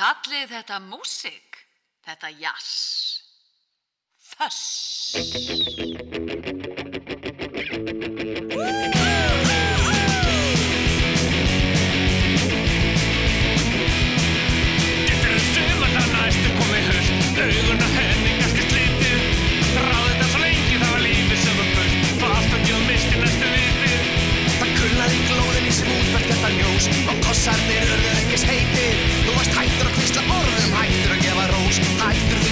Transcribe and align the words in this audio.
Kallið 0.00 0.46
þetta 0.48 0.78
músik, 0.80 1.58
þetta 2.06 2.30
jazz. 2.40 3.20
Föss. 4.30 5.89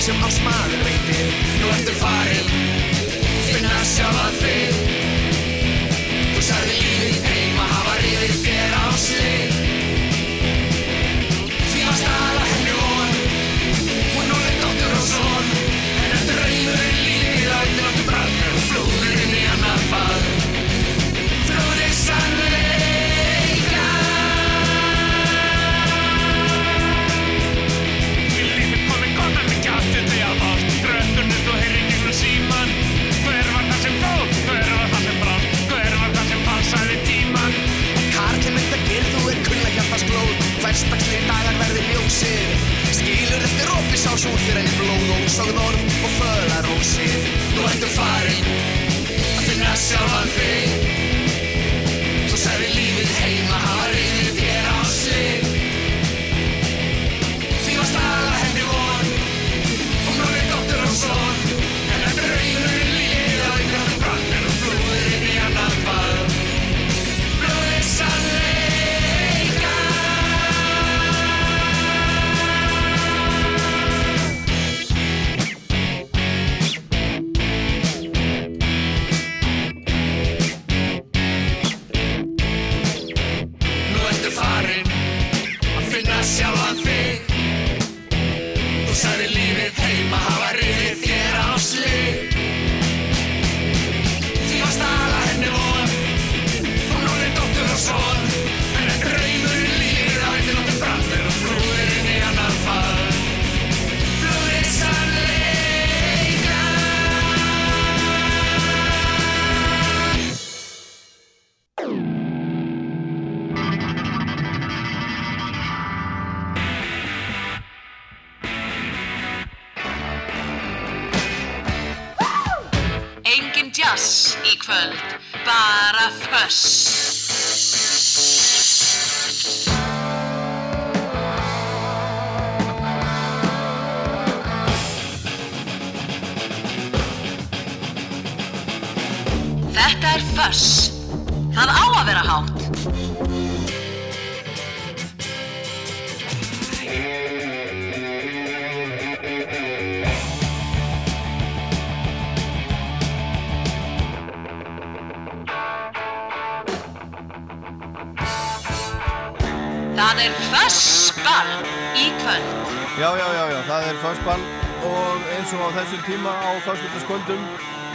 Sem 0.08 0.22
ásmaður 0.24 0.84
veitir. 0.86 1.32
Nú 1.60 1.68
ertu 1.74 1.94
farin, 2.00 2.52
finna 3.50 3.80
sjálfa 3.84 4.30
þig. 4.38 4.48
Þú 4.48 4.48
eftir 44.19 44.35
opis 44.35 44.74
á 44.79 44.88
súlfir 44.91 45.07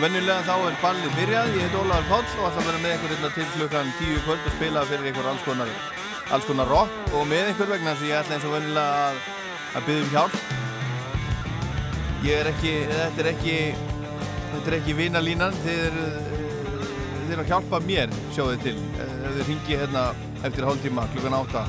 venjulega 0.04 0.44
þá 0.44 0.56
er 0.68 0.74
ballið 0.82 1.14
byrjað, 1.16 1.54
ég 1.56 1.64
heit 1.64 1.76
Ólaður 1.80 2.10
Páll 2.10 2.26
og 2.34 2.48
ætla 2.50 2.62
að 2.62 2.66
vera 2.68 2.80
með 2.84 2.96
ykkur 2.98 3.14
hérna 3.14 3.30
til 3.36 3.46
klukkan 3.54 3.92
10 4.00 4.18
kvöld 4.26 4.50
og 4.50 4.56
spila 4.58 4.84
fyrir 4.90 5.10
ykkur 5.14 5.30
alls 5.32 5.46
konar, 5.46 5.72
alls 6.36 6.48
konar 6.50 6.72
rock 6.72 7.14
og 7.14 7.24
með 7.30 7.52
ykkur 7.54 7.72
vegna 7.72 7.94
þess 7.94 8.04
að 8.04 8.10
ég 8.10 8.20
ætla 8.20 8.36
eins 8.36 8.48
og 8.50 8.56
venjulega 8.58 9.06
að, 9.06 9.22
að 9.80 9.88
byggja 9.88 10.04
um 10.04 10.12
hjálp. 10.18 10.36
Ég 12.24 12.42
er 12.42 12.52
ekki, 12.52 12.74
þetta 12.92 13.24
er 13.24 13.32
ekki, 13.32 13.56
þetta 14.52 14.74
er 14.74 14.78
ekki 14.82 14.98
vinalínan, 15.00 15.58
þið 15.64 15.82
er, 15.88 15.98
þið 17.16 17.34
er 17.38 17.44
að 17.46 17.52
hjálpa 17.54 17.82
mér, 17.88 18.20
sjáðu 18.36 18.58
þið 18.58 18.68
til, 18.68 18.78
ef 19.08 19.26
þið 19.40 19.52
ringi 19.54 19.82
hérna 19.84 20.06
eftir 20.44 20.68
hálftíma 20.68 21.08
klukkan 21.16 21.40
8 21.40 21.66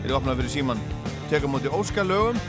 er 0.00 0.08
ég 0.08 0.16
opnað 0.16 0.40
fyrir 0.40 0.54
síman 0.56 0.84
teka 1.28 1.48
á 1.48 1.52
móti 1.52 1.72
óskalögum 1.72 2.40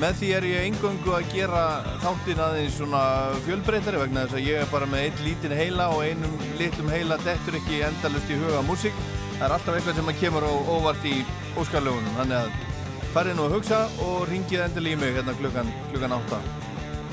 með 0.00 0.16
því 0.18 0.28
er 0.36 0.46
ég 0.48 0.66
engöngu 0.68 1.12
að 1.14 1.28
gera 1.34 1.62
þáttinn 2.02 2.40
aðeins 2.42 2.76
svona 2.78 3.02
fjölbreytari 3.46 4.00
vegna 4.00 4.24
þess 4.24 4.38
að 4.38 4.46
ég 4.48 4.62
er 4.62 4.70
bara 4.72 4.88
með 4.88 5.06
einn 5.06 5.22
lítinn 5.26 5.54
heila 5.56 5.88
og 5.92 6.04
einum 6.06 6.36
litlum 6.60 6.90
heila 6.92 7.18
dettur 7.26 7.58
ekki 7.58 7.82
endalust 7.88 8.32
í 8.32 8.38
huga 8.40 8.62
músík. 8.66 9.02
Það 9.36 9.46
er 9.48 9.56
alltaf 9.58 9.76
eitthvað 9.76 9.98
sem 10.00 10.12
að 10.12 10.20
kemur 10.22 10.48
óvart 10.48 11.08
í 11.08 11.14
óskalögunum 11.60 12.18
þannig 12.20 12.38
að 12.40 13.10
farið 13.12 13.36
nú 13.36 13.46
að 13.46 13.56
hugsa 13.58 13.82
og 14.06 14.24
ringið 14.30 14.64
endalí 14.66 14.94
í 14.94 15.00
mig 15.02 15.16
hérna 15.18 15.36
klukkan, 15.36 15.72
klukkan 15.92 16.16
8 16.16 16.40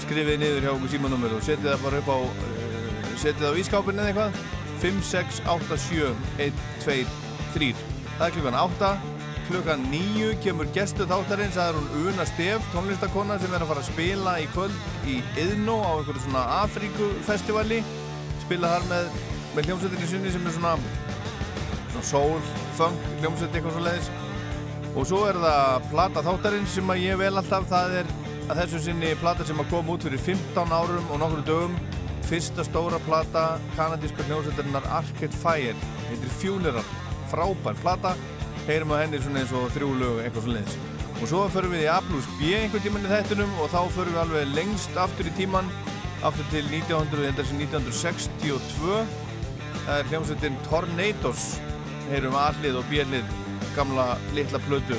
skrifið 0.05 0.39
niður 0.39 0.65
hjá 0.65 0.71
okkur 0.71 0.93
símanúmer 0.93 1.35
og 1.35 1.43
setið 1.43 1.73
það 1.73 1.85
bara 1.85 1.99
upp 1.99 2.09
á 2.15 2.17
uh, 2.23 3.13
setið 3.19 3.43
það 3.43 3.51
á 3.51 3.59
ískápin 3.63 3.99
eða 3.99 4.13
eitthvað. 4.13 4.41
5, 4.79 4.99
6, 5.03 5.39
8, 5.43 5.77
7, 5.89 6.11
1, 6.39 6.59
2, 6.85 6.99
3 7.57 7.73
það 8.19 8.25
er 8.29 8.35
klukkan 8.37 8.57
8 8.61 9.18
klukkan 9.49 9.81
9 9.89 10.35
kemur 10.43 10.67
gestu 10.75 11.07
þáttarins 11.09 11.55
það 11.57 11.71
er 11.71 11.77
hún 11.79 12.07
Una 12.11 12.25
Stef, 12.29 12.65
tónlistakona 12.73 13.39
sem 13.41 13.53
er 13.55 13.63
að 13.65 13.71
fara 13.71 13.81
að 13.81 13.87
spila 13.89 14.35
í 14.37 14.45
kvöld 14.53 15.07
í 15.09 15.15
Iðnó 15.41 15.79
á 15.81 15.91
einhverju 15.97 16.21
svona 16.25 16.43
Afríkufestivali. 16.59 17.79
Spila 18.43 18.75
þar 18.75 18.87
með, 18.91 19.09
með 19.55 19.69
hljómsveitinni 19.69 20.09
sinni 20.11 20.33
sem 20.35 20.45
er 20.45 20.55
svona, 20.57 20.75
svona 21.89 22.05
soul, 22.11 22.39
funk 22.77 23.09
hljómsveit 23.23 23.57
eitthvað 23.57 23.77
svo 23.77 23.85
leiðis 23.87 24.11
og 24.89 25.05
svo 25.09 25.25
er 25.29 25.37
það 25.41 25.91
plata 25.91 26.25
þáttarins 26.25 26.77
sem 26.77 26.93
að 26.93 27.03
ég 27.07 27.21
vel 27.21 27.33
alltaf 27.33 27.69
það 27.69 27.99
er 28.03 28.15
að 28.49 28.63
þessu 28.63 28.85
sinni 28.85 29.13
plata 29.21 29.45
sem 29.45 29.61
að 29.61 29.69
koma 29.73 29.95
út 29.95 30.05
fyrir 30.05 30.25
15 30.29 30.73
árum 30.73 31.13
og 31.13 31.23
nokkru 31.23 31.45
dögum. 31.49 31.77
Fyrsta 32.29 32.61
stóra 32.67 32.99
plata 33.01 33.45
kanadíska 33.73 34.25
hljómsveitarinnar 34.29 34.85
Arcade 34.99 35.37
Fire. 35.41 35.93
Heitir 36.09 36.35
Funeral, 36.41 36.97
frábær 37.31 37.77
plata 37.81 38.13
heyrum 38.69 38.95
að 38.95 39.03
henni 39.03 39.21
svona 39.23 39.43
eins 39.43 39.53
og 39.59 39.69
þrjú 39.75 39.91
lög 39.99 40.23
eitthvað 40.23 40.45
svo 40.47 40.55
leiðis 40.57 40.79
og 41.19 41.23
svo 41.27 41.45
förum 41.51 41.73
við 41.75 41.85
í 41.85 41.89
A 41.91 41.99
plus 42.05 42.27
B 42.39 42.53
einhvern 42.55 42.85
tíman 42.85 43.07
í 43.07 43.09
þettunum 43.11 43.57
og 43.59 43.73
þá 43.73 43.81
förum 43.95 44.13
við 44.15 44.21
alveg 44.23 44.53
lengst 44.55 44.99
aftur 45.03 45.27
í 45.27 45.33
tíman 45.35 45.73
aftur 46.23 46.47
til 46.51 46.65
1900, 46.67 47.23
ég 47.23 47.31
held 47.31 47.39
að 47.39 47.43
þessi 47.43 47.57
1962 47.65 49.27
það 49.89 49.99
er 49.99 50.09
hljómsveitin 50.11 50.57
Tornadoes. 50.67 51.45
Heyrum 52.09 52.35
A-hlið 52.37 52.79
og 52.79 52.87
B-hlið 52.89 53.33
gamla 53.75 54.05
litla 54.35 54.61
plötu 54.65 54.97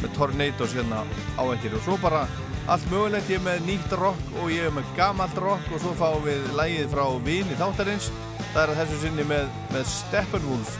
með 0.00 0.14
Tornadoes 0.16 0.74
hérna 0.76 1.04
á 1.38 1.42
eittir 1.44 1.76
og 1.76 1.84
svo 1.86 1.96
bara 2.02 2.24
allt 2.70 2.84
mögulegt, 2.92 3.30
ég 3.32 3.40
er 3.40 3.46
með 3.46 3.64
nýtt 3.66 3.94
rock 3.98 4.34
og 4.38 4.50
ég 4.54 4.68
er 4.68 4.74
með 4.74 4.90
gamalt 4.98 5.38
rock 5.42 5.70
og 5.74 5.82
svo 5.82 5.94
fáum 5.98 6.22
við 6.26 6.44
lægið 6.58 6.92
frá 6.92 7.04
Vini 7.26 7.56
þáttarins. 7.58 8.10
Það 8.52 8.62
er 8.62 8.72
að 8.72 8.80
þessu 8.82 9.00
sinni 9.04 9.26
með, 9.26 9.48
með 9.74 9.88
Steppenwolf. 9.90 10.76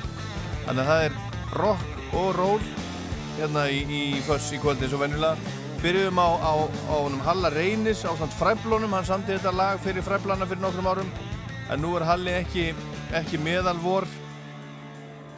Þannig 0.67 0.83
að 0.85 0.91
það 0.91 1.07
er 1.07 1.19
rock 1.59 2.00
og 2.17 2.31
roll 2.37 2.71
hérna 3.39 3.67
í, 3.71 3.83
í 3.87 4.03
föss 4.27 4.51
í 4.55 4.61
kvöldin 4.61 4.91
svo 4.91 5.01
vennilega 5.01 5.37
byrjuðum 5.81 6.19
á, 6.21 6.29
á, 6.45 6.53
á 6.93 6.97
Halla 7.25 7.51
Reynis 7.55 8.03
á 8.05 8.13
samt 8.13 8.35
Fræblónum, 8.37 8.93
hann 8.93 9.07
samti 9.09 9.33
þetta 9.33 9.53
lag 9.57 9.81
fyrir 9.81 10.05
Fræblana 10.05 10.45
fyrir 10.45 10.61
nokkrum 10.61 10.91
árum. 10.91 11.13
En 11.73 11.81
nú 11.81 11.95
er 11.97 12.05
Halli 12.05 12.35
ekki, 12.37 12.67
ekki 13.17 13.41
meðalvor 13.41 14.05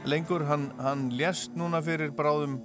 lengur, 0.09 0.43
hann, 0.49 0.73
hann 0.83 1.11
lést 1.15 1.55
núna 1.55 1.79
fyrir 1.85 2.11
bráðum 2.17 2.59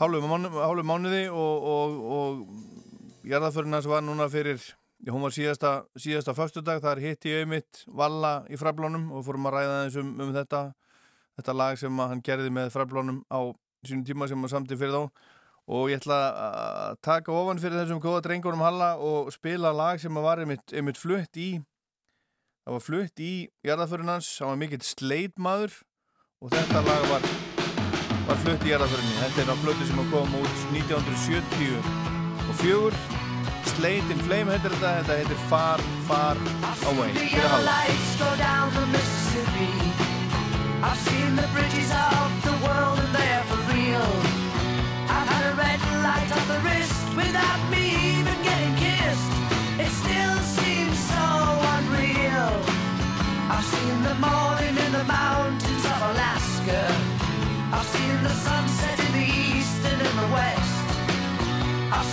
hálfu 0.00 0.82
mánuði 0.82 1.28
og, 1.30 1.68
og, 1.74 2.00
og 2.18 3.28
jarðaförina 3.30 3.82
sem 3.84 3.94
var 3.94 4.02
núna 4.02 4.26
fyrir 4.32 4.58
hún 5.06 5.22
var 5.22 5.34
síðasta, 5.36 5.84
síðasta 5.94 6.34
föstudag. 6.34 6.82
Það 6.82 6.96
er 6.96 7.04
hitt 7.04 7.28
í 7.28 7.36
auðmitt 7.38 7.84
Valla 7.86 8.40
í 8.50 8.58
Fræblónum 8.58 9.12
og 9.14 9.22
fórum 9.28 9.46
að 9.46 9.60
ræða 9.60 9.82
eins 9.84 10.00
um, 10.00 10.10
um 10.18 10.34
þetta 10.34 10.64
þetta 11.38 11.52
lag 11.56 11.74
sem 11.80 11.98
hann 11.98 12.22
gerði 12.24 12.50
með 12.54 12.72
Fræblónum 12.74 13.18
á 13.30 13.40
sínum 13.86 14.04
tíma 14.06 14.28
sem 14.30 14.40
hann 14.40 14.52
samti 14.52 14.78
fyrir 14.78 14.94
þá. 14.96 15.02
Og 15.64 15.88
ég 15.88 15.96
ætla 16.02 16.18
að 16.36 16.98
taka 17.04 17.32
ofan 17.32 17.60
fyrir 17.62 17.80
þessum 17.80 18.02
góða 18.04 18.24
drengurum 18.26 18.64
Halla 18.64 18.90
og 19.00 19.32
spila 19.32 19.70
lag 19.72 19.96
sem 20.00 20.14
var 20.14 20.38
einmitt, 20.42 20.66
einmitt 20.76 21.00
flutt 21.00 21.36
í 21.40 21.50
það 22.64 22.72
var 22.76 22.84
flutt 22.84 23.16
í 23.20 23.48
jarðaförunans, 23.64 24.38
það 24.38 24.48
var 24.50 24.58
mikill 24.60 24.84
sleitmaður 24.84 25.72
og 26.44 26.48
þetta 26.52 26.78
lag 26.84 27.02
var, 27.10 27.22
var 28.28 28.38
flutt 28.44 28.64
í 28.64 28.72
jarðaförinni 28.72 29.20
þetta 29.20 29.38
er 29.44 29.52
á 29.52 29.56
blötu 29.64 29.84
sem 29.88 30.00
kom 30.12 30.30
út 30.40 30.56
1974 30.76 33.22
Slate 33.74 34.10
in 34.12 34.20
Flame 34.22 34.52
heitir 34.54 34.70
þetta. 34.76 34.90
Þetta 35.00 35.14
heitir 35.18 35.38
Far 35.50 35.80
Far 36.06 36.36
Away. 36.92 37.10
Fyrir 37.18 37.50
Halla 37.50 37.74
I've 40.86 40.98
seen 40.98 41.34
the 41.34 41.48
bridges 41.54 41.90
of 41.90 42.28
the 42.44 42.56
world 42.66 42.98
and 42.98 43.12
they're 43.16 43.44
for 43.48 43.60
real. 43.72 44.10
I've 45.16 45.28
had 45.32 45.44
a 45.52 45.54
red 45.56 45.80
light 46.04 46.30
on 46.38 46.44
the 46.52 46.60
wrist 46.60 47.00
without 47.16 47.60
me 47.72 47.84
even 48.18 48.36
getting 48.44 48.74
kissed. 48.76 49.32
It 49.80 49.92
still 50.02 50.38
seems 50.58 50.98
so 51.14 51.26
unreal. 51.76 52.52
I've 53.48 53.64
seen 53.74 53.96
the 54.10 54.16
morning 54.28 54.76
in 54.84 54.90
the 54.92 55.06
mountains 55.08 55.84
of 55.92 55.98
Alaska. 56.12 56.82
I've 57.72 57.88
seen 57.96 58.16
the 58.22 58.34
sunset 58.44 58.98
in 59.06 59.12
the 59.20 59.26
east 59.40 59.80
and 59.88 59.98
in 60.04 60.14
the 60.20 60.28
west. 60.36 60.84
I've 61.96 62.10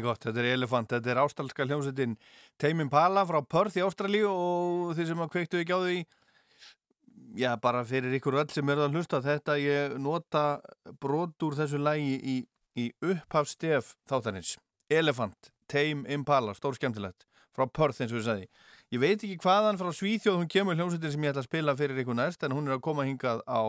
heldur 0.00 0.14
gott, 0.14 0.24
þetta 0.24 0.40
er 0.40 0.54
Elefant, 0.54 0.90
þetta 0.90 1.10
er 1.10 1.20
ástralska 1.20 1.66
hljómsveitin 1.66 2.16
Tame 2.58 2.84
Impala 2.84 3.24
frá 3.28 3.40
Perth 3.44 3.76
í 3.76 3.84
Ástralíu 3.84 4.30
og 4.30 4.94
þeir 4.96 5.08
sem 5.10 5.20
að 5.20 5.32
kveiktu 5.34 5.60
ekki 5.60 5.76
á 5.76 5.80
því 5.80 5.98
já, 7.36 7.50
bara 7.60 7.84
fyrir 7.84 8.14
ykkur 8.16 8.38
öll 8.40 8.50
sem 8.50 8.68
eru 8.68 8.86
að 8.86 8.96
hlusta 8.96 9.20
þetta, 9.22 9.58
ég 9.60 9.96
nota 10.00 10.60
brot 11.00 11.36
úr 11.42 11.56
þessu 11.58 11.80
lægi 11.80 12.16
í, 12.16 12.36
í 12.76 12.90
upphafstef 13.04 13.94
þáttanins 14.08 14.56
Elefant, 14.90 15.52
Tame 15.68 16.08
Impala, 16.10 16.54
stór 16.54 16.78
skemmtilegt 16.78 17.26
frá 17.54 17.66
Perth 17.66 18.00
eins 18.00 18.12
og 18.14 18.20
við 18.20 18.26
sagði. 18.28 18.48
Ég 18.94 19.02
veit 19.02 19.20
ekki 19.20 19.38
hvaðan 19.42 19.78
frá 19.78 19.90
Svíþjóð 19.94 20.38
hún 20.38 20.50
kemur 20.50 20.78
hljómsveitin 20.78 21.12
sem 21.14 21.24
ég 21.26 21.34
ætla 21.34 21.44
að 21.44 21.50
spila 21.50 21.76
fyrir 21.78 22.00
ykkur 22.02 22.18
næst 22.18 22.42
en 22.46 22.54
hún 22.54 22.70
er 22.70 22.78
að 22.78 22.84
koma 22.86 23.06
hingað 23.06 23.42
á 23.46 23.62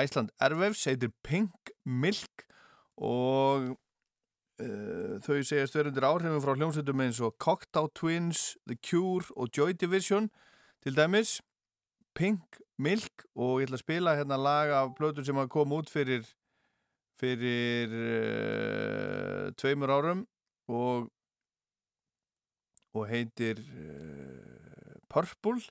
Æsland 0.00 0.30
Ervefs, 0.42 0.86
heitir 0.86 1.10
Pink 1.26 1.72
Milk 1.84 2.46
og 2.98 3.74
þau 5.24 5.38
segjast 5.44 5.76
verundir 5.76 6.04
áhrifin 6.04 6.42
frá 6.42 6.54
hljómsveitum 6.56 7.02
eins 7.04 7.20
og 7.24 7.36
Cocktail 7.40 7.88
Twins, 7.96 8.56
The 8.68 8.76
Cure 8.76 9.24
og 9.36 9.48
Joy 9.56 9.72
Division 9.72 10.30
til 10.82 10.96
dæmis. 10.96 11.40
Pink 12.14 12.58
Milk 12.78 13.24
og 13.36 13.60
ég 13.60 13.68
ætla 13.68 13.78
að 13.78 13.84
spila 13.84 14.16
hérna 14.18 14.36
lag 14.40 14.72
af 14.74 14.94
blötu 14.98 15.22
sem 15.24 15.38
að 15.38 15.50
koma 15.52 15.78
út 15.78 15.90
fyrir 15.92 16.24
fyrir 17.20 17.92
uh, 17.92 19.50
tveimur 19.60 19.92
árum 19.92 20.24
og 20.68 21.10
og 22.90 23.06
heitir 23.06 23.60
uh, 23.60 24.96
Purple. 25.08 25.62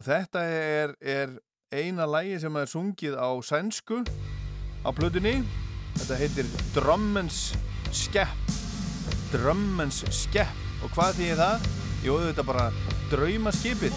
Og 0.00 0.04
þetta 0.04 0.42
er, 0.44 0.94
er 1.00 1.38
eina 1.72 2.06
lægi 2.06 2.38
sem 2.42 2.56
er 2.56 2.68
sungið 2.68 3.16
á 3.16 3.30
sænsku 3.40 4.02
á 4.84 4.90
blötunni 4.92 5.40
Þetta 6.00 6.16
heitir 6.16 6.46
Drummens 6.74 7.50
Skepp 7.96 8.54
Drummens 9.32 10.02
Skepp 10.14 10.84
og 10.84 10.92
hvað 10.94 11.20
þýðir 11.20 11.40
það? 11.40 11.68
Jú, 12.06 12.16
þetta 12.24 12.46
bara 12.48 12.68
draumaskipið 13.10 13.96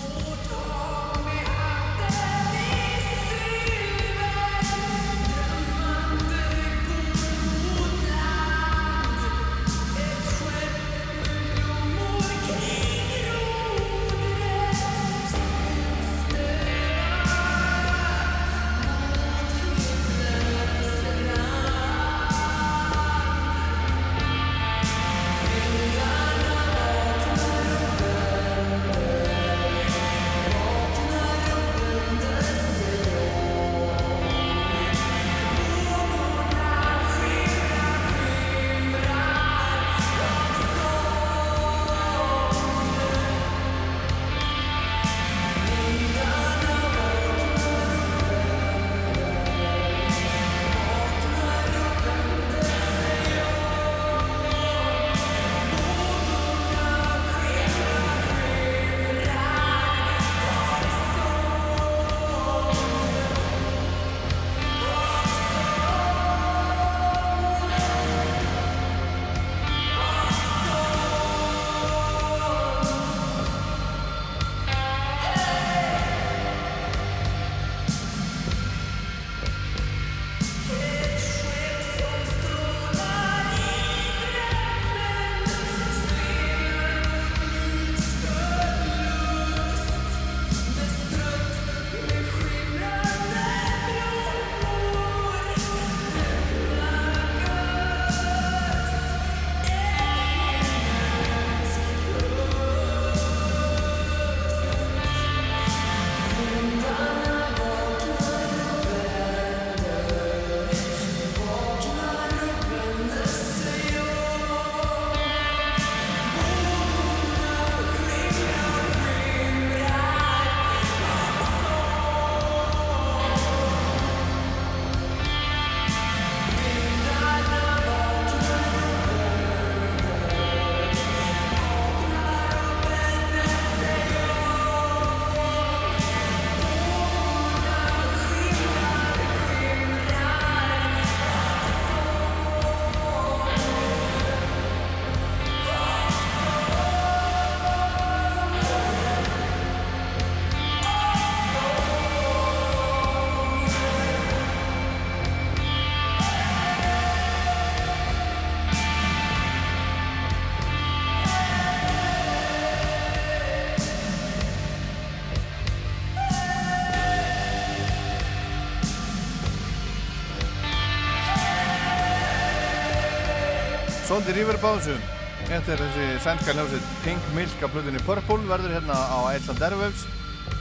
Svolítið 174.13 174.35
rífur 174.37 174.57
báðsum. 174.61 175.05
Þetta 175.47 175.71
er 175.73 175.79
þessi 175.81 176.03
sænska 176.21 176.53
hljómsveit 176.53 176.91
Pink 177.01 177.29
Milk 177.33 177.63
af 177.65 177.71
blutinni 177.73 178.01
Purple 178.05 178.45
verður 178.45 178.75
hérna 178.75 178.93
á 178.93 179.17
Æsland 179.31 179.65
Airwaves 179.65 180.03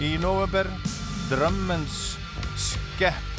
í 0.01 0.15
november 0.23 0.71
Drummens 1.29 1.99
Skepp 2.57 3.32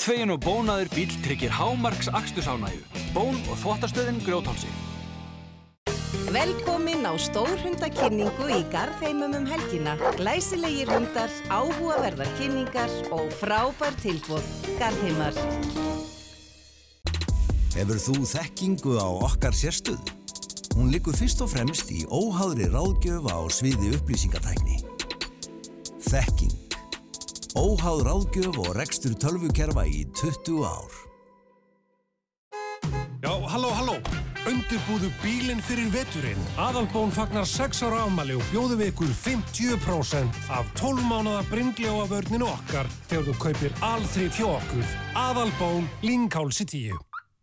Handþvegin 0.00 0.32
og 0.32 0.38
bónaður 0.40 0.88
bíl 0.94 1.10
tryggir 1.20 1.50
hámarks 1.52 2.06
akstursánægu. 2.08 2.78
Bón 3.12 3.36
og 3.52 3.58
þvottastöðin 3.60 4.22
grjóthálsi. 4.24 4.70
Velkomin 6.32 7.04
á 7.04 7.12
stórhundakynningu 7.20 8.46
í 8.48 8.62
Garðheimum 8.72 9.36
um 9.36 9.44
helgina. 9.44 9.98
Glæsilegir 10.16 10.88
hundar, 10.88 11.28
áhugaverðar 11.52 12.32
kynningar 12.38 12.88
og 13.12 13.28
frábær 13.42 13.92
tilbúð. 14.00 14.46
Garðheimar. 14.80 15.36
Hefur 17.76 18.00
þú 18.00 18.16
þekkingu 18.24 18.96
á 18.96 19.08
okkar 19.28 19.52
sérstöðu? 19.52 20.16
Hún 20.78 20.88
liggur 20.94 21.12
fyrst 21.12 21.44
og 21.44 21.52
fremst 21.52 21.92
í 21.92 22.06
óháðri 22.08 22.72
ráðgjöf 22.72 23.28
á 23.28 23.36
sviði 23.52 23.92
upplýsingatækni. 24.00 24.80
Þekking. 26.08 26.49
Óháð 27.58 28.04
ráðgjöf 28.06 28.58
og 28.62 28.74
rekstur 28.78 29.14
tölvukerfa 29.18 29.82
í 29.82 30.04
20 30.14 30.62
ár. 30.62 30.92
Já, 33.24 33.32
halló, 33.50 33.70
halló. 33.74 33.96
Undirbúðu 34.46 35.10
bílinn 35.18 35.58
fyrir 35.58 35.90
veturinn. 35.90 36.44
Aðalbón 36.54 37.10
fagnar 37.10 37.48
6 37.50 37.82
ára 37.88 38.04
ámali 38.06 38.36
og 38.38 38.46
bjóðu 38.52 38.78
við 38.78 38.92
ykkur 38.92 39.10
50% 39.18 40.38
af 40.54 40.70
12 40.78 41.02
mánada 41.10 41.42
bringljóavörninu 41.50 42.46
okkar 42.46 42.86
þegar 43.10 43.26
þú 43.26 43.34
kaupir 43.42 43.74
alþrið 43.82 44.38
hjá 44.38 44.46
okkur. 44.54 44.94
Aðalbón, 45.18 45.88
Linghálsi 46.06 46.68
10. 46.70 46.98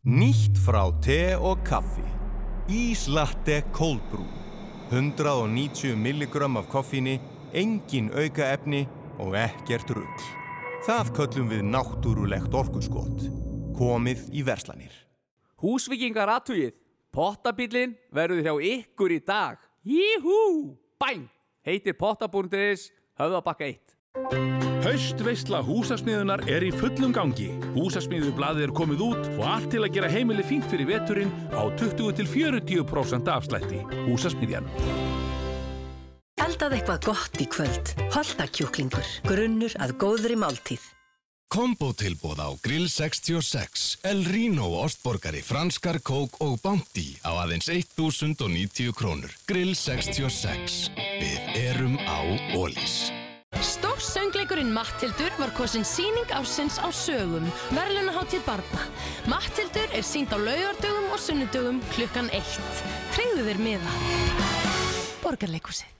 Nýtt 0.08 0.62
frá 0.64 0.86
te 1.04 1.36
og 1.36 1.60
kaffi. 1.68 2.06
Íslatte 2.72 3.60
Cold 3.76 4.08
Brew. 4.12 4.28
190 4.88 6.00
milligram 6.00 6.56
af 6.58 6.72
koffíni, 6.72 7.20
engin 7.52 8.08
auka 8.16 8.54
efni 8.56 8.86
og 9.24 9.38
ekkert 9.38 9.94
rugg. 9.98 10.26
Það 10.88 11.14
köllum 11.18 11.50
við 11.52 11.64
náttúrulegt 11.68 12.54
orkuskott. 12.56 13.26
Komið 13.78 14.28
í 14.34 14.44
verslanir. 14.46 14.94
Húsvikingar 15.62 16.30
aðtugið. 16.38 16.76
Pottabílinn 17.14 17.96
verður 18.14 18.46
hjá 18.46 18.54
ykkur 18.76 19.16
í 19.16 19.20
dag. 19.26 19.58
Jíhú! 19.88 20.78
Bæn! 21.02 21.26
Heitir 21.66 21.98
pottabúndis, 22.00 22.92
höfðabakka 23.20 23.68
1. 23.68 23.98
Haustveisla 24.88 25.60
húsasmiðunar 25.66 26.46
er 26.48 26.64
í 26.64 26.70
fullum 26.72 27.12
gangi. 27.16 27.50
Húsasmiðublaðið 27.76 28.70
er 28.70 28.74
komið 28.78 29.04
út 29.10 29.30
og 29.34 29.44
allt 29.50 29.70
til 29.74 29.84
að 29.84 29.94
gera 29.98 30.12
heimili 30.14 30.46
fínt 30.48 30.70
fyrir 30.72 30.88
veturinn 30.94 31.34
á 31.52 31.68
20-40% 31.82 33.34
afslætti. 33.34 33.84
Húsasmiðjan. 34.08 34.70
Eldað 36.38 36.78
eitthvað 36.78 37.08
gott 37.10 37.42
í 37.42 37.48
kvöld. 37.50 37.96
Holtakjúklingur. 38.14 39.10
Grunnur 39.26 39.74
að 39.82 39.98
góðri 40.02 40.38
máltíð. 40.38 40.84
Kombotilbóð 41.48 42.42
á 42.44 42.50
Grill 42.60 42.90
66, 42.92 44.04
El 44.04 44.26
Rino 44.28 44.68
Ostborgari, 44.84 45.40
Franskar, 45.40 46.02
Kók 46.04 46.36
og 46.44 46.58
Bounty 46.60 47.16
á 47.24 47.32
aðeins 47.40 47.70
1090 47.72 48.92
krónur. 48.92 49.32
Grill 49.48 49.72
66. 49.72 50.92
Við 51.24 51.58
erum 51.64 51.96
á 52.04 52.20
Ólís. 52.52 53.16
Stór 53.64 53.98
söngleikurinn 54.04 54.76
Mattildur 54.76 55.32
var 55.40 55.56
kosin 55.56 55.88
síning 55.88 56.28
ársins 56.36 56.78
á 56.84 56.92
sögum, 56.92 57.48
verðlunaháttíð 57.72 58.44
barna. 58.46 58.84
Mattildur 59.32 59.88
er 59.96 60.04
sínd 60.04 60.36
á 60.36 60.38
laugardögum 60.38 61.10
og 61.16 61.22
sunnudögum 61.24 61.80
klukkan 61.96 62.28
eitt. 62.36 62.84
Treyðu 63.16 63.48
þér 63.48 63.64
miða. 63.64 64.00
Borgarleikusið. 65.24 65.97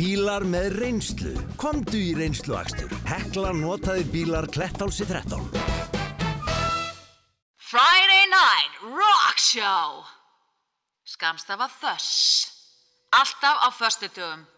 Bílar 0.00 0.46
með 0.48 0.78
reynslu. 0.80 1.30
Komdu 1.60 1.98
í 2.00 2.14
reynsluakstur. 2.16 2.88
Hekla 3.04 3.50
notaðir 3.52 4.06
bílar 4.08 4.46
Klettálsi 4.48 5.04
13. 5.04 5.42
Friday 7.70 8.24
Night 8.32 8.78
Rock 8.80 9.36
Show 9.44 10.00
Skamstafa 11.04 11.68
Þöss 11.68 12.48
Alltaf 13.12 13.60
á 13.60 13.68
föstudögum 13.76 14.48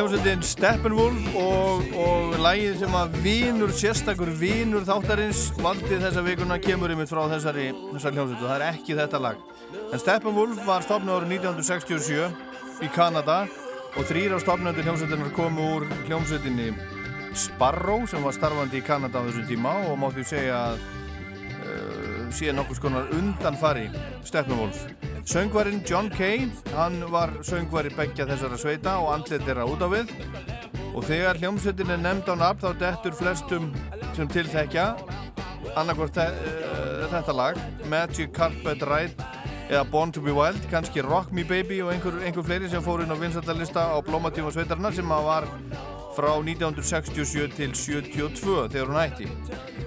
hljómsveitin 0.00 0.40
Steppenwolf 0.40 1.34
og, 1.36 1.82
og 2.00 2.36
lægið 2.40 2.78
sem 2.80 2.94
að 2.96 3.16
vinur, 3.20 3.72
sérstakur 3.76 4.30
vinur 4.40 4.86
þáttarins 4.88 5.42
valdið 5.60 6.06
þessa 6.06 6.22
vikuna 6.24 6.56
kemur 6.62 6.94
yfir 6.94 7.10
frá 7.10 7.20
þessari, 7.28 7.66
þessari 7.90 8.16
hljómsveitu. 8.16 8.46
Það 8.46 8.54
er 8.54 8.64
ekki 8.70 8.96
þetta 8.96 9.20
lag. 9.20 9.42
En 9.90 10.00
Steppenwolf 10.00 10.62
var 10.64 10.86
stopnað 10.86 11.20
árið 11.20 11.34
1967 11.42 12.86
í 12.86 12.90
Kanada 12.94 13.42
og 13.90 14.08
þrýra 14.08 14.40
stopnandi 14.40 14.86
hljómsveitinar 14.86 15.36
komu 15.36 15.68
úr 15.76 15.88
hljómsveitinni 16.06 16.72
Sparrow 17.36 18.08
sem 18.08 18.24
var 18.24 18.38
starfandi 18.38 18.80
í 18.80 18.86
Kanada 18.86 19.20
á 19.20 19.26
þessu 19.28 19.44
tíma 19.52 19.82
og 19.90 20.00
máttu 20.00 20.24
segja 20.24 20.64
að 20.70 20.80
uh, 21.60 22.24
síðan 22.32 22.62
nokkur 22.62 22.80
skonar 22.80 23.12
undanfari 23.20 23.90
Steppenwolf. 24.24 24.86
Söngvarinn 25.24 25.82
John 25.86 26.10
Kay, 26.10 26.48
hann 26.74 27.02
var 27.12 27.32
söngvari 27.46 27.92
beggja 27.96 28.26
þessara 28.26 28.58
sveita 28.58 28.96
og 29.02 29.12
andlit 29.14 29.44
þeirra 29.46 29.66
út 29.68 29.82
á 29.84 29.88
við. 29.92 30.12
Og 30.94 31.04
þegar 31.06 31.38
hljómsveitin 31.38 31.92
er 31.94 32.00
nefnd 32.02 32.30
á 32.30 32.34
nafn 32.40 32.62
þá 32.64 32.70
dettur 32.80 33.16
flestum 33.18 33.68
sem 34.16 34.30
tilþekja 34.30 34.86
annarkvært 35.78 36.18
þetta 37.12 37.34
lag 37.36 37.60
Magic 37.90 38.32
Carpet 38.34 38.82
Ride 38.86 39.28
eða 39.70 39.84
Born 39.90 40.10
to 40.12 40.22
be 40.24 40.34
Wild, 40.34 40.64
kannski 40.70 41.02
Rock 41.06 41.30
Me 41.32 41.44
Baby 41.46 41.78
og 41.84 41.92
einhver, 41.92 42.18
einhver 42.26 42.46
fleiri 42.46 42.70
sem 42.70 42.82
fór 42.82 43.04
inn 43.04 43.14
á 43.14 43.18
vinsættalista 43.18 43.86
á 43.94 43.98
blómatíma 44.02 44.50
sveitarna 44.50 44.90
sem 44.92 45.06
var 45.06 45.46
frá 46.16 46.32
1967 46.42 47.54
til 47.54 47.76
72 47.76 48.66
þegar 48.72 48.90
hún 48.90 48.98
hætti 48.98 49.28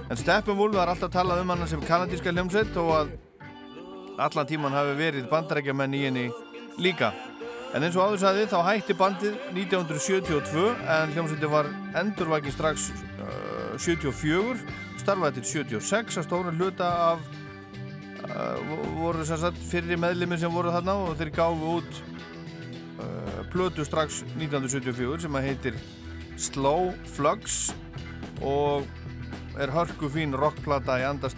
en 0.07 0.19
Steppenwolf 0.19 0.77
var 0.77 0.93
alltaf 0.93 1.11
talað 1.11 1.43
um 1.43 1.51
hann 1.51 1.67
sem 1.67 1.83
kanadíska 1.83 2.31
hljómsveit 2.31 2.79
og 2.79 2.93
að 3.01 3.13
allan 4.21 4.49
tíman 4.49 4.75
hafi 4.75 4.97
verið 4.97 5.29
bandarækjamenn 5.31 5.95
í 5.97 6.01
henni 6.05 6.25
líka. 6.81 7.11
En 7.73 7.81
eins 7.81 7.95
og 7.97 8.05
áður 8.05 8.21
sagði 8.21 8.49
þá 8.51 8.59
hætti 8.67 8.95
bandið 8.97 9.37
1972 9.55 10.65
en 10.95 11.13
hljómsveitin 11.15 11.53
var 11.53 11.69
endurvækið 12.03 12.53
strax 12.53 12.91
uh, 12.93 13.73
74, 13.81 14.61
starfaði 15.01 15.41
til 15.41 15.65
76 15.65 16.19
að 16.21 16.27
stóra 16.27 16.53
hluta 16.53 16.89
af 17.09 17.23
uh, 18.29 18.75
voru 18.99 19.25
sagt, 19.25 19.57
fyrir 19.71 19.97
meðlimi 19.97 20.37
sem 20.37 20.53
voru 20.53 20.73
þarna 20.73 20.99
og 21.07 21.17
þeir 21.17 21.33
gáfu 21.33 21.73
út 21.79 22.01
uh, 23.01 23.41
plötu 23.53 23.85
strax 23.87 24.21
1974 24.37 25.25
sem 25.25 25.39
að 25.39 25.49
heitir 25.49 25.81
Slow 26.37 26.91
Flux 27.15 27.71
og 28.43 28.85
er 29.61 29.73
hörku 29.73 30.09
fín 30.09 30.33
rockplata 30.37 30.97
í 31.01 31.05
anda 31.05 31.29
og 31.29 31.33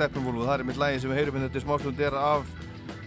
það 0.46 0.54
er 0.60 0.64
mitt 0.68 0.80
lægi 0.80 1.02
sem 1.04 1.12
við 1.12 1.20
heyrum 1.20 1.40
en 1.40 1.48
þetta 1.48 1.60
er 1.60 1.66
smástundir 1.66 2.16
af, 2.16 2.48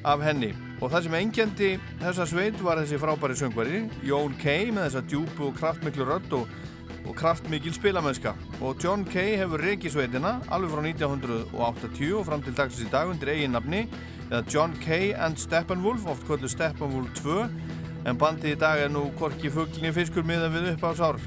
af 0.06 0.22
henni 0.22 0.52
og 0.78 0.92
það 0.92 1.06
sem 1.06 1.16
engjandi 1.18 1.70
þessa 2.02 2.26
sveit 2.30 2.60
var 2.62 2.80
þessi 2.82 3.00
frábæri 3.02 3.38
söngvari 3.38 3.84
Jón 4.06 4.36
Kay 4.42 4.72
með 4.74 4.88
þessa 4.88 5.04
djúbu 5.10 5.48
og 5.48 5.56
kraftmiklu 5.58 6.06
rödd 6.06 6.36
og, 6.38 6.52
og 7.08 7.16
kraftmikil 7.18 7.74
spilamennska 7.74 8.34
og 8.60 8.78
John 8.84 9.06
Kay 9.08 9.36
hefur 9.40 9.64
reikið 9.64 9.96
sveitina 9.96 10.38
alveg 10.54 10.74
frá 10.74 10.84
1980 10.86 12.14
og 12.20 12.28
fram 12.28 12.44
til 12.44 12.54
dagsins 12.58 12.86
í 12.86 12.92
dag 12.92 13.10
undir 13.10 13.32
eigin 13.34 13.56
nafni 13.56 13.86
eða 14.28 14.44
John 14.52 14.76
Kay 14.84 15.12
and 15.16 15.40
Steppenwolf 15.40 16.06
oft 16.06 16.26
kvöldu 16.28 16.50
Steppenwolf 16.52 17.10
2 17.22 17.42
en 18.08 18.18
bandið 18.20 18.54
í 18.54 18.60
dag 18.60 18.84
er 18.84 18.92
nú 18.92 19.08
korki 19.18 19.50
fugglinni 19.52 19.92
fiskur 19.96 20.26
miðan 20.26 20.54
við 20.54 20.72
upp 20.74 20.86
á 20.86 20.92
sár 20.96 21.20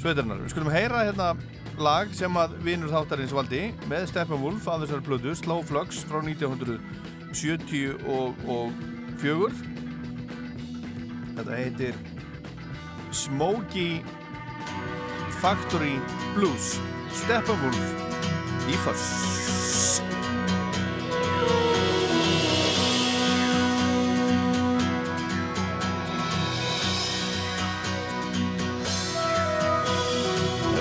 sveitarinnar. 0.00 0.42
Við 0.44 0.54
skulum 0.54 0.72
heyra 0.72 1.04
hérna 1.08 1.34
lag 1.82 2.12
sem 2.16 2.38
að 2.40 2.56
vinur 2.64 2.92
þáttarins 2.92 3.34
valdi 3.36 3.66
með 3.90 4.08
Steppenwolf 4.12 4.68
af 4.70 4.84
þessari 4.84 5.06
plödu 5.08 5.34
Slow 5.36 5.64
Flux 5.66 6.04
frá 6.08 6.22
1974 7.36 9.52
Þetta 11.36 11.52
heitir 11.52 11.92
Smokey 13.12 14.00
Factory 15.42 16.00
Blues 16.34 16.80
Steppenwolf 17.12 17.78
í 18.66 18.72
fyrst 18.86 20.02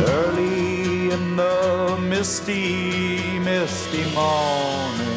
Early 0.05 1.11
in 1.11 1.35
the 1.35 1.97
misty, 2.09 3.39
misty 3.39 4.03
morning, 4.13 5.14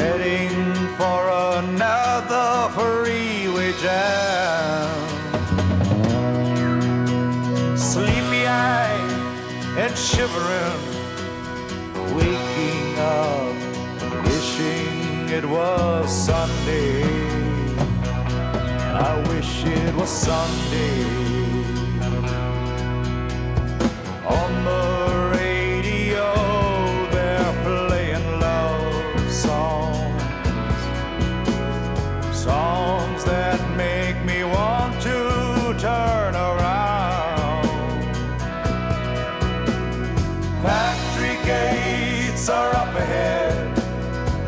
heading 0.00 0.50
for 0.98 1.20
another 1.60 2.48
freeway 2.74 3.72
jam. 3.82 4.96
Sleepy 7.76 8.42
eyed 8.46 9.12
and 9.82 9.94
shivering, 9.96 10.80
waking 12.16 12.98
up, 12.98 13.54
wishing 14.28 15.28
it 15.38 15.44
was 15.44 16.08
Sunday. 16.28 17.02
I 19.08 19.12
wish 19.28 19.64
it 19.64 19.94
was 19.94 20.08
Sunday. 20.08 21.19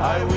I 0.03 0.32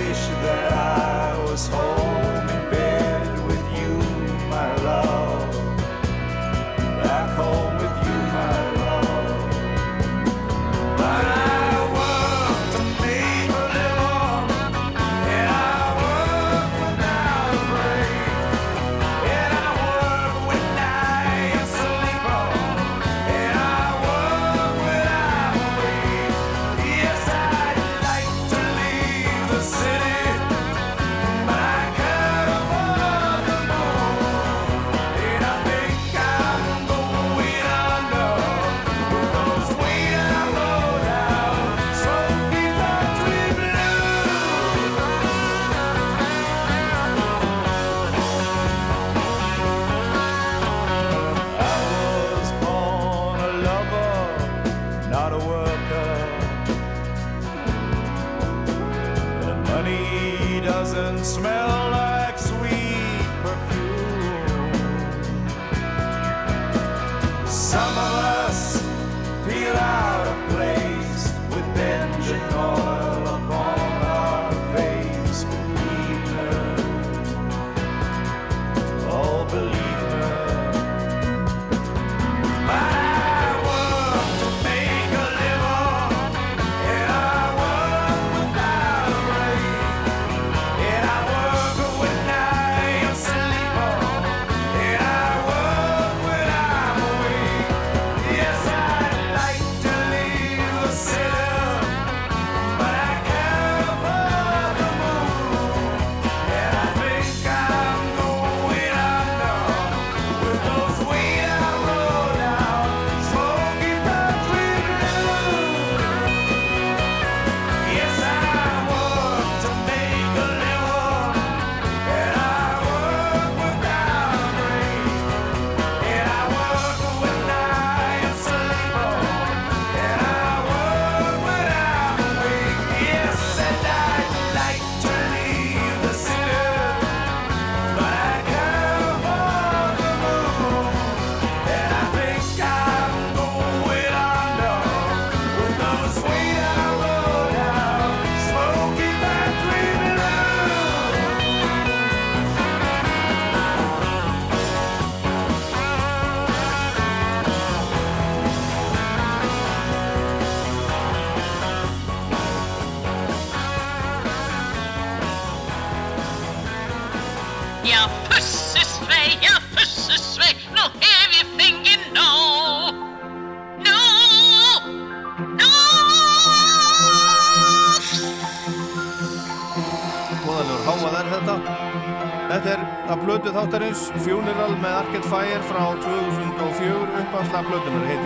2004 187.55 187.63
uppáðslega 187.63 187.63
blödunar 187.63 188.07
heitir 188.09 188.24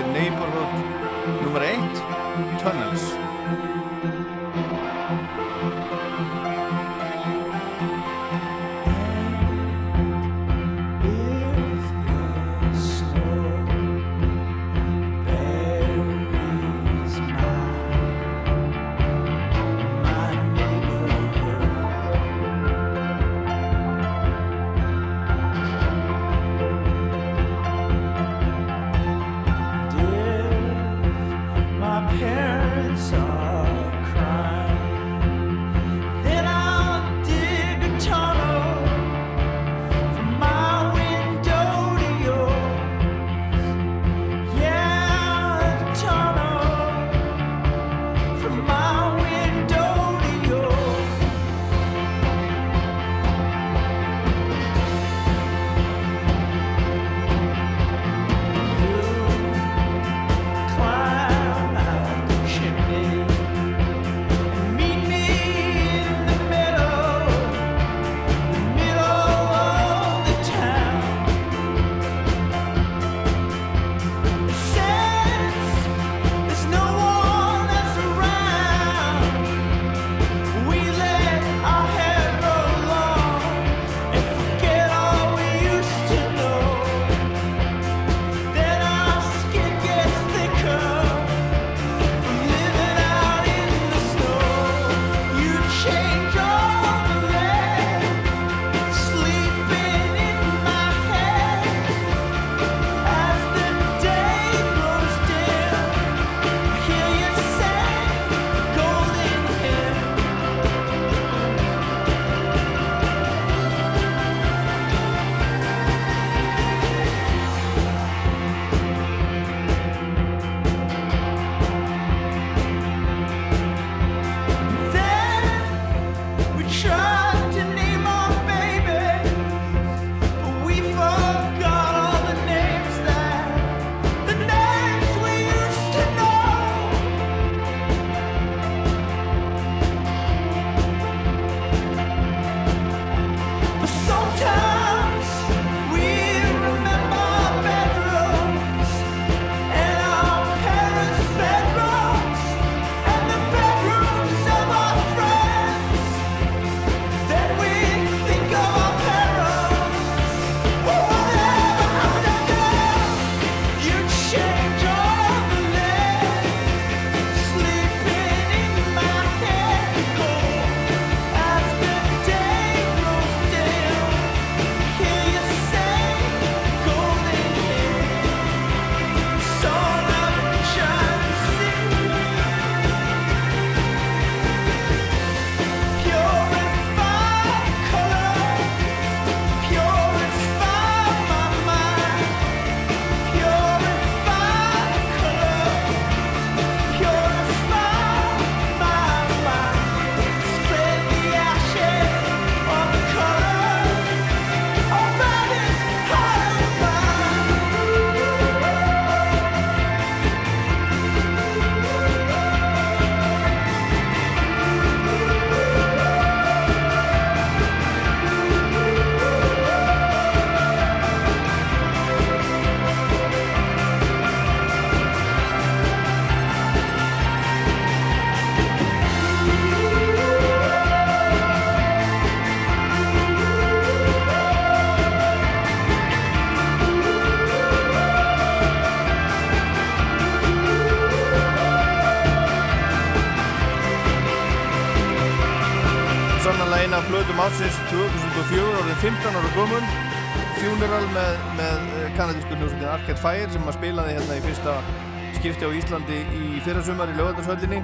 skipti 255.40 255.64
á 255.64 255.72
Íslandi 255.72 256.18
í 256.36 256.60
fyrrasumar 256.66 257.12
í 257.14 257.14
lögöldarsvöldinni 257.16 257.78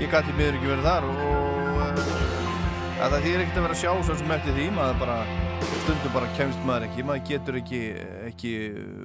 ég 0.00 0.08
gæti 0.08 0.32
miður 0.32 0.56
ekki 0.56 0.70
verið 0.70 0.86
þar 0.88 1.08
og 1.10 1.18
uh, 1.84 1.98
að 3.04 3.12
það 3.12 3.26
þýr 3.26 3.42
ekkert 3.42 3.58
að 3.58 3.66
vera 3.66 3.76
að 3.76 3.82
sjá 3.82 3.90
svo 4.06 4.16
sem 4.16 4.32
eftir 4.38 4.56
því 4.56 4.70
maður 4.78 4.96
bara 5.02 5.18
stundum 5.82 6.16
bara 6.16 6.32
kemst 6.38 6.64
maður 6.64 6.88
ekki 6.88 7.04
maður 7.04 7.28
getur 7.28 7.60
ekki, 7.60 7.82
ekki 8.30 8.54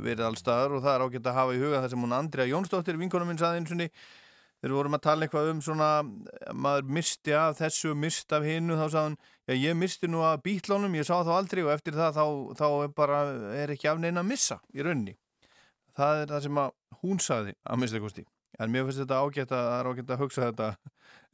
verið 0.07 0.25
allstaðar 0.29 0.77
og 0.77 0.85
það 0.87 0.95
er 0.95 1.05
ágætt 1.05 1.29
að 1.33 1.39
hafa 1.41 1.59
í 1.59 1.61
huga 1.65 1.83
það 1.83 1.91
sem 1.91 2.07
hún 2.07 2.17
Andrea 2.21 2.49
Jónsdóttir, 2.53 3.03
vinkonum 3.03 3.33
minn 3.33 3.43
saði 3.43 3.59
eins 3.59 3.75
og 3.75 3.83
þegar 3.83 4.79
vorum 4.79 4.95
að 4.95 5.05
tala 5.09 5.27
eitthvað 5.27 5.53
um 5.53 5.63
svona 5.67 5.93
maður 6.55 6.91
misti 6.95 7.35
af 7.35 7.59
þessu 7.59 7.91
mist 8.07 8.31
af 8.35 8.47
hinnu 8.47 8.79
þá 8.79 8.85
hann, 9.01 9.23
já 9.51 9.57
ég 9.67 9.75
misti 9.75 10.07
nú 10.07 10.23
af 10.23 10.39
bítlónum 10.47 10.95
ég 10.95 11.07
sá 11.07 11.17
þá 11.27 11.35
aldrei 11.41 11.67
og 11.67 11.73
eftir 11.75 11.99
það 11.99 12.21
þá, 12.21 12.25
þá 12.55 12.67
er 12.71 12.93
bara, 12.95 13.25
er 13.65 13.75
ekki 13.75 13.91
af 13.91 13.99
neina 13.99 14.23
að 14.23 14.31
missa 14.31 14.63
í 14.71 14.79
rauninni 14.79 15.19
það 15.99 16.23
er 16.23 16.33
það 16.33 16.45
sem 16.45 16.61
hún 17.03 17.23
sagði 17.23 17.55
að 17.63 17.81
mista 17.83 18.03
kosti. 18.03 18.25
En 18.59 18.71
mér 18.73 18.87
finnst 18.87 19.03
þetta 19.03 19.19
ágætt 19.23 19.53
að, 19.55 19.67
að, 19.71 19.89
ágætt 19.91 20.13
að 20.15 20.23
hugsa 20.23 20.47
þetta 20.49 20.69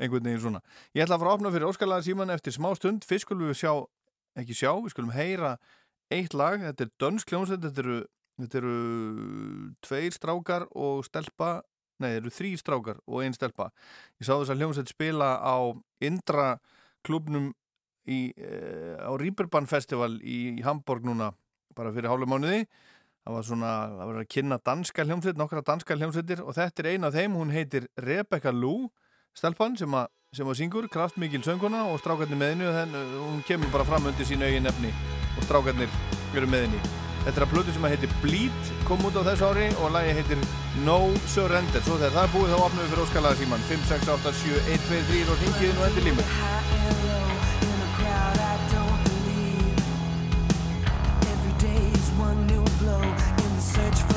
einhvern 0.02 0.28
veginn 0.28 0.44
svona. 0.44 0.62
Ég 0.94 1.06
ætla 1.06 1.18
að 1.18 1.24
fara 1.24 1.32
að 1.32 1.40
opna 1.40 1.54
fyrir 1.56 1.70
óskalega 1.70 2.06
síman 2.06 2.34
eftir 2.34 2.54
smá 2.54 2.68
stund. 2.78 3.08
Fyrst 3.08 3.26
skulum 3.26 3.50
við 3.50 3.62
sjá, 3.64 3.72
ekki 4.38 4.58
sjá 4.58 4.72
við 4.76 4.94
skulum 4.94 5.16
heyra 5.16 5.56
eitt 6.14 6.36
lag. 6.38 6.60
Þetta 6.62 6.86
er 6.86 6.92
Dönsk 7.02 7.34
hljómsveit, 7.34 7.64
þetta 7.66 7.86
eru 7.86 8.02
þetta 8.42 8.60
eru 8.60 8.76
tveir 9.86 10.16
strákar 10.16 10.68
og 10.76 11.06
stelpa 11.08 11.62
nei, 12.02 12.10
það 12.10 12.18
eru 12.20 12.34
þrý 12.38 12.52
strákar 12.60 12.98
og 13.08 13.22
einn 13.24 13.36
stelpa. 13.36 13.70
Ég 14.20 14.28
sá 14.28 14.34
þess 14.34 14.52
að 14.52 14.64
hljómsveit 14.64 14.92
spila 14.92 15.30
á 15.40 15.56
Indra 16.04 16.56
klubnum 17.08 17.54
í, 18.04 18.34
e, 18.36 18.50
á 19.00 19.12
Rýperbann 19.16 19.70
festival 19.70 20.18
í, 20.20 20.60
Hamburg 20.66 21.08
núna 21.08 21.32
bara 21.76 21.94
fyrir 21.96 22.12
hálfu 22.12 22.28
mánuði 22.30 22.66
það 23.26 23.38
var 23.38 23.46
svona, 23.48 23.72
það 23.90 24.10
var 24.10 24.20
að 24.22 24.28
kynna 24.36 24.58
danska 24.70 25.06
hljómsveit 25.08 25.40
nokkra 25.40 25.64
danska 25.66 25.98
hljómsveitir 25.98 26.44
og 26.46 26.54
þetta 26.58 26.84
er 26.84 26.90
eina 26.94 27.10
af 27.10 27.16
þeim 27.18 27.40
hún 27.40 27.54
heitir 27.54 27.88
Rebecca 27.98 28.54
Lou 28.54 28.92
stelpann 29.36 29.78
sem 29.80 29.98
að, 29.98 30.12
sem 30.36 30.52
að 30.52 30.60
syngur 30.60 30.90
kraftmikil 30.94 31.42
sönguna 31.46 31.88
og 31.90 31.98
strákarnir 32.04 32.38
meðinu 32.38 32.70
hún 33.16 33.42
kemur 33.48 33.74
bara 33.74 33.88
fram 33.88 34.06
undir 34.12 34.30
sín 34.30 34.46
eigin 34.46 34.70
nefni 34.70 34.94
og 35.40 35.48
strákarnir 35.48 35.90
eru 36.36 36.52
meðinu 36.54 36.84
Þetta 37.26 37.40
er 37.42 37.44
að 37.48 37.54
blödu 37.56 37.74
sem 37.74 37.86
að 37.88 37.94
heitir 37.96 38.12
Bleed 38.22 38.68
kom 38.86 39.02
út 39.08 39.16
á 39.18 39.26
þessu 39.26 39.48
ári 39.48 39.64
og 39.82 39.90
lagi 39.96 40.12
heitir 40.14 40.44
No 40.86 41.00
Surrender. 41.34 41.82
Svo 41.82 41.98
þegar 41.98 42.14
það 42.20 42.28
er 42.28 42.34
búið 42.36 42.54
þá 42.54 42.60
opnum 42.60 42.84
við 42.84 42.92
fyrir 42.92 43.06
óskalaða 43.08 43.40
síman 43.42 43.66
5, 43.72 43.88
6, 43.96 44.14
8, 44.20 44.36
7, 44.44 44.62
1, 44.78 44.86
2, 44.92 45.02
3 45.10 45.26
og 45.26 45.42
ringiði 45.42 45.74
nú 45.74 45.88
endur 45.90 46.06
límur 46.12 46.28
Try 53.76 53.90
to 53.90 54.15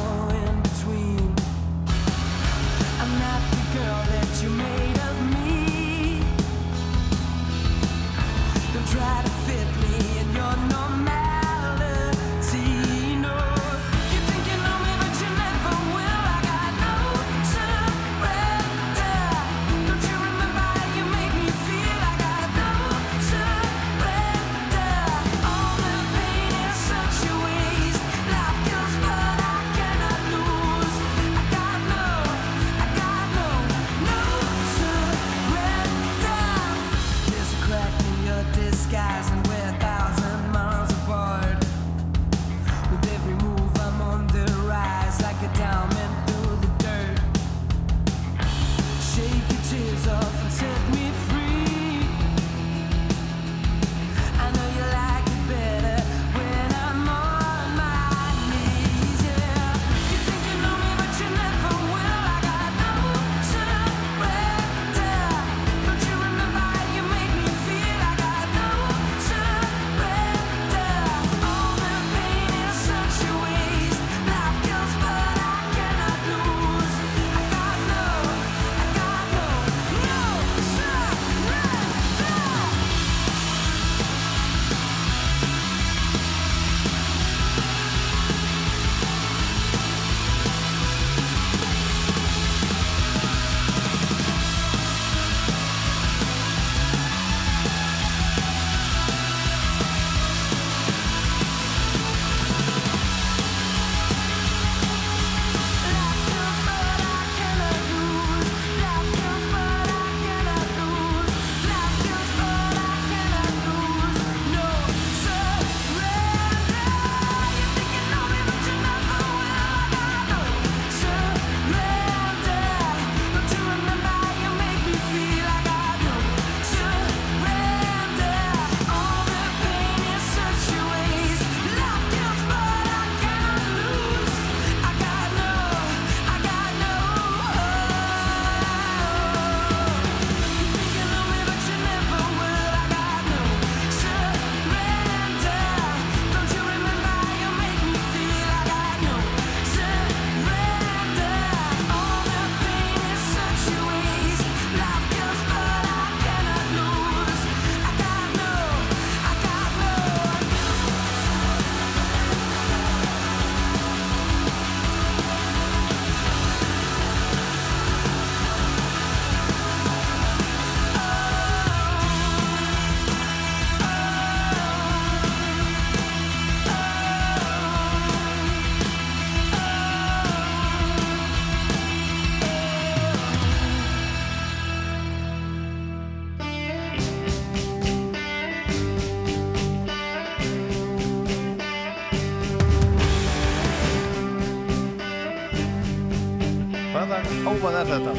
Ávað 197.58 197.74
er 197.74 197.88
þetta? 197.90 198.12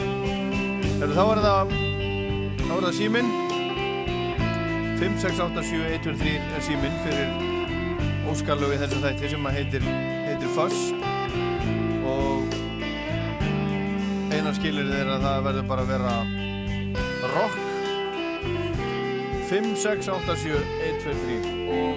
Heru, 0.99 1.13
þá 1.15 1.21
er 1.23 1.39
það 1.43 1.69
þá 2.59 2.73
er 2.75 2.81
það 2.83 2.95
síminn 2.97 3.29
5687123 4.99 6.33
er 6.57 6.65
síminn 6.65 6.97
fyrir 7.05 7.29
óskarlögu 8.33 8.75
í 8.75 8.79
þessu 8.81 8.99
þætti 9.05 9.29
sem 9.31 9.47
að 9.47 9.55
heitir, 9.55 9.85
heitir 10.25 10.51
Fuss 10.57 10.79
og 12.11 12.51
eina 14.35 14.51
skilir 14.59 14.91
er 14.97 15.07
að 15.15 15.23
það 15.29 15.47
verður 15.47 15.71
bara 15.71 15.87
að 15.87 15.91
vera 15.93 16.13
rock 17.37 17.55
5687123 19.53 21.39
og 21.79 21.95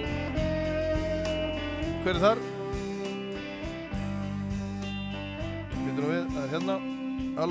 hver 2.07 2.15
er 2.15 2.23
þar? 2.23 2.42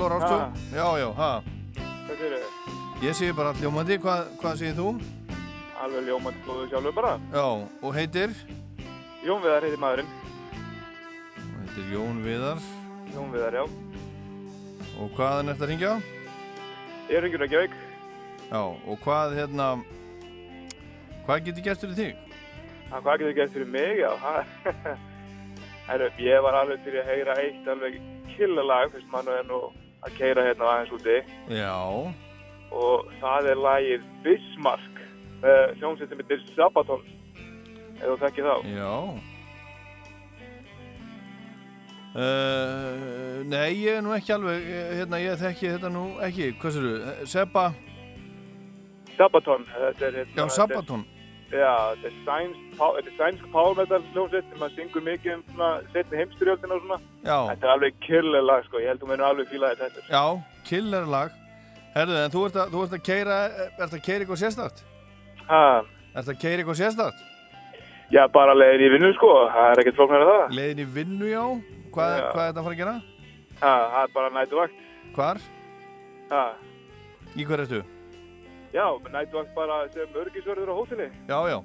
Halló 0.02 0.18
Rástu? 0.18 0.34
Ha. 0.34 0.52
Já, 0.74 0.98
já, 0.98 1.10
ha 1.14 1.42
Hvað 1.78 2.16
segir 2.18 2.32
þið? 2.34 3.04
Ég 3.06 3.14
segi 3.14 3.34
bara 3.38 3.52
hljómandi, 3.54 3.98
hvað, 4.02 4.30
hvað 4.40 4.56
segir 4.58 4.74
þú? 4.74 4.86
Alveg 5.78 6.08
ljómandi 6.08 6.40
góðu 6.46 6.64
sjálfur 6.70 6.94
bara. 6.96 7.12
Já, 7.30 7.44
og 7.86 7.94
heitir? 7.94 8.32
Jón 9.22 9.44
Viðar 9.44 9.62
heitir 9.62 9.78
maðurinn. 9.78 10.10
Heitir 11.60 11.92
Jón 11.92 12.18
Viðar 12.24 12.64
Jón 13.14 13.30
Viðar, 13.30 13.58
já. 13.60 13.62
Og 14.98 15.14
hvaðan 15.14 15.52
ert 15.52 15.62
að 15.62 15.70
ringja? 15.70 15.92
Ég 17.06 17.20
er 17.20 17.28
yngur 17.28 17.44
Reykjavík. 17.44 17.78
Já, 18.48 18.58
og 18.58 19.06
hvað 19.06 19.36
hérna 19.38 19.68
Hvað 21.28 21.46
getur 21.46 21.66
gert 21.68 21.84
fyrir 21.86 22.00
þig? 22.00 22.42
Ha, 22.90 22.98
hvað 22.98 23.22
getur 23.22 23.38
gert 23.38 23.54
fyrir 23.54 23.70
mig, 23.70 24.02
já? 24.02 24.10
ha? 24.18 24.34
Herru, 25.92 26.10
ég 26.18 26.42
var 26.42 26.58
alveg 26.64 26.82
til 26.82 26.98
að 26.98 27.08
heyra 27.12 27.38
eitt 27.38 27.70
alveg 27.70 28.02
killalag, 28.34 28.90
fyrst 28.96 29.14
mann 29.14 29.30
er 29.30 29.46
nú 29.46 29.62
að 30.02 30.16
keira 30.18 30.46
hérna 30.48 30.70
aðeins 30.70 30.94
úti. 30.98 31.18
Já 31.52 31.76
Og 32.72 33.10
það 33.20 33.50
er 33.52 33.58
lagið 33.60 34.06
Bismarck, 34.24 35.02
uh, 35.42 35.74
hljómsveit 35.76 36.08
sem 36.08 36.22
heitir 36.22 36.46
Sabaton. 36.54 37.04
Ef 37.98 38.06
þú 38.06 38.16
þekkir 38.24 38.48
þá. 38.48 38.72
Já 38.72 38.94
Uh, 42.12 43.40
nei, 43.48 43.70
ég 43.80 43.96
er 43.96 44.02
nú 44.04 44.10
ekki 44.12 44.34
alveg, 44.34 44.66
eh, 44.68 44.90
hérna, 44.98 45.16
ég 45.16 45.38
þekki 45.40 45.70
þetta 45.70 45.88
nú 45.94 46.02
ekki, 46.20 46.50
hvað 46.60 46.74
sér 46.74 46.84
þú, 46.84 47.28
Seba, 47.32 47.62
Sabaton, 49.16 49.64
þetta 49.72 50.04
er 50.10 50.18
hérna... 50.18 50.34
já, 50.36 50.44
Sabaton, 50.52 51.06
þetta 51.06 51.16
er 51.16 51.21
sænsk, 51.52 52.60
pá- 52.78 52.94
þetta 52.96 53.10
er 53.12 53.16
sænsk 53.18 53.44
power 53.52 53.74
metal 53.76 54.02
hljómsveit 54.14 54.44
sem 54.52 54.62
að 54.66 54.74
syngur 54.76 55.02
mikið 55.06 55.34
um 55.34 55.42
svona 55.52 55.70
setni 55.92 56.16
heimstyrjöldina 56.18 56.74
og 56.74 56.80
svona. 56.82 56.98
já, 57.24 57.38
Þetta 57.50 57.66
er 57.66 57.72
alveg 57.74 57.94
killerlag 58.06 58.64
sko, 58.64 58.76
ég 58.80 58.88
held 58.88 59.00
að 59.00 59.04
þú 59.04 59.08
munir 59.10 59.26
alveg 59.28 59.48
fíla 59.52 59.74
þetta. 59.76 60.00
já, 60.08 60.24
killer 60.64 61.06
lag, 61.06 61.30
herðu, 61.94 62.16
en 62.24 62.30
þú 62.30 62.44
ert 62.46 62.56
að, 62.56 62.70
þú 62.72 62.82
ert 62.86 62.92
að 62.98 63.02
keira, 63.04 63.36
ert 63.78 63.92
að 63.92 64.02
keira 64.06 64.24
eitthvað 64.24 64.42
sérstart? 64.44 64.82
Ha, 65.48 65.82
Ert 66.14 66.28
að 66.28 66.40
keira 66.40 66.62
eitthvað 66.62 66.80
sérstart? 66.82 67.18
já, 68.12 68.26
bara 68.32 68.54
leiðin 68.54 68.86
í 68.86 68.90
vinnu 68.96 69.12
sko, 69.14 69.30
það 69.52 69.70
er 69.72 69.80
ekkert 69.82 69.96
flóknar 69.96 70.22
að 70.24 70.32
það. 70.32 70.52
Leiðin 70.56 70.78
í 70.84 70.88
vinnu, 70.94 71.26
já, 71.30 71.44
hvað, 71.92 72.12
Já. 72.18 72.32
hvað 72.32 72.42
er 72.42 72.52
þetta 72.52 72.60
að 72.60 72.64
fara 72.64 72.74
að 72.74 72.82
gera? 72.82 72.96
Ha, 73.62 73.72
það 73.92 74.02
er 74.02 74.12
bara 74.14 74.30
nætuvakt. 74.30 74.78
Hvar? 75.14 75.36
Ha, 76.32 76.44
Í 77.36 77.44
hvað 77.46 77.60
ertu? 77.64 77.82
Já, 78.72 78.86
nætuvakt 79.12 79.54
bara 79.56 79.76
sem 79.92 80.08
örgisverður 80.22 80.72
á 80.72 80.74
hóteli. 80.78 81.08
Já, 81.28 81.38
já, 81.52 81.58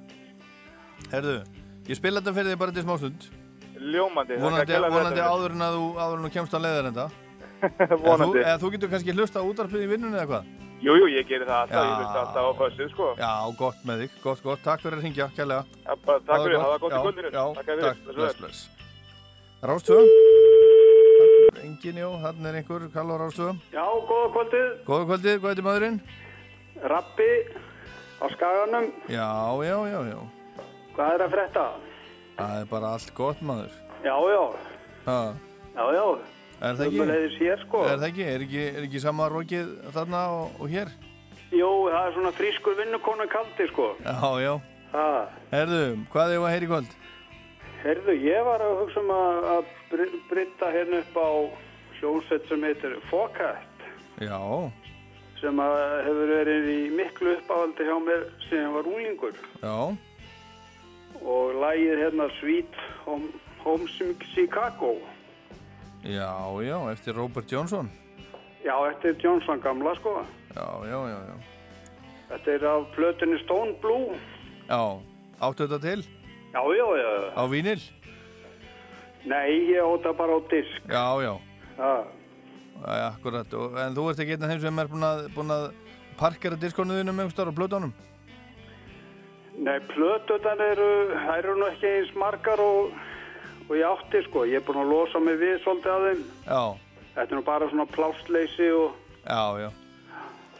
herðu, 1.12 1.36
ég 1.88 1.96
spila 1.98 2.20
þetta 2.20 2.36
fyrir 2.38 2.50
þig 2.54 2.60
bara 2.62 2.72
til 2.76 2.84
smástund, 2.86 3.20
Ljómandi. 3.78 4.34
þakka 4.38 4.44
vonandi, 4.44 4.74
vonandi 4.94 5.22
áður 5.24 5.52
en 5.56 5.62
að 5.68 5.74
þú, 5.78 5.84
áður 6.02 6.16
en 6.18 6.24
þú 6.26 6.30
kemst 6.36 6.54
á 6.54 6.58
leiðar 6.64 6.88
þetta. 6.90 7.06
Vonandi. 7.58 8.06
Eða 8.08 8.24
þú, 8.24 8.32
eða 8.44 8.58
þú 8.62 8.68
getur 8.74 8.90
kannski 8.94 9.14
hlusta 9.16 9.38
á 9.42 9.48
útarpið 9.48 9.84
í 9.84 9.90
vinnunni 9.92 10.18
eða 10.18 10.30
hvað? 10.32 10.44
Jú, 10.78 10.92
jú, 10.94 11.06
ég 11.10 11.26
gerir 11.26 11.48
það 11.48 11.60
alltaf, 11.64 11.74
Já. 11.74 11.82
ég 11.82 11.96
hlusta 11.98 12.20
alltaf 12.22 12.44
á 12.46 12.52
fössið 12.60 12.88
sko. 12.92 13.06
Já, 13.18 13.32
gott 13.58 13.80
með 13.88 13.96
þig, 14.04 14.12
gott, 14.22 14.42
gott, 14.44 14.60
takk 14.62 14.80
fyrir 14.84 14.98
að 15.00 15.02
ringja, 15.08 15.26
kærlega. 15.34 15.64
Já, 15.82 15.92
bara 16.06 16.20
takk 16.28 16.44
fyrir, 16.44 16.58
hafa 16.62 16.76
gott 16.78 16.92
í 16.92 16.94
Já, 16.94 17.02
kvöldinu. 17.02 17.30
Já, 17.34 17.44
Takk 17.58 17.66
fyrir. 19.88 20.06
Engin, 21.64 21.98
jú, 21.98 22.10
hann 22.22 22.46
er 22.46 22.54
einhver, 22.60 22.86
Kall 22.94 23.10
á 23.10 23.16
Rástvö. 23.18 23.50
Já, 23.74 23.82
góða 24.06 24.28
kvöldið. 24.36 24.68
Góða 24.86 25.04
kvöldið, 25.10 25.34
hvað 25.42 25.50
heitir 25.50 25.66
maðurinn? 25.66 25.98
Rappi 26.82 27.30
á 28.22 28.26
skaganum. 28.34 28.90
Já, 29.08 29.28
já, 29.64 29.76
já, 29.92 30.00
já. 30.12 30.20
Hvað 30.96 31.14
er 31.14 31.24
að 31.26 31.32
frétta? 31.34 31.66
Það 32.38 32.54
er 32.60 32.66
bara 32.70 32.92
allt 32.94 33.12
gott 33.14 33.40
maður. 33.42 33.72
Já, 34.04 34.14
já. 34.30 34.42
Ha, 35.08 35.18
Já, 35.78 35.84
já. 35.94 36.06
er 36.62 36.74
það 36.78 36.86
ekki? 36.86 37.36
Hér, 37.38 37.60
sko. 37.66 37.82
Er 37.86 37.98
það 37.98 38.08
ekki? 38.08 38.24
Er 38.34 38.44
ekki, 38.46 38.62
er 38.78 38.82
ekki 38.88 39.00
sama 39.02 39.28
rókið 39.30 39.68
þarna 39.94 40.22
og, 40.34 40.56
og 40.60 40.68
hér? 40.72 40.90
Jú, 41.54 41.68
það 41.88 42.06
er 42.08 42.12
svona 42.16 42.32
frískur 42.36 42.76
vinnukonu 42.78 43.26
kaldi, 43.32 43.68
sko. 43.70 43.92
Já, 44.04 44.30
já. 44.42 44.54
Ha. 44.92 45.06
Herðu, 45.52 45.82
hvað 46.12 46.34
er 46.34 46.42
að 46.42 46.52
heyra 46.54 46.66
í 46.66 46.70
kvöld? 46.72 46.96
Herðu, 47.84 48.14
ég 48.26 48.44
var 48.46 48.62
að 48.64 48.76
hugsa 48.82 49.00
um 49.04 49.10
að, 49.14 49.48
að 49.54 49.72
bry- 49.92 50.20
brydda 50.30 50.70
hérna 50.74 51.00
upp 51.04 51.18
á 51.22 51.28
hljómsveit 52.00 52.48
sem 52.50 52.62
heitir 52.66 52.96
Fokat 53.10 53.86
Já, 54.18 54.38
sem 55.40 55.60
hefur 55.60 56.32
verið 56.34 56.68
í 56.72 56.80
miklu 56.94 57.36
uppáhaldi 57.38 57.86
hjá 57.88 57.96
mér 58.02 58.26
sem 58.48 58.58
ég 58.64 58.74
var 58.74 58.90
úlingur 58.90 59.38
já, 59.62 59.76
og 61.22 61.54
lagið 61.62 62.02
hérna 62.02 62.28
Sweet 62.40 62.82
Home, 63.06 63.30
Home 63.64 63.86
Chicago 64.34 64.96
já, 66.04 66.30
já, 66.62 66.78
eftir 66.92 67.14
Robert 67.16 67.50
Johnson. 67.52 67.90
Já, 68.64 68.74
er 69.04 69.16
Johnson 69.22 69.60
gamla 69.60 69.94
sko 69.94 70.24
Já, 70.54 70.66
já, 70.84 71.08
já, 71.08 71.18
já. 71.30 71.36
Þetta 72.28 72.50
er 72.50 72.64
af 72.66 72.86
plötunni 72.94 73.38
Stone 73.44 73.72
Blue 73.80 74.18
Já, 74.68 74.98
áttu 75.40 75.66
þetta 75.66 75.78
til? 75.80 76.02
Já, 76.52 76.62
já, 76.76 76.86
já 76.98 77.32
Á 77.36 77.42
vínil? 77.48 77.80
Nei, 79.24 79.72
ég 79.72 79.84
óta 79.84 80.12
bara 80.12 80.36
á 80.36 80.40
disk 80.50 80.82
Já, 80.90 81.22
já. 81.22 81.34
Já, 81.78 82.04
akkurat, 82.84 83.54
og, 83.58 83.76
en 83.82 83.94
þú 83.96 84.04
ert 84.10 84.20
ekki 84.22 84.36
einn 84.36 84.44
af 84.46 84.50
þeim 84.52 84.60
sem 84.66 84.78
er 84.78 84.90
búin 84.92 85.06
að, 85.08 85.24
búin 85.34 85.50
að 85.54 85.64
parkera 86.18 86.56
diskonuðinu 86.60 87.12
með 87.14 87.28
umstar 87.28 87.50
á 87.50 87.58
plötunum? 87.58 87.92
Nei, 89.58 89.78
plötutan 89.90 90.60
eru, 90.62 90.88
þær 91.26 91.38
eru 91.42 91.56
nú 91.58 91.66
ekki 91.72 91.88
eins 91.96 92.12
margar 92.18 92.60
og, 92.62 92.92
og 93.66 93.74
ég 93.74 93.88
átti 93.88 94.20
sko. 94.28 94.44
Ég 94.46 94.60
er 94.60 94.66
búinn 94.68 94.84
að 94.84 94.92
losa 94.92 95.18
mig 95.22 95.40
við 95.40 95.56
svolítið 95.64 95.94
af 95.96 96.06
þeim. 96.06 96.22
Já, 96.46 96.62
Þetta 97.18 97.34
er 97.34 97.38
nú 97.40 97.42
bara 97.42 97.66
svona 97.66 97.86
plástleysi 97.90 98.68
og 98.70 98.92
já, 99.26 99.42
já. 99.64 99.70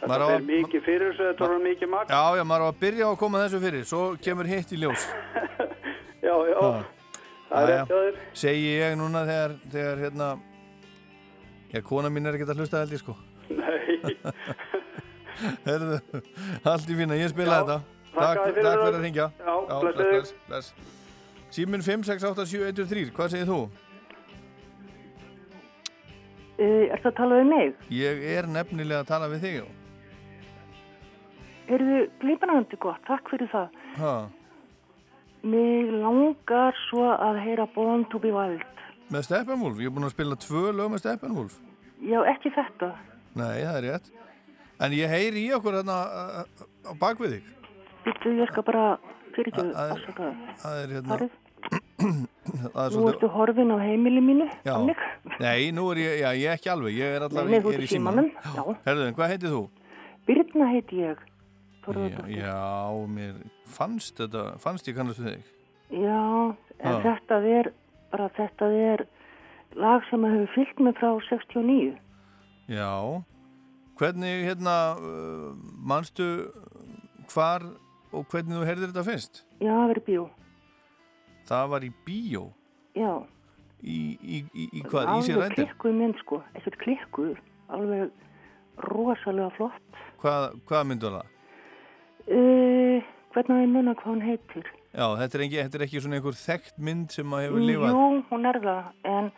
þetta 0.01 0.07
Maður 0.11 0.33
að- 0.33 0.49
mikið 0.49 0.81
fyrir 0.83 1.13
þessu, 1.13 1.27
þetta 1.29 1.47
var 1.53 1.61
mikið 1.63 1.89
magn. 1.93 2.11
Já, 2.11 2.23
já, 2.35 2.43
maður 2.49 2.65
á 2.67 2.69
að 2.73 2.79
byrja 2.81 3.05
á 3.07 3.09
að 3.13 3.19
koma 3.21 3.43
þessu 3.45 3.61
fyrir, 3.63 3.85
svo 3.87 4.01
kemur 4.27 4.49
hitt 4.51 4.73
í 4.75 4.79
ljós. 4.83 5.05
Já, 6.29 6.35
já, 6.51 6.59
það 7.49 7.61
er 7.63 7.69
hjá 7.71 7.85
þér. 7.89 8.17
Segi 8.35 8.65
ég 8.75 8.97
núna 8.99 9.21
þegar, 9.25 9.53
þegar 9.71 10.01
hérna, 10.03 10.27
já, 11.73 11.81
kona 11.85 12.09
mín 12.13 12.27
er 12.29 12.37
ekkert 12.37 12.53
að 12.53 12.61
hlusta 12.63 12.81
held 12.83 12.93
ég 12.95 13.01
sko. 13.03 13.15
Nei, 13.49 14.15
Herðu, 15.67 15.99
allt 16.67 16.89
í 16.91 16.95
fína, 16.99 17.15
ég 17.19 17.31
spila 17.31 17.59
Já, 17.59 17.59
þetta. 17.61 17.77
Takk, 18.09 18.39
fyrir 18.45 18.63
takk 18.65 18.73
það. 18.73 18.81
fyrir 18.85 18.97
að 18.97 19.03
ringja. 19.05 19.27
Já, 19.39 19.53
bless, 19.69 19.99
bless, 19.99 20.33
bless. 20.49 20.71
Síminn 21.55 21.85
5, 21.85 22.03
6, 22.09 22.25
8, 22.33 22.45
7, 22.51 22.65
1, 22.73 22.89
3, 22.91 23.05
hvað 23.15 23.31
segir 23.33 23.47
þú? 23.49 23.59
Er 26.59 26.99
það 26.99 27.07
að 27.13 27.15
tala 27.21 27.37
við 27.39 27.47
mig? 27.53 27.69
Ég 27.95 28.25
er 28.35 28.49
nefnilega 28.51 29.05
að 29.05 29.11
tala 29.13 29.29
við 29.31 29.45
þig, 29.45 29.55
já. 29.61 29.67
Erðu 31.69 31.99
glimrandi 32.19 32.79
gott, 32.81 32.99
takk 33.07 33.29
fyrir 33.31 33.49
það. 33.53 33.79
Ha, 34.01 34.13
Mig 35.39 35.87
langar 36.03 36.75
svo 36.89 37.05
að 37.15 37.37
heyra 37.45 37.63
Born 37.71 38.01
to 38.11 38.19
be 38.19 38.33
Wild. 38.35 38.65
Með 39.13 39.25
Steppenwolf, 39.27 39.79
ég 39.81 39.89
er 39.89 39.95
búin 39.95 40.07
að 40.07 40.13
spila 40.15 40.37
tvö 40.45 40.63
lög 40.77 40.91
með 40.93 41.03
Steppenwolf. 41.03 41.57
Já, 42.05 42.19
ekki 42.31 42.51
þetta. 42.55 42.91
Nei, 43.39 43.55
það 43.65 43.77
er 43.79 43.85
rétt. 43.87 44.11
En 44.79 44.95
ég 44.95 45.11
heyri 45.11 45.45
í 45.47 45.53
okkur 45.57 45.79
hérna 45.81 45.97
uh, 46.07 46.65
á 46.87 46.91
bakvið 47.01 47.37
þig. 47.37 47.47
Býttu, 48.05 48.33
ég 48.39 48.51
skal 48.53 48.63
bara 48.69 48.83
fyrirgjöðu, 49.35 49.73
Það 49.75 50.77
er- 50.79 50.83
er 50.83 50.97
hérna... 50.97 51.19
Er 52.49 52.93
Nú 52.95 53.03
ertu 53.11 53.27
horfin 53.29 53.69
á 53.69 53.77
heimili 53.77 54.21
mínu, 54.23 54.45
Já. 54.65 54.73
Nei, 55.43 55.69
nú 55.75 55.83
er 55.91 55.99
ég, 56.01 56.13
já, 56.23 56.29
ég 56.33 56.47
er 56.49 56.55
ekki 56.55 56.69
alveg, 56.71 56.95
ég 56.97 57.17
er 57.17 57.25
allavega, 57.27 57.59
ég 57.59 57.75
er 57.77 57.83
í 57.83 57.89
símanum, 57.91 58.29
símanum. 58.31 58.77
já. 58.79 58.79
Herðu, 58.87 59.03
en 59.09 59.17
hvað 59.17 59.33
heitið 59.33 59.53
þú? 59.53 59.59
Birna 60.25 60.69
heiti 60.71 61.01
ég. 61.03 61.21
Já, 61.89 62.23
já, 62.31 62.55
mér 63.11 63.35
fannst 63.69 64.17
þetta, 64.23 64.45
fannst 64.63 64.89
ég 64.89 64.97
kannast 64.97 65.21
þig. 65.21 65.45
Já, 65.93 66.23
en 66.79 66.99
þetta 67.05 67.39
er, 67.59 67.69
bara 68.11 68.29
þetta 68.37 68.69
er 68.91 69.05
lag 69.79 70.05
sem 70.09 70.23
hefur 70.25 70.49
fyllt 70.55 70.79
mig 70.85 70.95
frá 70.99 71.11
69. 71.29 71.97
Já, 72.69 72.91
hvernig, 73.99 74.45
hérna, 74.49 74.75
uh, 74.97 75.53
manstu 75.91 76.27
hvar 77.33 77.65
og 78.13 78.25
hvernig 78.31 78.57
þú 78.59 78.65
heyrðir 78.69 78.91
þetta 78.93 79.05
fyrst? 79.09 79.43
Já, 79.61 79.73
það 79.73 79.89
verið 79.93 80.07
bíó. 80.09 80.23
Það 81.49 81.69
var 81.73 81.85
í 81.85 81.91
bíó, 82.05 82.43
Já. 82.97 83.11
í, 83.81 83.99
í, 84.21 84.39
í, 84.53 84.65
í 84.77 84.81
hvað, 84.85 85.13
í 85.17 85.25
sér 85.25 85.37
Alveg 85.39 85.45
rættir? 85.49 85.69
klikkuð 85.69 85.95
mynd, 85.97 86.17
sko. 86.21 86.41
Ekkert 86.57 86.77
klikkuð. 86.83 87.37
Alveg 87.73 88.11
rosalega 88.89 89.49
flott. 89.57 90.01
Hvað, 90.21 90.49
hvað 90.69 90.85
myndu 90.89 91.09
það? 91.15 91.31
Uh, 92.29 93.07
hvernig 93.33 93.63
ég 93.63 93.71
muna 93.73 93.95
hvað 93.97 94.11
hún 94.13 94.21
heitir. 94.25 94.69
Já, 94.89 95.05
þetta 95.19 95.37
er, 95.37 95.43
ekki, 95.45 95.57
þetta 95.63 95.77
er 95.79 95.83
ekki 95.85 96.01
svona 96.01 96.17
einhver 96.17 96.37
þekkt 96.39 96.77
mynd 96.81 97.11
sem 97.13 97.33
að 97.37 97.43
hefur 97.45 97.65
lifað. 97.67 97.91
Jú, 97.93 98.05
hún 98.31 98.45
er 98.49 98.57
það, 98.63 98.85
en 99.05 99.31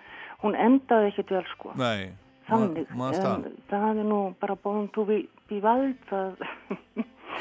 hún 0.44 0.56
endaði 0.66 1.10
ekkit 1.12 1.34
vel 1.36 1.46
sko. 1.52 1.74
Nei, 1.76 2.12
Þannig, 2.48 2.88
ma- 2.92 2.96
manst 3.06 3.22
það. 3.22 3.50
hefði 3.72 4.06
nú 4.08 4.20
bara 4.40 4.56
bóðum 4.64 4.88
við 5.52 5.62
vald, 5.62 5.98
það, 6.10 6.46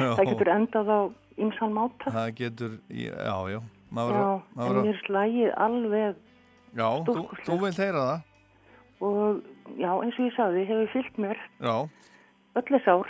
Já. 0.01 0.09
það 0.19 0.25
getur 0.33 0.51
endað 0.57 0.91
á 0.91 1.01
ymsan 1.41 1.73
máta. 1.77 2.11
Það 2.11 2.35
getur, 2.41 2.75
já, 2.91 3.37
já. 3.55 3.61
Maður, 3.91 4.19
Já, 4.19 4.43
maður, 4.55 4.77
en 4.81 4.85
mér 4.87 4.99
slægið 5.07 5.55
alveg 5.59 6.19
já, 6.79 6.89
þú, 7.07 7.15
þú 7.47 7.57
vilt 7.65 7.81
heyra 7.83 8.03
það. 8.07 8.21
og 9.01 9.41
já, 9.81 9.91
eins 10.03 10.19
og 10.19 10.27
ég 10.29 10.35
sagði, 10.37 10.67
hefur 10.69 10.91
fyllt 10.93 11.17
mér 11.19 11.41
Já, 11.59 11.75
öll 12.55 12.69
þess 12.71 12.91
ár. 12.91 13.09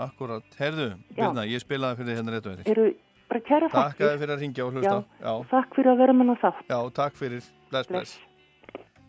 akkurat. 0.00 0.46
Heyrðu, 0.60 0.90
Birna, 1.16 1.42
ég 1.50 1.62
spilaði 1.64 1.98
fyrir 2.00 2.10
þig 2.12 2.20
hérna 2.20 2.34
rétt 2.36 2.46
og 2.46 2.58
eftir. 2.58 2.94
Bara 3.30 3.40
kæra 3.46 3.68
Takk 3.70 3.76
þakkir. 3.76 4.04
að 4.06 4.10
þið 4.10 4.18
fyrir 4.24 4.34
að 4.34 4.40
ringja 4.44 4.64
og 4.66 4.72
hlusta. 4.74 4.96
Já, 5.22 5.32
Takk 5.50 5.74
fyrir 5.76 5.90
að 5.92 5.98
vera 6.02 6.12
með 6.18 6.30
það 6.30 6.40
þátt. 6.42 6.64
já, 6.72 6.78
takk 6.98 7.14
fyrir. 7.20 7.44
Bless, 7.70 7.86
bless. 7.90 8.12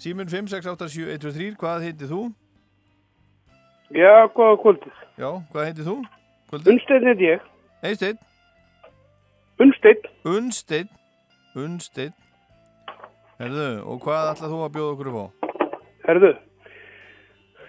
Símun 0.01 0.30
5687123, 0.30 1.55
hvað 1.61 1.86
heitir 1.88 2.07
þú? 2.11 2.22
Já, 3.91 4.13
góða 4.38 4.57
kvöldið. 4.61 4.99
Já, 5.17 5.30
hvað 5.51 5.65
heitir 5.67 5.88
þú? 5.89 5.95
Unnsteinn 6.51 7.07
heit 7.09 7.22
ég. 7.26 7.41
Einsteinn? 7.84 8.17
Unnsteinn. 9.61 10.05
Unnsteinn. 10.26 10.89
Unnsteinn. 11.55 12.13
Herðu, 13.41 13.67
og 13.89 13.99
hvað 14.05 14.32
ætlað 14.36 14.53
þú 14.53 14.59
að 14.65 14.74
bjóða 14.76 14.93
okkur 14.95 15.09
upp 15.11 15.17
á? 15.17 15.26
Herðu, 16.05 16.32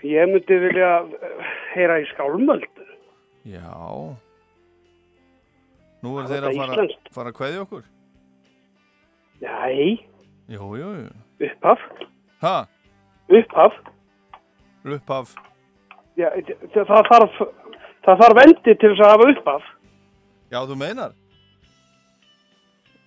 ég 0.09 0.29
myndi 0.33 0.59
vilja 0.67 0.91
heyra 1.75 1.97
í 2.03 2.07
skálmöld. 2.13 2.69
Já. 3.49 3.73
Nú 6.03 6.17
er 6.19 6.27
þeir 6.31 6.47
að 6.49 6.57
fara, 6.59 6.87
fara 7.15 7.31
að 7.33 7.37
kveðja 7.39 7.63
okkur? 7.67 7.83
Nei, 9.43 10.01
Jú, 10.51 10.67
jú, 10.79 10.89
jú. 10.99 11.09
upphaf. 11.47 11.83
Ha? 12.43 12.57
Upphaf. 13.39 13.77
Upphaf. 14.85 15.33
Já, 16.19 16.29
það 16.75 17.07
þarf, 17.09 17.39
það 18.05 18.21
þarf 18.23 18.41
endi 18.45 18.75
til 18.75 18.91
þess 18.93 19.03
að 19.07 19.13
hafa 19.15 19.29
upphaf. 19.33 19.69
Já, 20.53 20.59
þú 20.69 20.77
meinar? 20.83 21.15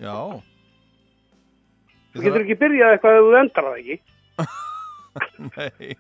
Já. 0.02 0.16
Þú 2.16 2.24
getur 2.24 2.44
ekki 2.46 2.58
byrjað 2.64 2.96
eitthvað 2.96 3.20
ef 3.20 3.28
þú 3.28 3.36
endrar 3.42 3.68
það 3.70 3.82
ekki. 3.84 3.98
Nei. 5.56 5.96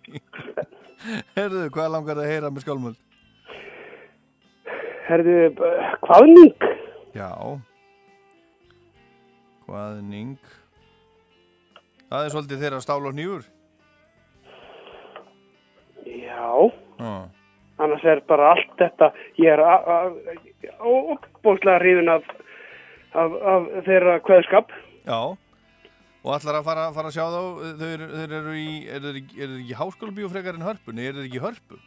Herðu, 1.35 1.65
hvað 1.75 1.91
langar 1.93 2.17
það 2.17 2.23
að 2.25 2.31
heyra 2.33 2.51
með 2.55 2.65
skálmöld? 2.65 2.99
Herðu, 5.05 5.35
hvaðning? 6.07 6.55
Já. 7.15 7.31
Hvaðning. 9.65 10.35
Það 12.09 12.25
er 12.25 12.33
svolítið 12.33 12.65
þeirra 12.65 12.81
stál 12.83 13.07
og 13.07 13.15
nýfur. 13.15 13.45
Já, 16.05 16.49
Já. 16.99 17.13
annars 17.81 18.03
er 18.05 18.21
bara 18.27 18.51
allt 18.53 18.75
þetta, 18.77 19.09
ég 19.41 19.55
er 19.55 19.63
óbúslega 20.83 21.79
hrifin 21.81 22.11
af, 22.13 22.27
af, 23.15 23.39
af 23.55 23.71
þeirra 23.87 24.19
kveðskap. 24.27 24.75
Já. 25.07 25.19
Og 26.25 26.31
ætlar 26.35 26.59
að 26.59 26.67
fara, 26.67 26.85
fara 26.93 27.09
að 27.11 27.17
sjá 27.17 27.25
þá, 27.31 27.41
þau 27.79 27.89
eru, 27.89 28.11
þeir 28.11 28.37
eru 28.41 28.53
í, 28.59 28.69
eru 28.91 29.09
þeir 29.09 29.19
ekki, 29.23 29.41
ekki 29.47 29.65
í 29.65 29.79
háskólabíu 29.79 30.29
frekar 30.35 30.59
en 30.59 30.67
hörpu? 30.67 30.93
Nei, 30.95 31.05
eru 31.07 31.21
þeir 31.21 31.31
ekki 31.31 31.43
hörpu? 31.47 31.81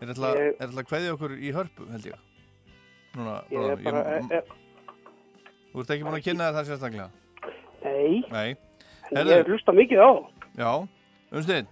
Er 0.00 0.08
er 0.08 0.12
ætla 0.14 0.82
að 0.84 0.88
kveðja 0.88 1.14
okkur 1.18 1.36
í 1.36 1.52
hörpu, 1.56 1.90
held 1.90 2.12
ég. 2.14 2.29
Núna, 3.16 3.42
Ég 3.50 3.58
er 3.58 3.76
bráðum. 3.76 3.84
bara, 3.84 4.20
Ég- 4.20 4.32
e, 4.32 4.42
Þú 5.72 5.80
ert 5.80 5.90
ekki 5.90 6.04
búin 6.04 6.18
að 6.18 6.24
kynna 6.24 6.52
það 6.52 6.64
sérstaklega? 6.70 7.10
nei, 7.84 8.24
Nei. 8.30 8.56
en 9.12 9.26
ég 9.26 9.46
hlusta 9.46 9.72
mikið 9.72 9.98
á. 10.02 10.10
Já, 10.58 10.88
umstinn, 11.32 11.66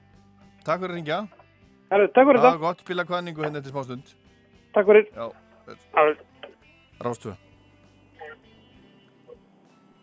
takk 0.64 0.80
fyrir 0.80 0.90
að 0.90 0.94
ringja. 0.98 1.28
Herru, 1.90 2.06
takk 2.08 2.26
fyrir 2.26 2.38
Það 2.38 2.44
þetta. 2.44 2.58
var 2.58 2.58
gott, 2.58 2.80
spila 2.80 3.04
kvæningu 3.04 3.42
hérna 3.42 3.58
eftir 3.58 3.72
smá 3.72 3.82
stund. 3.84 4.14
Takk 4.74 4.86
fyrir. 4.86 5.06
Rástu. 7.00 7.36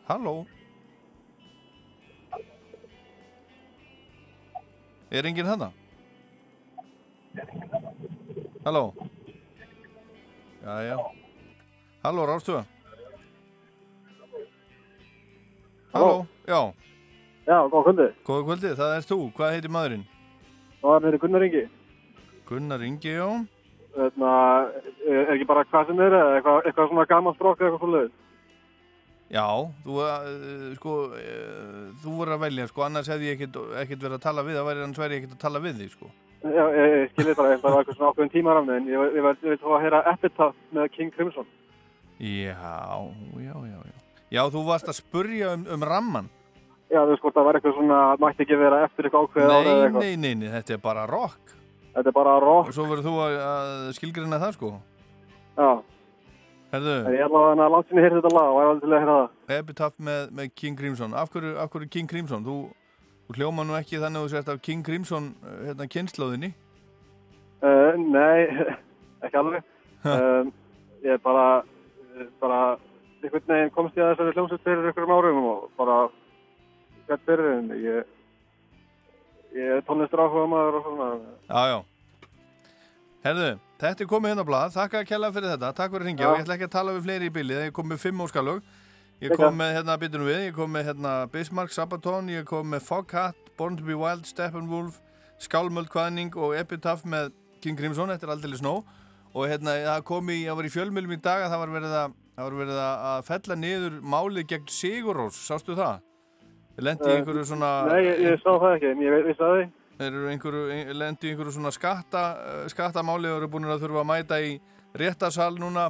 Halló. 0.08 0.46
Er 5.12 5.24
enginn 5.26 5.46
hana? 5.46 5.72
Halló. 8.66 8.94
Já, 10.64 10.82
já. 10.90 10.98
Halló, 12.06 12.26
Rástu. 12.26 12.54
Halló. 15.92 16.26
Já. 16.46 16.74
Já, 17.48 17.58
góða 17.66 17.82
kvöldið. 17.88 18.12
Góða 18.28 18.44
kvöldið, 18.46 18.76
það 18.78 18.92
er 18.98 19.08
þú. 19.10 19.18
Hvað 19.34 19.56
heitir 19.56 19.74
maðurinn? 19.74 20.04
Það 20.84 21.08
er 21.10 21.18
Gunnar 21.24 21.46
Ingi. 21.48 21.64
Gunnar 22.46 22.86
Ingi, 22.86 23.16
já. 23.16 23.30
Þetta, 23.96 24.36
er 25.08 25.18
er 25.24 25.34
ekki 25.34 25.50
bara 25.50 25.66
hvað 25.72 25.90
sem 25.90 26.04
er 26.06 26.18
eitthvað, 26.20 26.62
eitthvað 26.70 26.94
svona 26.94 27.08
gaman 27.10 27.38
strók 27.40 27.58
eða 27.58 27.72
eitthvað 27.72 27.86
svona 27.88 28.06
Já, 29.34 29.48
þú, 29.82 29.98
uh, 30.06 30.78
sko, 30.78 30.96
uh, 31.10 31.84
þú 32.06 32.16
voru 32.20 32.38
að 32.38 32.46
velja, 32.46 32.70
sko, 32.70 32.86
annars 32.86 33.10
hefði 33.10 33.32
ég 33.32 33.40
ekkert, 33.40 33.62
ekkert 33.82 34.06
verið 34.06 34.20
að 34.20 34.26
tala 34.30 34.46
við, 34.46 34.60
það 34.60 34.70
væri 34.70 34.86
annars 34.86 35.02
væri 35.02 35.18
ég 35.18 35.24
ekkert 35.24 35.40
að 35.40 35.46
tala 35.48 35.66
við 35.66 35.82
þig, 35.82 35.96
sko. 35.98 36.14
Já, 36.46 36.66
ég, 36.70 36.98
ég 37.00 37.14
skiljið 37.16 37.42
bara, 37.42 37.58
það 37.58 37.72
var 37.72 37.82
eitthvað 37.82 37.98
svona 37.98 38.14
ákveðin 38.14 38.36
tímaramni 38.36 38.78
en 38.78 38.90
ég, 38.94 39.06
ég, 39.18 39.18
ég, 39.18 39.46
vil 39.50 39.62
þá 39.64 39.70
að 39.74 39.86
heyra 39.88 40.08
Epitaph 40.14 40.76
með 40.78 40.92
King 40.94 41.16
Crimson. 41.16 41.50
Já, 42.20 42.56
já, 43.44 43.54
já, 43.54 43.80
já. 43.86 43.96
Já, 44.32 44.42
þú 44.52 44.64
varst 44.68 44.90
að 44.90 45.00
spurja 45.00 45.54
um, 45.56 45.66
um 45.76 45.84
ramman. 45.86 46.30
Já, 46.92 47.02
þú 47.02 47.10
veist 47.12 47.24
hvort 47.26 47.36
það 47.36 47.48
var 47.48 47.58
eitthvað 47.58 47.76
svona, 47.80 48.00
mætti 48.22 48.46
ekki 48.46 48.58
vera 48.60 48.84
eftir 48.86 49.08
eitthvað 49.08 49.28
ákveðið 49.28 49.54
árið 49.56 49.72
eða 49.72 49.86
eitthvað. 49.86 50.06
nei, 50.06 50.16
nei, 50.22 50.34
nei, 50.40 50.50
þetta 50.54 50.76
er 50.76 50.82
bara 50.86 51.06
rock. 51.10 51.54
Þetta 51.96 52.12
er 52.12 52.16
bara 52.16 52.38
rock. 52.44 52.70
Og 52.70 52.78
svo 52.78 52.86
verður 52.90 53.08
þú 53.08 53.16
að, 53.26 53.36
að 53.50 53.92
skilgrina 53.98 54.40
það, 54.42 54.56
sko. 54.58 54.72
Já. 55.56 55.70
Herðu, 56.76 56.96
ég 57.14 57.22
ætla 57.24 57.44
að 57.54 57.72
langt 57.72 57.90
sinni 57.90 58.04
heyrði 58.04 58.20
þetta 58.20 58.34
lag 58.36 58.50
og 58.50 58.58
ég 58.60 58.66
var 58.66 58.72
alveg 58.74 58.84
til 58.84 58.92
að 58.96 59.04
heyra 59.04 59.16
það. 59.20 59.60
Epitaph 59.60 60.02
með, 60.08 60.24
með 60.40 60.50
King 60.62 60.80
Crimson. 60.80 61.16
Af 61.16 61.32
hverju, 61.32 61.54
af 61.62 61.72
hverju 61.72 61.92
King 61.94 62.10
Crimson? 62.12 62.44
Þú, 62.48 62.56
þú 63.28 63.38
hljóma 63.40 63.66
nú 63.68 63.78
ekki 63.78 64.02
þannig 64.02 64.20
að 64.20 64.26
þú 64.26 64.34
sért 64.34 64.52
af 64.52 64.64
King 64.66 64.84
Crimson, 64.86 65.30
uh, 65.46 65.56
hérna, 65.70 65.88
kynnslóðinni. 65.96 66.52
Uh, 67.64 67.96
nei, 68.02 68.68
ekki 69.24 69.40
alveg. 69.40 69.70
Um, 70.06 70.52
ég 71.06 71.16
er 71.16 71.22
bara, 71.24 71.46
eh, 71.62 71.75
bara, 72.42 72.60
einhvern 73.24 73.50
veginn 73.50 73.74
komst 73.76 73.98
ég 73.98 74.06
að 74.06 74.14
þessari 74.14 74.36
hljómsveit 74.36 74.64
fyrir 74.66 74.88
einhverjum 74.90 75.16
árum 75.16 75.50
og 75.50 75.66
bara, 75.80 75.98
hvert 77.08 77.26
fyrir 77.28 77.52
en 77.56 77.68
ég, 77.80 78.16
ég 79.56 79.76
er 79.78 79.84
tónlistur 79.88 80.24
áhuga 80.24 80.48
maður 80.52 80.80
og 80.80 80.88
svona. 80.88 81.12
Já, 81.50 81.62
já. 81.74 81.78
Herðu, 83.26 83.52
þetta 83.82 84.04
er 84.06 84.10
komið 84.10 84.32
hérna 84.32 84.46
á 84.46 84.50
blað, 84.52 84.74
þakka 84.76 85.00
að 85.02 85.08
kella 85.10 85.30
fyrir 85.34 85.54
þetta, 85.56 85.70
takk 85.78 85.96
fyrir 85.96 86.12
Já. 86.12 86.26
og 86.28 86.36
ég 86.36 86.44
ætla 86.44 86.58
ekki 86.60 86.68
að 86.68 86.76
tala 86.76 86.92
við 86.94 87.08
fleiri 87.08 87.30
í 87.30 87.34
bylli, 87.34 87.56
ég 87.66 87.72
kom 87.74 87.90
með 87.90 88.04
fimm 88.04 88.22
óskalög, 88.22 88.60
ég 89.24 89.34
kom 89.34 89.58
með 89.58 89.72
hérna, 89.80 89.96
byttunum 90.04 90.30
við, 90.30 90.42
ég 90.46 90.54
kom 90.54 90.70
með 90.76 90.92
hérna 90.92 91.14
Bismarck, 91.34 91.74
Sabaton, 91.74 92.30
ég 92.30 92.46
kom 92.46 92.70
með 92.70 92.86
Foghat, 92.86 93.50
Born 93.58 93.80
to 93.80 93.88
be 93.88 93.98
Wild, 93.98 94.30
Steppenwolf, 94.30 95.00
Skálmöld 95.42 95.90
Kvæðning 95.90 96.38
og 96.38 96.54
Epitaph 96.54 97.02
með 97.10 97.34
King 97.66 97.80
Crimson, 97.80 98.14
þetta 98.14 98.30
er 98.30 98.36
aldrei 98.36 98.60
snó 98.62 98.76
og 99.36 99.48
hérna 99.52 99.74
það 99.84 100.04
kom 100.08 100.30
í, 100.32 100.38
það 100.48 100.58
var 100.62 100.68
í 100.70 100.74
fjölmjölum 100.74 101.16
í 101.16 101.22
dag 101.26 101.44
að 101.46 101.52
það 101.54 101.62
var 101.66 101.74
verið 101.76 101.96
að, 102.00 102.14
það 102.38 102.46
var 102.50 102.58
verið 102.62 102.78
að 102.86 103.24
fella 103.30 103.58
niður 103.60 103.98
málið 104.16 104.46
gegn 104.54 104.70
Sigurós, 104.72 105.40
sástu 105.50 105.76
það? 105.76 105.98
Lendi 106.80 107.08
í 107.08 107.12
Eh, 107.12 107.18
einhverju 107.22 107.44
svona... 107.48 107.72
Nei, 107.92 108.02
ég, 108.04 108.22
ég 108.30 108.40
sá 108.44 108.52
það 108.60 108.74
ekki, 108.78 108.94
ég 109.06 109.12
ve- 109.16 109.26
vissi 109.30 109.44
að 109.48 109.54
því. 109.56 109.66
Þeir 109.96 110.08
eru 110.12 110.26
einhverju, 110.32 110.64
ein- 110.76 110.90
lendi 111.00 111.28
í 111.28 111.32
einhverju 111.34 111.54
svona 111.56 111.72
skatta, 111.72 112.24
eh, 112.48 112.66
skattamáli 112.72 113.30
og 113.32 113.38
eru 113.42 113.48
búin 113.54 113.68
að 113.72 113.84
þurfa 113.86 114.02
að 114.04 114.10
mæta 114.12 114.40
í 114.44 114.58
réttasal 115.00 115.54
núna 115.60 115.86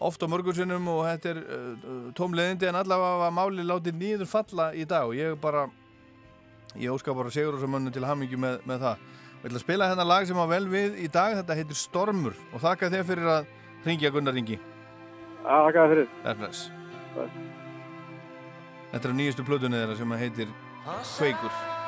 oft 0.00 0.22
á 0.22 0.26
mörgursinnum 0.30 0.86
og 0.88 1.02
þetta 1.06 1.32
er 1.34 1.40
tómleðindi 2.16 2.68
en 2.70 2.78
allavega 2.80 3.18
var 3.20 3.34
máli 3.36 3.66
látið 3.66 3.98
nýður 4.00 4.30
falla 4.30 4.70
í 4.74 4.86
dag 4.88 5.10
og 5.10 5.14
ég 5.18 5.34
bara, 5.42 5.66
ég 6.78 6.90
óska 6.94 7.12
bara 7.14 7.30
segur 7.34 7.58
þessum 7.58 7.74
mönnu 7.76 7.92
til 7.92 8.06
hamingju 8.08 8.38
með, 8.40 8.62
með 8.70 8.86
það. 8.86 8.96
Við 9.40 9.48
ætla 9.48 9.56
að 9.56 9.64
spila 9.64 9.88
hérna 9.88 10.04
lag 10.04 10.26
sem 10.28 10.36
var 10.36 10.48
vel 10.50 10.66
við 10.68 10.98
í 11.00 11.06
dag, 11.08 11.38
þetta 11.38 11.56
heitir 11.56 11.78
Stormur 11.80 12.34
og 12.52 12.60
þakka 12.60 12.90
þér 12.92 13.06
fyrir 13.08 13.30
að 13.38 13.46
ringja 13.86 14.12
Gunnar 14.12 14.36
Ringi. 14.36 14.58
Þakka 15.46 15.84
þér 15.86 15.92
fyrir. 15.94 16.10
Erfles. 16.34 16.64
Þetta 18.90 19.04
er 19.06 19.14
á 19.16 19.18
nýjustu 19.22 19.46
plötunni 19.48 19.80
þeirra 19.80 19.96
sem 19.96 20.18
heitir 20.20 20.52
Kveikur. 20.84 21.79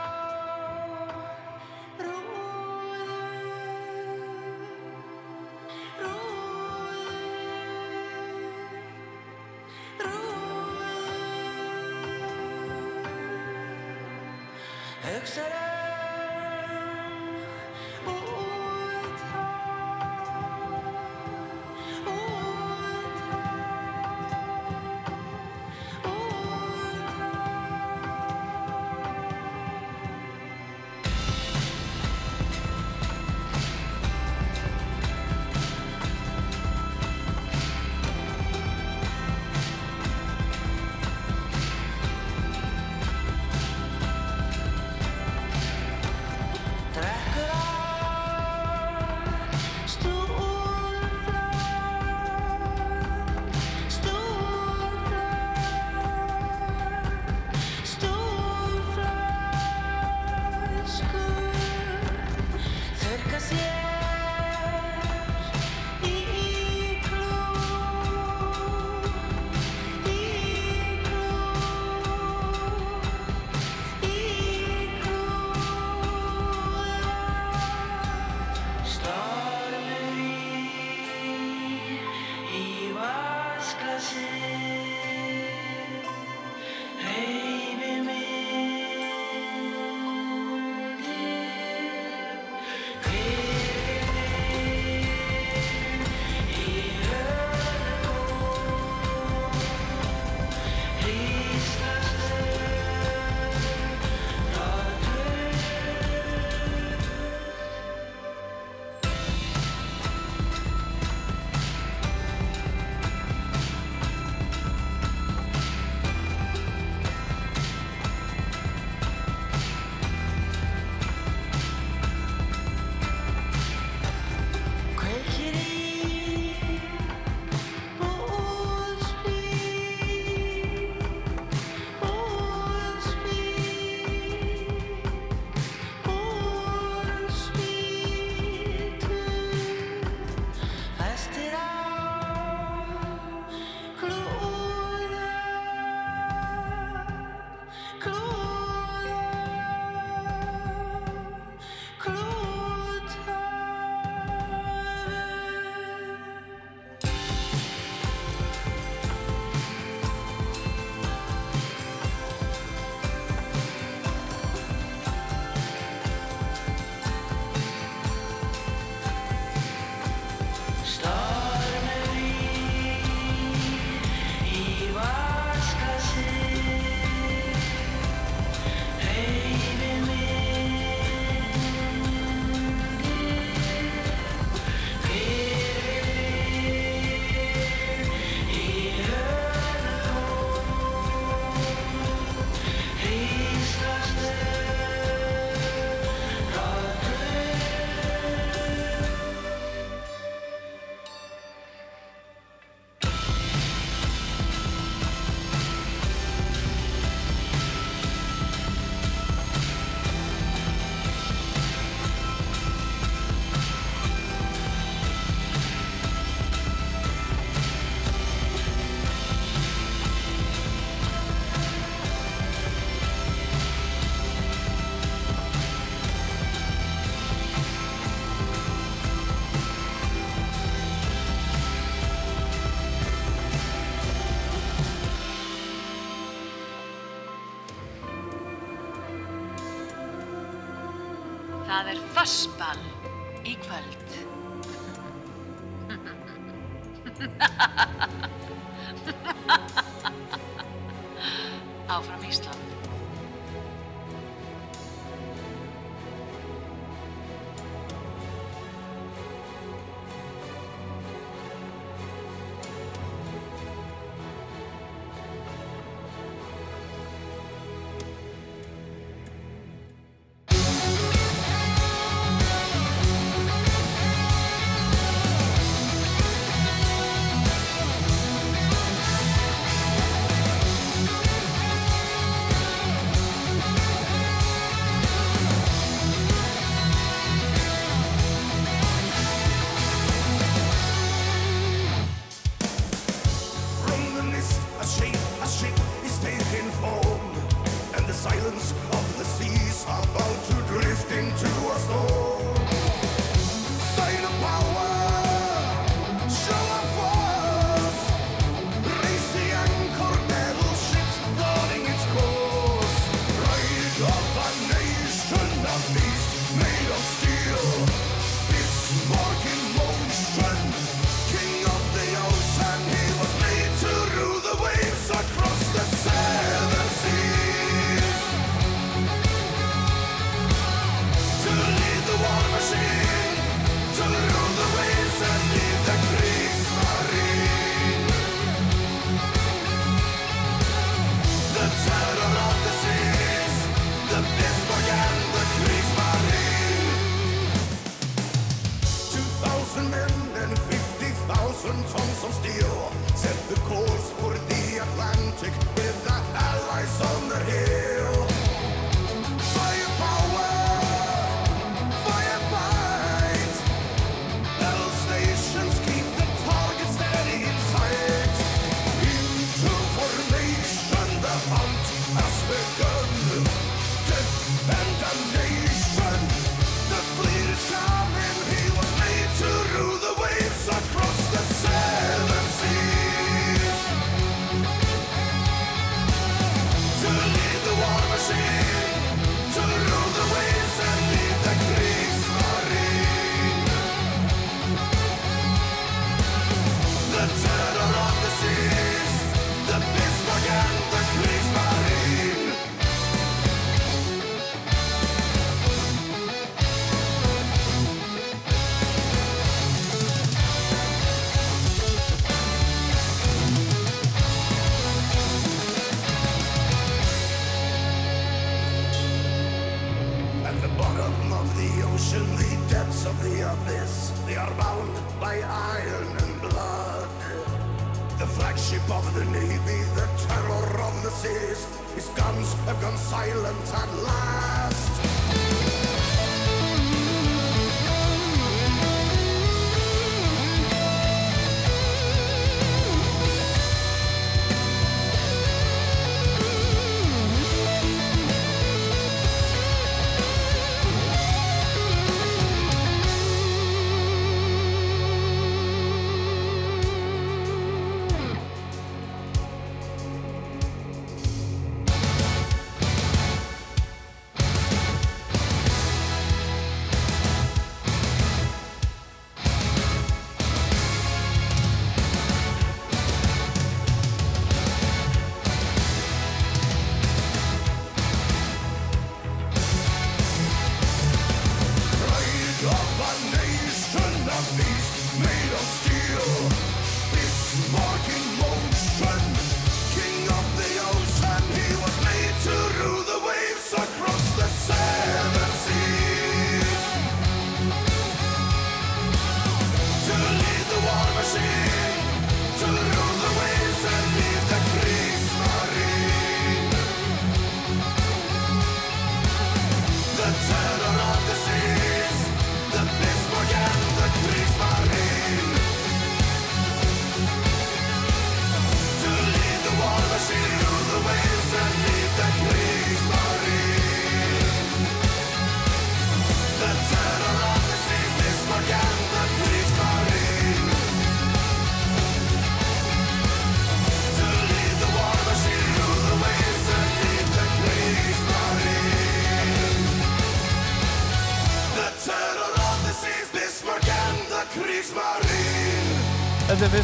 Husband. 242.23 242.91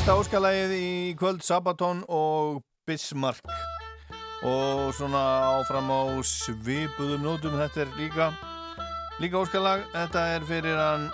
Fyrsta 0.09 0.23
óskalægið 0.25 0.71
í 0.73 0.91
kvöld 1.21 1.43
Sabaton 1.45 1.99
og 2.09 2.63
Bismarck. 2.89 3.45
Og 4.41 4.95
svona 4.97 5.21
áfram 5.59 5.91
á 5.93 6.17
svipuðum 6.25 7.27
nótum 7.27 7.59
þetta 7.61 7.83
er 7.85 7.93
líka 7.99 8.31
líka 9.21 9.43
óskalag, 9.43 9.85
þetta 9.93 10.23
er 10.33 10.47
fyrir 10.49 10.81
hann 10.81 11.11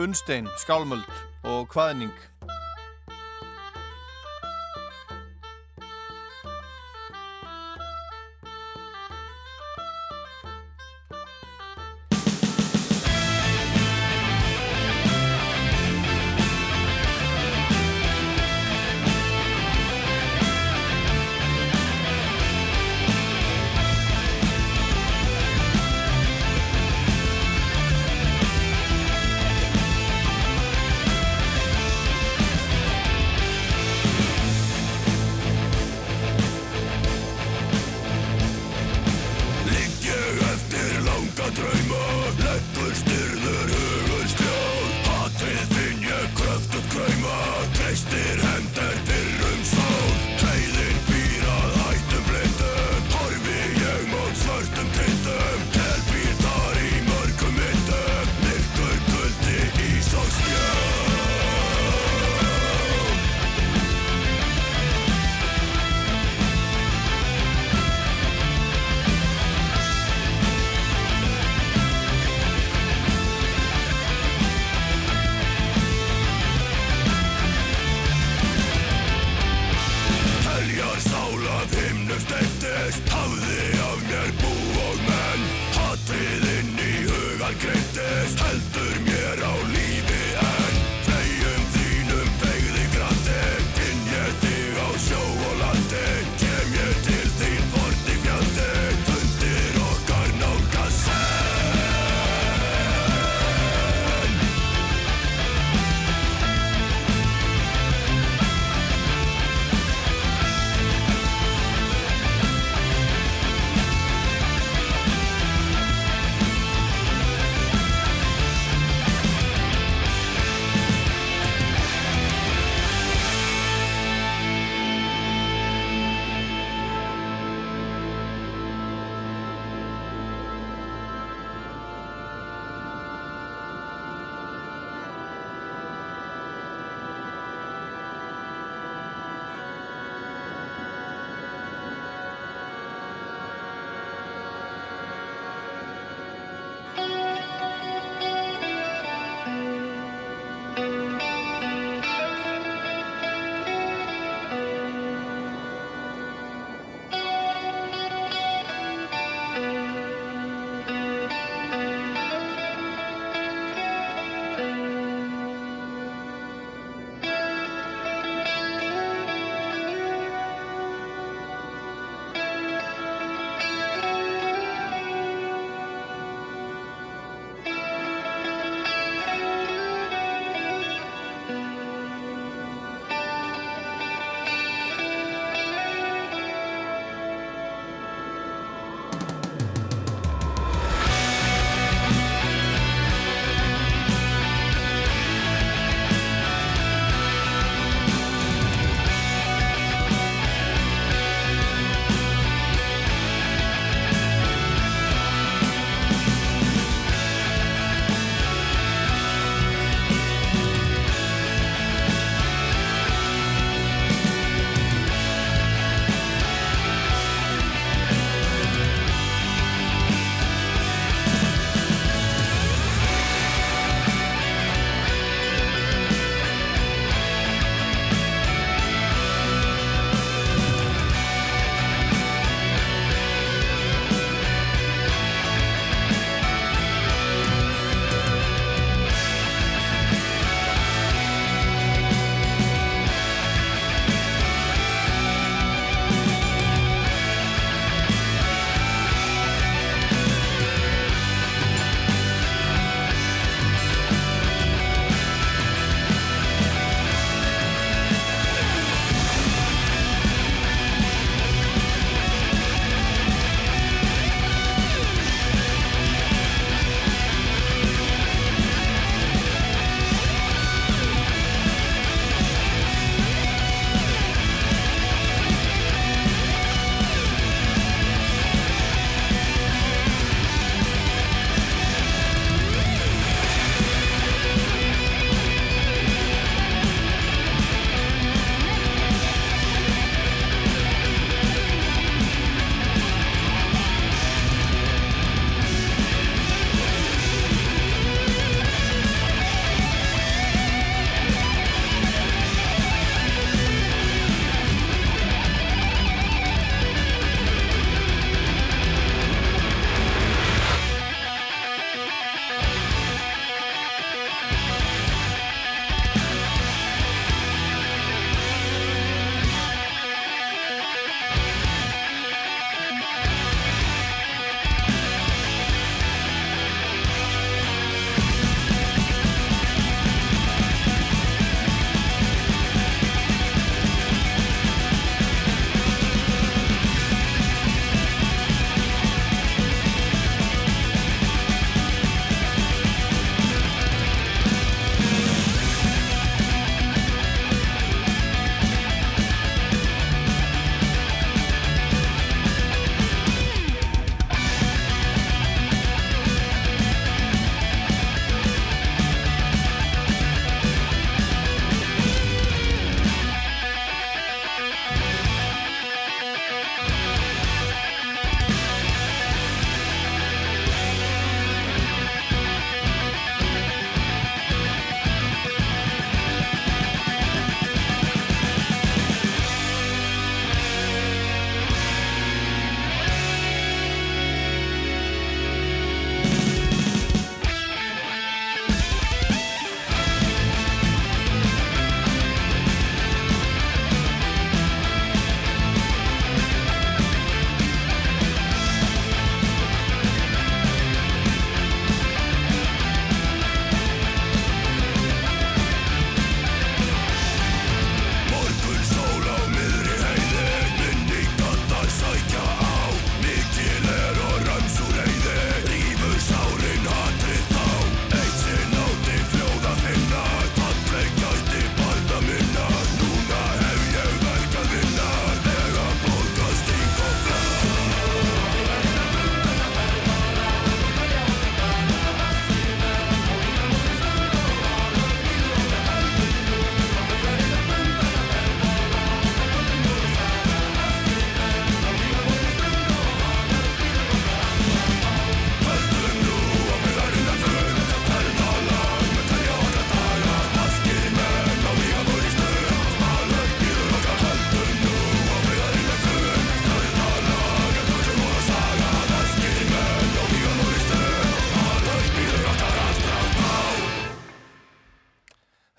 Unnstein, 0.00 0.48
Skálmöld 0.56 1.04
og 1.44 1.68
Hvaðning 1.68 2.16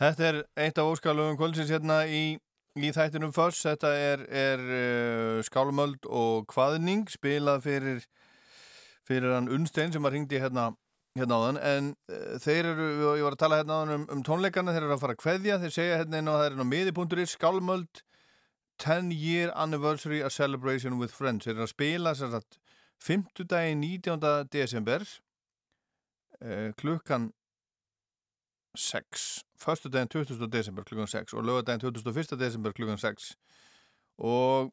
Þetta 0.02 0.24
er 0.26 0.38
eitt 0.58 0.80
af 0.82 0.88
óskalugum 0.90 1.36
kvöldsins 1.38 1.70
hérna 1.70 2.00
í, 2.10 2.34
í 2.74 2.88
þættinum 2.90 3.34
Föss. 3.36 3.60
Þetta 3.68 3.90
er, 3.94 4.22
er 4.34 4.62
uh, 4.66 5.42
skálmöld 5.46 6.08
og 6.10 6.48
kvaðning 6.50 7.04
spilað 7.14 7.68
fyrir, 7.68 8.00
fyrir 9.06 9.36
hann 9.36 9.52
Unnstein 9.54 9.94
sem 9.94 10.02
var 10.02 10.16
hringdi 10.16 10.40
hérna, 10.42 10.72
hérna 11.20 11.38
áðan. 11.38 11.60
En 11.62 11.92
uh, 12.10 12.32
þeir 12.42 12.72
eru, 12.72 12.88
ég 13.20 13.28
var 13.28 13.38
að 13.38 13.44
tala 13.44 13.60
hérna 13.60 13.78
áðan 13.78 13.94
um, 14.00 14.08
um 14.16 14.24
tónleikana, 14.26 14.74
þeir 14.74 14.88
eru 14.88 14.96
að 14.96 15.04
fara 15.04 15.18
að 15.18 15.22
kveðja. 15.22 15.60
Þeir 15.62 15.76
segja 15.78 16.02
hérna 16.02 16.24
inn 16.24 16.34
á 16.34 16.34
það 16.34 16.48
er 16.48 16.58
inn 16.58 16.66
á 16.66 16.72
miði.ri 16.72 17.28
skálmöld 17.36 18.04
10 18.82 19.14
year 19.14 19.54
anniversary 19.54 20.24
a 20.26 20.34
celebration 20.34 20.98
with 20.98 21.14
friends. 21.14 21.46
Þeir 21.46 21.60
eru 21.60 21.68
að 21.68 21.74
spila 21.76 22.16
sér 22.18 22.40
að 22.42 22.58
5. 23.06 23.46
dagi 23.54 23.78
19. 23.78 24.50
desember 24.50 25.06
uh, 26.42 26.74
klukkan 26.82 27.30
6 28.74 29.30
förstu 29.62 29.90
daginn 29.90 30.10
20. 30.10 30.48
desember 30.48 30.84
klukkan 30.84 31.08
6 31.08 31.34
og 31.34 31.46
lögadaginn 31.46 31.82
21. 31.82 32.40
desember 32.40 32.72
klukkan 32.72 32.98
6 32.98 33.36
og 34.18 34.72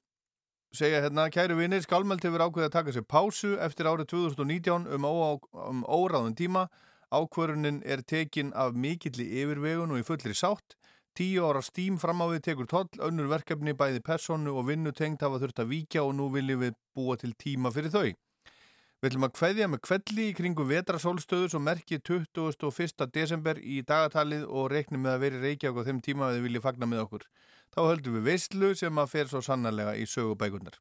segja 0.73 1.01
hérna, 1.01 1.29
kæru 1.33 1.57
vinir, 1.57 1.81
skálmælt 1.81 2.25
hefur 2.27 2.45
ákveðið 2.45 2.69
að 2.69 2.77
taka 2.77 2.93
sér 2.93 3.07
pásu 3.09 3.55
eftir 3.65 3.89
árið 3.89 4.11
2019 4.13 4.89
um, 4.97 5.07
um 5.53 5.85
óráðun 5.89 6.37
tíma 6.37 6.69
ákvörunin 7.13 7.81
er 7.85 8.03
tekin 8.03 8.53
af 8.53 8.77
mikilli 8.77 9.25
yfirvegun 9.43 9.95
og 9.95 10.03
í 10.03 10.05
fullri 10.05 10.37
sátt 10.37 10.77
tíu 11.17 11.47
ára 11.49 11.63
stím 11.65 11.97
fram 11.99 12.21
á 12.21 12.27
við 12.31 12.45
tekur 12.51 12.69
toll 12.69 13.01
önnur 13.09 13.31
verkefni 13.33 13.73
bæði 13.75 14.05
personu 14.05 14.59
og 14.61 14.69
vinnu 14.69 14.93
tengt 14.93 15.25
hafa 15.25 15.41
þurft 15.43 15.63
að 15.65 15.73
víkja 15.73 16.05
og 16.05 16.15
nú 16.19 16.29
viljum 16.35 16.67
við 16.67 16.77
búa 16.95 17.17
til 17.17 17.33
tíma 17.35 17.73
fyrir 17.75 17.95
þau 17.95 18.11
Við 18.99 19.13
ætlum 19.13 19.25
að 19.29 19.35
kveðja 19.39 19.67
með 19.71 19.81
kvelli 19.87 20.25
í 20.27 20.31
kringu 20.35 20.65
vetrasólstöður 20.67 21.53
sem 21.53 21.63
merkir 21.63 22.01
21. 22.03 23.05
desember 23.15 23.61
í 23.63 23.77
dagatalið 23.87 24.49
og 24.51 24.73
reiknum 24.73 25.05
með 25.07 25.13
að 25.13 25.23
veri 25.23 25.43
Reykjavík 25.45 25.79
á 25.79 25.87
þeim 25.87 26.01
tíma 26.03 26.27
að 26.27 26.35
þið 26.35 26.47
viljið 26.49 26.65
fagna 26.65 26.89
með 26.91 27.03
okkur. 27.05 27.27
Þá 27.71 27.79
höldum 27.85 28.19
við 28.19 28.27
veistlu 28.27 28.73
sem 28.83 28.99
að 28.99 29.15
fer 29.15 29.31
svo 29.31 29.45
sannarlega 29.47 29.95
í 29.95 30.09
sögubækunar. 30.11 30.81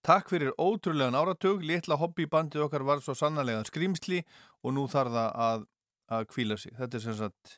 Takk 0.00 0.32
fyrir 0.32 0.56
ótrúlegan 0.56 1.20
áratug, 1.20 1.60
litla 1.60 2.00
hobbybandið 2.00 2.64
okkar 2.64 2.88
var 2.88 3.04
svo 3.04 3.12
sannarlegan 3.12 3.68
skrýmsli 3.68 4.24
og 4.64 4.72
nú 4.72 4.88
þarf 4.88 5.12
það 5.20 5.40
að, 5.52 5.70
að 6.16 6.28
kvíla 6.32 6.60
sig. 6.64 6.78
Þetta 6.80 6.96
er 6.96 7.08
sem 7.10 7.22
sagt, 7.22 7.56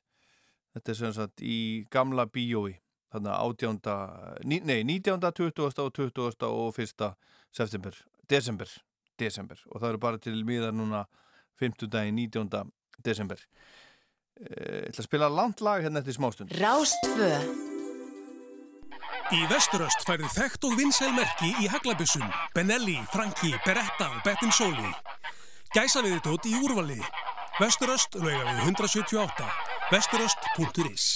þetta 0.75 0.97
er 0.97 1.05
sem 1.05 1.19
sagt 1.23 1.47
í 1.47 1.59
gamla 1.95 2.27
bíói, 2.27 2.81
þannig 3.15 3.37
að 3.39 3.69
18. 3.71 3.85
Nei, 4.67 4.81
19. 4.83 5.29
20. 5.31 5.69
og 5.71 5.93
20. 6.03 6.49
og 6.51 6.89
1. 6.91 7.13
september, 7.55 8.09
desember 8.27 8.81
desember 9.21 9.61
og 9.71 9.81
það 9.81 9.89
eru 9.91 10.03
bara 10.07 10.23
til 10.23 10.45
miðar 10.47 10.75
núna 10.77 11.05
5. 11.61 11.87
dagi 11.89 12.15
19. 12.15 12.49
desember 13.05 13.41
Ég 14.43 14.89
ætla 14.89 15.03
að 15.03 15.07
spila 15.07 15.29
landlag 15.31 15.85
hérna 15.85 16.01
eftir 16.01 16.17
smástund 16.17 16.57
Rástfö 16.59 17.31
Í 19.33 19.47
Vesturöst 19.49 20.03
færðu 20.05 20.29
þekkt 20.29 20.67
og 20.69 20.75
vinsælmerki 20.77 21.55
í 21.63 21.69
haglabissum, 21.73 22.25
Benelli, 22.53 22.99
Franki, 23.15 23.55
Beretta 23.65 24.11
og 24.11 24.19
Bettin 24.27 24.53
Soli. 24.53 24.91
Gæsaviðitótt 25.73 26.51
í 26.51 26.53
úrvali. 26.61 26.99
Vesturöst 27.57 28.19
lauga 28.21 28.45
við 28.51 28.61
178. 28.67 29.49
Vesturöst.is 29.93 31.07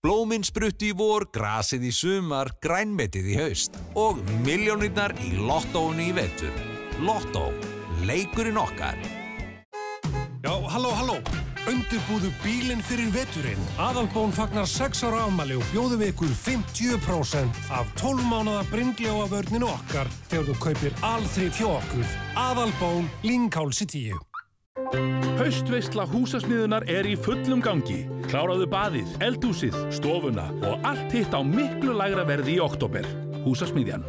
Blóminn 0.00 0.46
sprutti 0.46 0.94
í 0.94 0.96
vor, 0.96 1.26
grasið 1.34 1.90
í 1.90 1.92
sumar, 1.92 2.54
grænmetið 2.62 3.32
í 3.34 3.38
haust 3.42 3.82
og 3.98 4.22
miljónirnar 4.46 5.18
í 5.26 5.34
lottónu 5.36 6.06
í 6.06 6.14
vetur. 6.16 6.69
Lottó, 7.00 7.52
leikurinn 8.04 8.56
okkar. 8.56 8.96
Já, 10.42 10.52
halló, 10.68 10.90
halló. 10.92 11.16
Undirbúðu 11.68 12.28
bílinn 12.42 12.82
fyrir 12.84 13.08
veturinn. 13.14 13.62
Aðalbón 13.80 14.34
fagnar 14.36 14.68
6 14.68 15.06
ára 15.08 15.22
afmæli 15.24 15.56
og 15.56 15.64
bjóðu 15.72 15.96
við 16.00 16.12
ykkur 16.12 16.34
50% 16.42 17.60
af 17.72 17.88
12 18.00 18.26
mánada 18.28 18.66
brindljóa 18.68 19.30
vörninu 19.32 19.70
okkar 19.70 20.12
þegar 20.28 20.48
þú 20.50 20.58
kaupir 20.66 21.00
alþrið 21.00 21.60
hjá 21.62 21.68
okkur. 21.70 22.14
Aðalbón, 22.44 23.08
Línkálsi 23.24 23.88
10. 23.88 24.20
Haustveistla 25.40 26.04
húsasmiðunar 26.10 26.84
er 26.84 27.08
í 27.08 27.16
fullum 27.16 27.64
gangi. 27.64 28.02
Kláraðu 28.28 28.68
baðið, 28.68 29.16
eldúsið, 29.24 29.76
stofuna 29.96 30.50
og 30.68 30.84
allt 30.84 31.16
hitt 31.16 31.32
á 31.32 31.40
miklu 31.40 31.96
lægra 31.96 32.28
verði 32.28 32.58
í 32.58 32.64
oktober. 32.64 33.08
Húsasmiðjan. 33.46 34.04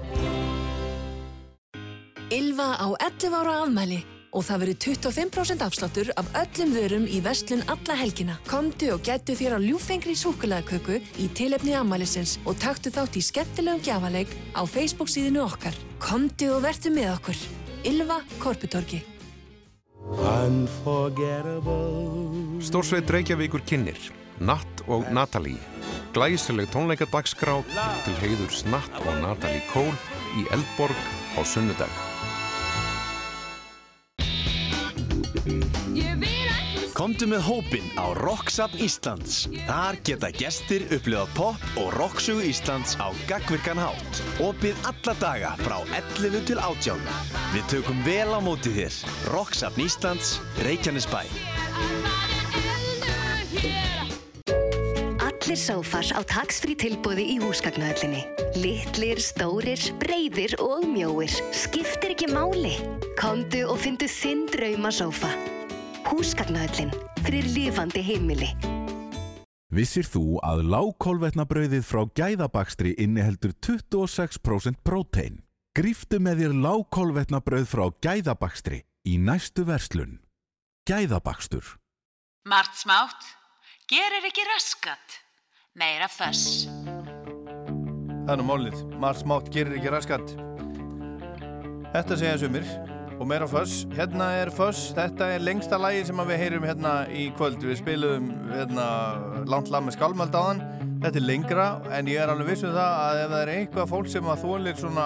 Ylva 2.32 2.80
á 2.80 2.88
11 3.04 3.34
ára 3.36 3.54
afmæli 3.66 3.98
og 4.32 4.46
það 4.48 4.62
verður 4.62 4.78
25% 4.96 5.64
afsláttur 5.66 6.10
af 6.16 6.28
öllum 6.40 6.70
vörum 6.72 7.04
í 7.04 7.18
vestlun 7.20 7.64
alla 7.68 7.96
helgina. 8.00 8.38
Komdu 8.48 8.94
og 8.94 9.02
getu 9.04 9.34
þér 9.36 9.58
á 9.58 9.60
ljúfengri 9.60 10.14
súkulæðaköku 10.16 11.02
í 11.20 11.26
tilefni 11.36 11.74
afmælisins 11.76 12.38
og 12.48 12.56
taktu 12.64 12.88
þátt 12.96 13.18
í 13.20 13.24
skemmtilegum 13.28 13.84
gjafaleik 13.84 14.32
á 14.56 14.64
Facebook 14.64 15.12
síðinu 15.12 15.44
okkar. 15.44 15.76
Komdu 16.00 16.54
og 16.56 16.64
vertu 16.64 16.94
með 16.96 17.10
okkur. 17.18 17.42
Ylva 17.92 18.22
Korputorgi. 18.40 19.02
Stórsveit 22.64 23.12
Reykjavíkur 23.12 23.66
kynir 23.68 24.00
Natt 24.40 24.86
og 24.88 25.12
Natalie 25.12 25.60
Glæsileg 26.16 26.72
tónleikadagskrá 26.72 27.60
til 28.08 28.16
heiðurs 28.24 28.64
Natt 28.72 29.04
og 29.04 29.20
Natalie 29.20 29.62
Cole 29.74 30.00
í 30.40 30.48
Eldborg 30.56 30.98
á 31.36 31.42
sunnudag 31.44 32.11
Komdu 36.92 37.26
með 37.32 37.42
hópinn 37.48 37.88
á 37.98 38.14
Rocksapn 38.20 38.82
Íslands. 38.84 39.46
Þar 39.66 39.98
geta 40.06 40.30
gestir 40.36 40.84
upplifað 40.94 41.32
pop 41.38 41.80
og 41.82 41.88
rocksögu 41.96 42.44
Íslands 42.46 42.98
á 43.00 43.10
gagvirkan 43.30 43.80
hátt. 43.82 44.22
Opið 44.44 44.76
alla 44.92 45.16
daga 45.24 45.56
frá 45.64 45.80
11 45.98 46.46
til 46.52 46.60
18. 46.60 47.02
Við 47.56 47.66
tökum 47.74 48.04
vel 48.06 48.30
á 48.36 48.40
móti 48.44 48.76
þér. 48.76 49.00
Rocksapn 49.34 49.88
Íslands, 49.88 50.38
Reykjanesbæ. 50.68 51.26
Allir 55.42 55.58
sófars 55.58 56.12
á 56.14 56.22
tax-free 56.22 56.78
tilbúði 56.78 57.24
í 57.34 57.36
húsgagnuhöllinni. 57.42 58.20
Littlir, 58.62 59.18
stórir, 59.18 59.82
breyðir 59.98 60.52
og 60.62 60.84
mjóir. 60.86 61.34
Skiptir 61.50 62.12
ekki 62.14 62.28
máli. 62.30 62.76
Komdu 63.18 63.64
og 63.66 63.80
fyndu 63.82 64.06
þinn 64.06 64.44
drauma 64.54 64.92
sófa. 64.94 65.32
Húsgagnuhöllin. 66.06 66.94
Fyrir 67.26 67.48
lifandi 67.56 68.04
heimili. 68.06 68.52
Vissir 69.74 70.06
þú 70.06 70.38
að 70.46 70.62
lágkólvetnabrauðið 70.76 71.90
frá 71.90 72.04
gæðabakstri 72.22 72.94
inniheldur 73.02 73.58
26% 73.66 74.78
prótein? 74.86 75.42
Gríftu 75.74 76.22
með 76.22 76.46
þér 76.46 76.56
lágkólvetnabrauð 76.68 77.66
frá 77.72 77.88
gæðabakstri 78.06 78.84
í 79.10 79.18
næstu 79.18 79.66
verslun. 79.66 80.20
Gæðabakstur. 80.86 81.80
Mart 82.46 82.78
smátt, 82.78 83.26
gerir 83.90 84.30
ekki 84.30 84.46
raskat. 84.54 85.21
Meira 85.72 86.10
föss. 86.12 86.66
Það 88.26 88.32
er 88.34 88.40
nú 88.42 88.44
málið, 88.44 88.80
margt 89.00 89.22
smátt 89.22 89.46
gerir 89.54 89.78
ekki 89.78 89.94
raskat. 89.94 90.34
Þetta 91.94 92.18
segja 92.20 92.42
sumir. 92.42 92.66
Og 93.22 93.30
meira 93.30 93.48
föss, 93.48 93.86
hérna 93.96 94.28
er 94.42 94.50
föss 94.52 94.90
þetta 94.98 95.30
er 95.36 95.44
lengsta 95.46 95.78
lægi 95.80 96.08
sem 96.10 96.20
við 96.26 96.42
heyrum 96.42 96.66
hérna 96.68 96.94
í 97.08 97.30
kvöld, 97.38 97.62
við 97.64 97.78
spilum 97.80 98.32
hérna, 98.50 98.86
langt 99.46 99.70
lag 99.72 99.86
með 99.86 99.96
skálmöld 100.00 100.34
á 100.34 100.42
þann 100.42 100.64
þetta 101.06 101.22
er 101.22 101.28
lengra, 101.28 101.68
en 101.94 102.10
ég 102.10 102.18
er 102.20 102.34
alveg 102.34 102.50
viss 102.50 102.66
um 102.66 102.74
það 102.74 102.98
að 103.06 103.20
ef 103.22 103.30
það 103.30 103.44
er 103.44 103.52
eitthvað 103.54 103.92
fólk 103.94 104.10
sem 104.10 104.32
að 104.34 104.42
þólir 104.42 104.82
svona 104.82 105.06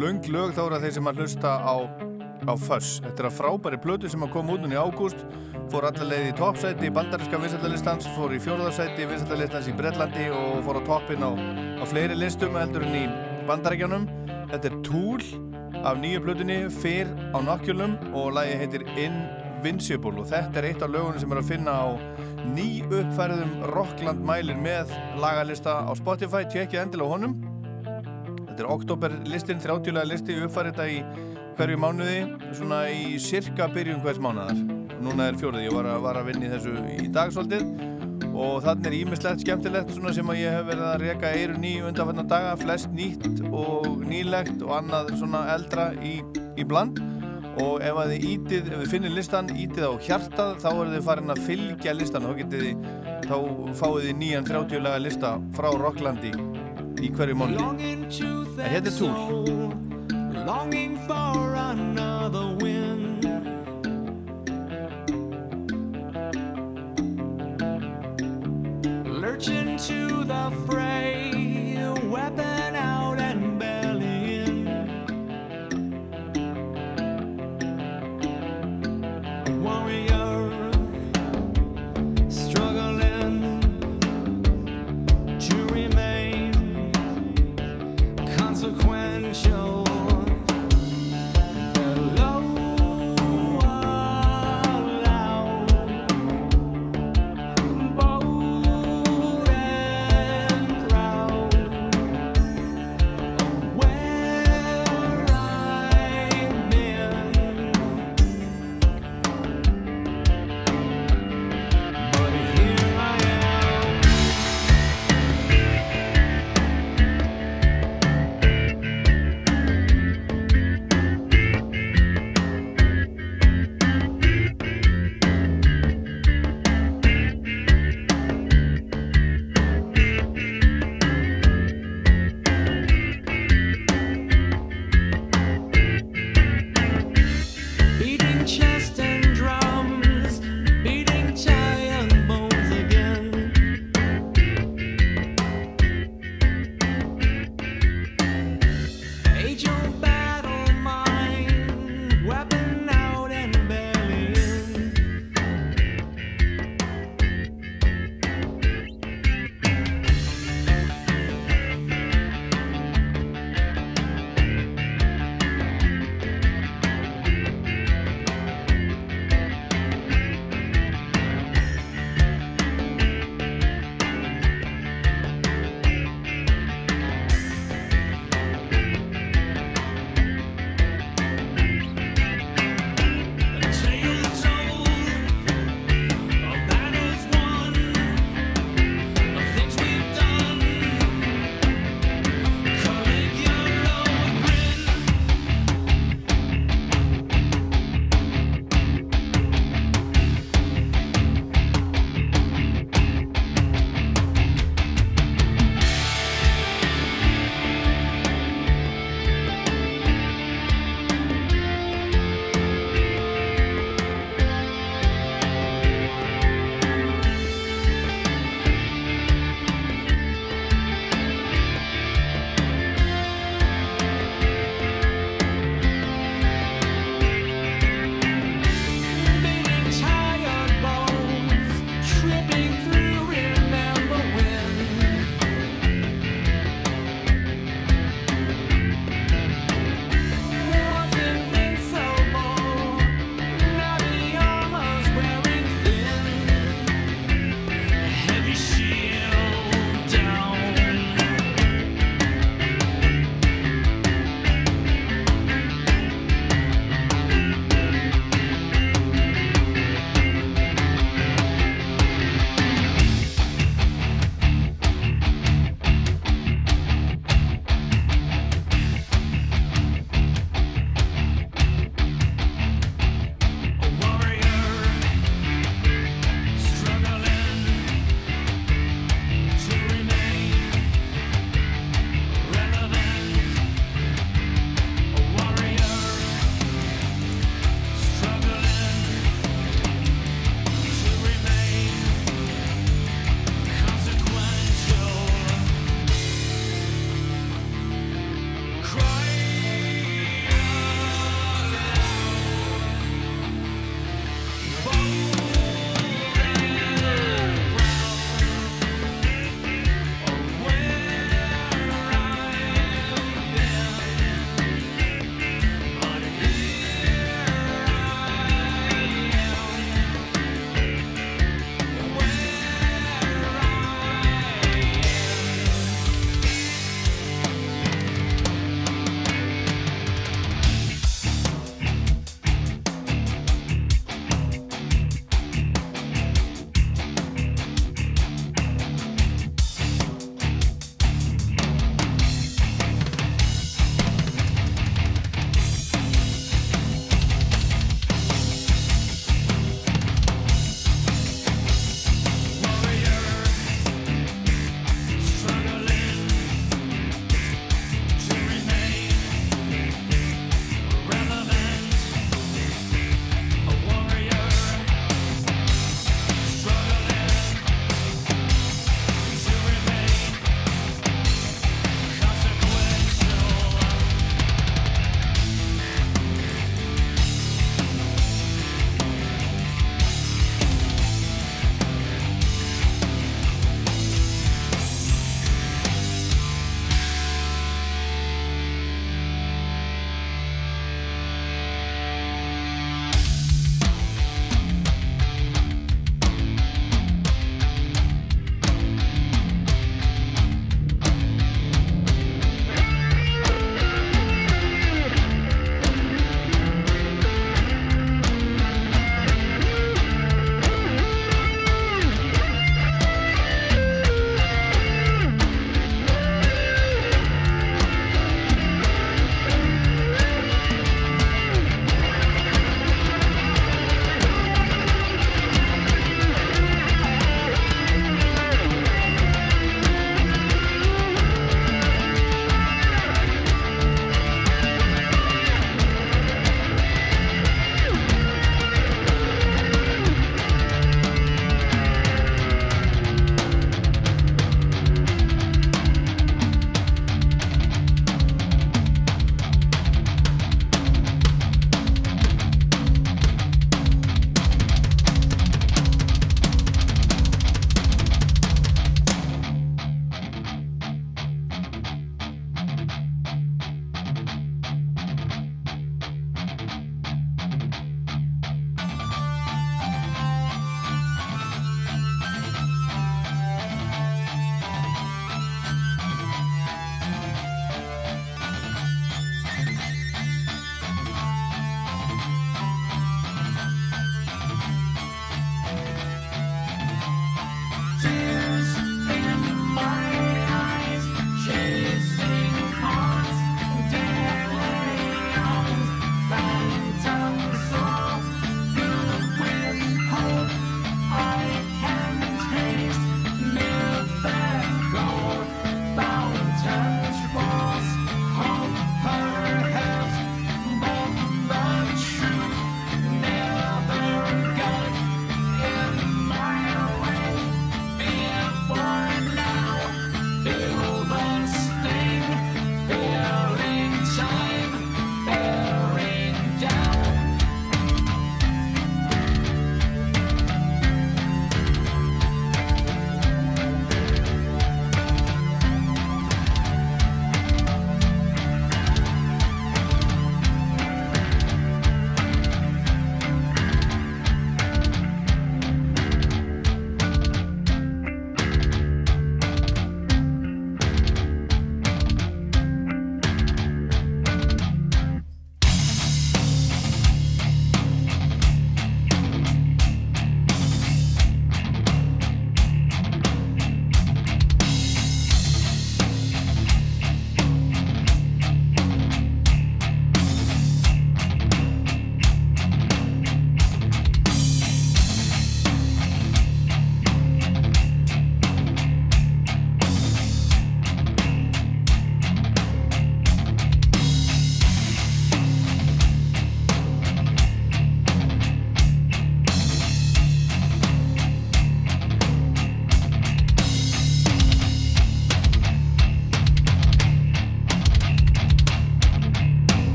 löng 0.00 0.30
lög 0.32 0.56
þá 0.56 0.62
er 0.64 0.72
það 0.72 0.86
þeir 0.86 0.96
sem 0.96 1.12
að 1.12 1.20
hlusta 1.20 1.52
á, 1.60 1.76
á 2.46 2.54
föss 2.58 3.00
þetta 3.04 3.24
er 3.24 3.30
að 3.30 3.38
frábæri 3.38 3.82
plötu 3.82 4.10
sem 4.12 4.22
að 4.26 4.34
koma 4.36 4.56
út 4.56 4.64
núna 4.64 4.78
í 4.78 4.82
ágúst 4.82 5.26
fór 5.72 5.86
allar 5.88 6.08
leið 6.10 6.26
í 6.28 6.32
toppsæti 6.36 6.88
í 6.88 6.92
bandarinska 6.92 7.38
vinsættalistans, 7.40 8.08
fór 8.12 8.34
í 8.36 8.40
fjórðarsæti 8.44 9.04
í 9.04 9.08
vinsættalistans 9.08 9.70
í 9.70 9.72
Breitlandi 9.78 10.26
og 10.36 10.58
fór 10.66 10.80
á 10.80 10.82
toppin 10.84 11.24
á, 11.24 11.32
á 11.80 11.84
fleiri 11.88 12.18
listum 12.18 12.58
heldur 12.60 12.84
en 12.84 12.98
í 12.98 13.04
bandarækjanum. 13.48 14.04
Þetta 14.52 14.68
er 14.68 14.76
Tool 14.84 15.24
af 15.80 15.96
nýju 16.02 16.20
plötunni 16.26 16.58
fyrr 16.76 17.08
á 17.32 17.38
nokkjölum 17.46 17.96
og 18.12 18.34
lagi 18.36 18.58
heitir 18.60 18.84
Invincible 19.00 20.20
og 20.20 20.28
þetta 20.28 20.60
er 20.60 20.68
eitt 20.72 20.84
af 20.84 20.92
lögunum 20.92 21.24
sem 21.24 21.32
er 21.32 21.40
að 21.40 21.50
finna 21.54 21.72
á 21.72 21.88
ný 22.52 22.68
uppfærðum 22.90 23.56
Rockland 23.72 24.20
mælir 24.28 24.60
með 24.60 24.92
lagalista 25.22 25.80
á 25.88 25.92
Spotify, 25.96 26.44
tjekkið 26.52 26.84
endilega 26.84 27.16
honum. 27.16 27.38
Þetta 28.44 28.60
er 28.60 28.72
oktoberlistin, 28.76 29.64
30 29.64 30.04
listi 30.10 30.36
uppfærið 30.44 30.76
þetta 30.76 30.90
í 30.92 31.00
hverju 31.62 31.78
mánuði, 31.78 32.22
svona 32.58 32.84
í 32.90 33.18
cirka 33.22 33.68
byrjun 33.70 34.00
hvers 34.02 34.18
mánuðar 34.18 34.56
núna 35.02 35.28
er 35.30 35.38
fjórið, 35.38 35.66
ég 35.68 35.74
var 35.76 35.86
að, 35.90 36.00
var 36.02 36.18
að 36.18 36.28
vinna 36.30 36.48
í 36.48 36.50
þessu 36.50 36.72
í 37.04 37.08
dag 37.14 37.30
svolítið. 37.34 37.88
Og 38.32 38.62
þannig 38.64 38.88
er 38.88 38.94
ímislegt 38.96 39.42
skemmtilegt 39.44 39.92
svona 39.92 40.12
sem 40.16 40.30
að 40.32 40.40
ég 40.40 40.54
hef 40.56 40.66
verið 40.66 40.84
að 40.88 41.02
reyka 41.04 41.32
eirun 41.36 41.66
í 41.68 41.72
undanfannan 41.84 42.30
daga, 42.30 42.54
flest 42.58 42.90
nýtt 42.96 43.42
og 43.50 44.02
nýlegt 44.08 44.62
og 44.64 44.72
annað 44.78 45.12
svona 45.20 45.44
eldra 45.52 45.90
í, 46.02 46.16
í 46.58 46.66
bland. 46.66 46.98
Og 47.62 47.84
ef 47.84 47.98
að 48.00 48.14
þið 48.14 48.26
ítið, 48.30 48.70
ef 48.72 48.82
þið 48.82 48.92
finnir 48.94 49.14
listan 49.18 49.52
ítið 49.52 49.86
á 49.86 49.92
hjartað, 50.08 50.54
þá 50.64 50.68
eru 50.72 50.90
þið 50.94 51.06
farin 51.10 51.34
að 51.34 51.44
fylgja 51.46 51.96
listan, 51.98 52.30
þið 52.40 52.68
þá 53.28 53.36
fáið 53.78 54.08
þið 54.08 54.18
nýjan 54.24 54.50
30 54.50 54.86
laga 54.88 55.04
lista 55.04 55.36
frá 55.54 55.70
Rocklandi 55.76 56.32
í 57.02 57.12
hverju 57.12 57.38
mánuði. 57.38 57.92
En 57.92 58.70
hérna 58.72 58.88
er 58.88 58.96
Tool 58.96 59.72
Longing 60.44 60.98
for 61.06 61.54
another 61.54 62.56
wind. 62.56 63.22
Lurching 69.06 69.76
to 69.76 70.24
the 70.24 70.50
fray, 70.66 71.30
weapon 72.08 72.51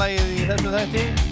lagið 0.00 0.34
í 0.34 0.48
þessum 0.50 0.74
þætti. 0.74 1.23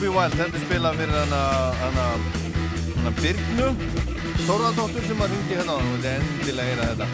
Be 0.00 0.08
Wild, 0.08 0.32
þetta 0.32 0.56
er 0.56 0.62
spilað 0.62 0.94
fyrir 0.96 1.12
hana, 1.12 1.40
hana, 1.76 2.04
hana 2.94 3.10
Birgnu 3.18 3.66
Þóraldóttur 4.46 5.04
sem 5.04 5.20
var 5.20 5.28
hindi 5.28 5.58
hérna 5.58 5.74
á 5.74 5.80
hann. 5.80 5.90
Og 5.90 5.98
þetta 6.00 6.14
er 6.14 6.24
endilega 6.24 6.72
eira 6.72 6.86
þetta. 6.94 7.08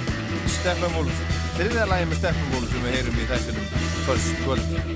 Steffen 0.55 0.95
Wolf, 0.95 1.25
þriðja 1.57 1.89
lægi 1.91 2.07
með 2.13 2.21
Steffen 2.21 2.55
Wolf 2.55 2.71
sem 2.71 2.87
við 2.87 2.95
heyrum 3.01 3.19
í 3.19 3.27
þessum 3.33 3.59
fyrst 4.07 4.45
kvöld 4.45 4.96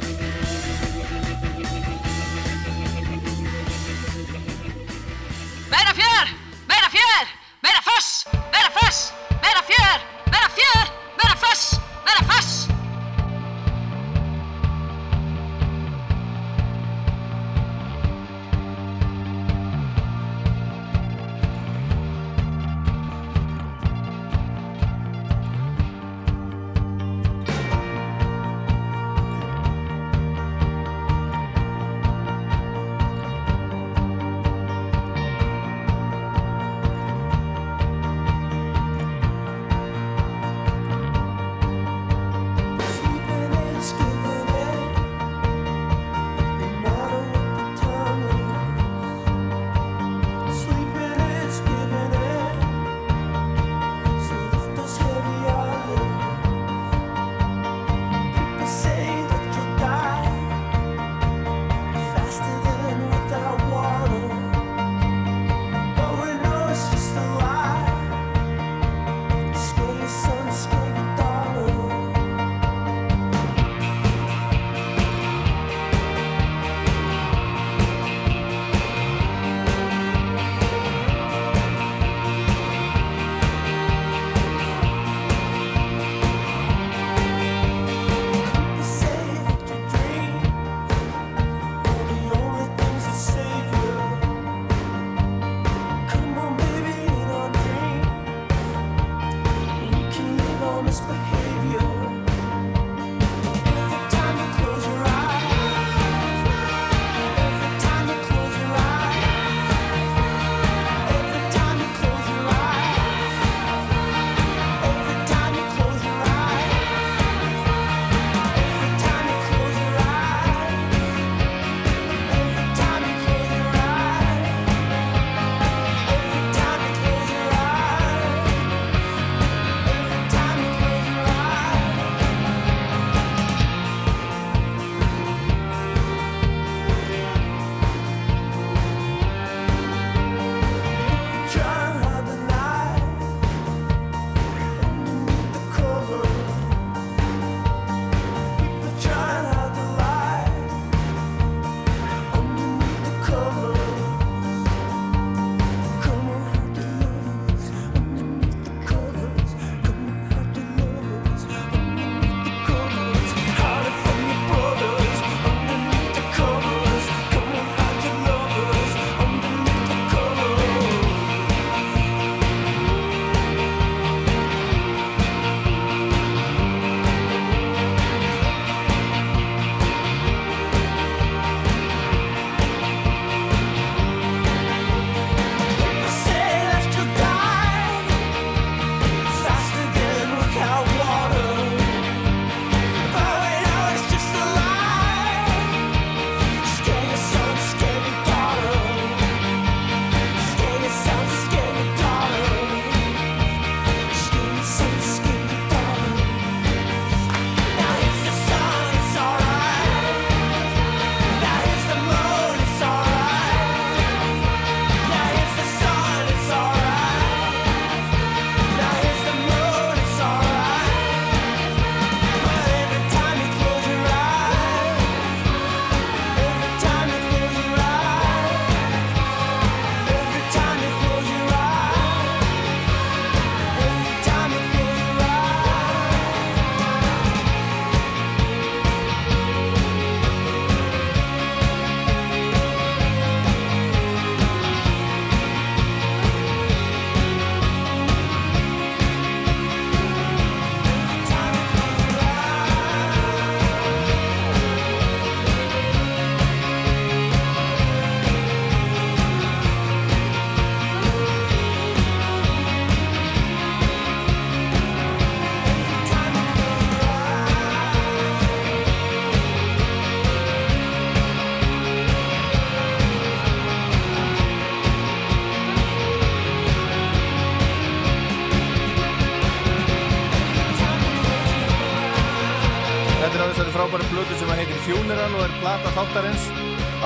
Funeral 284.87 285.37
og 285.39 285.45
er 285.47 285.57
plata 285.61 285.93
þáttarins. 285.97 286.47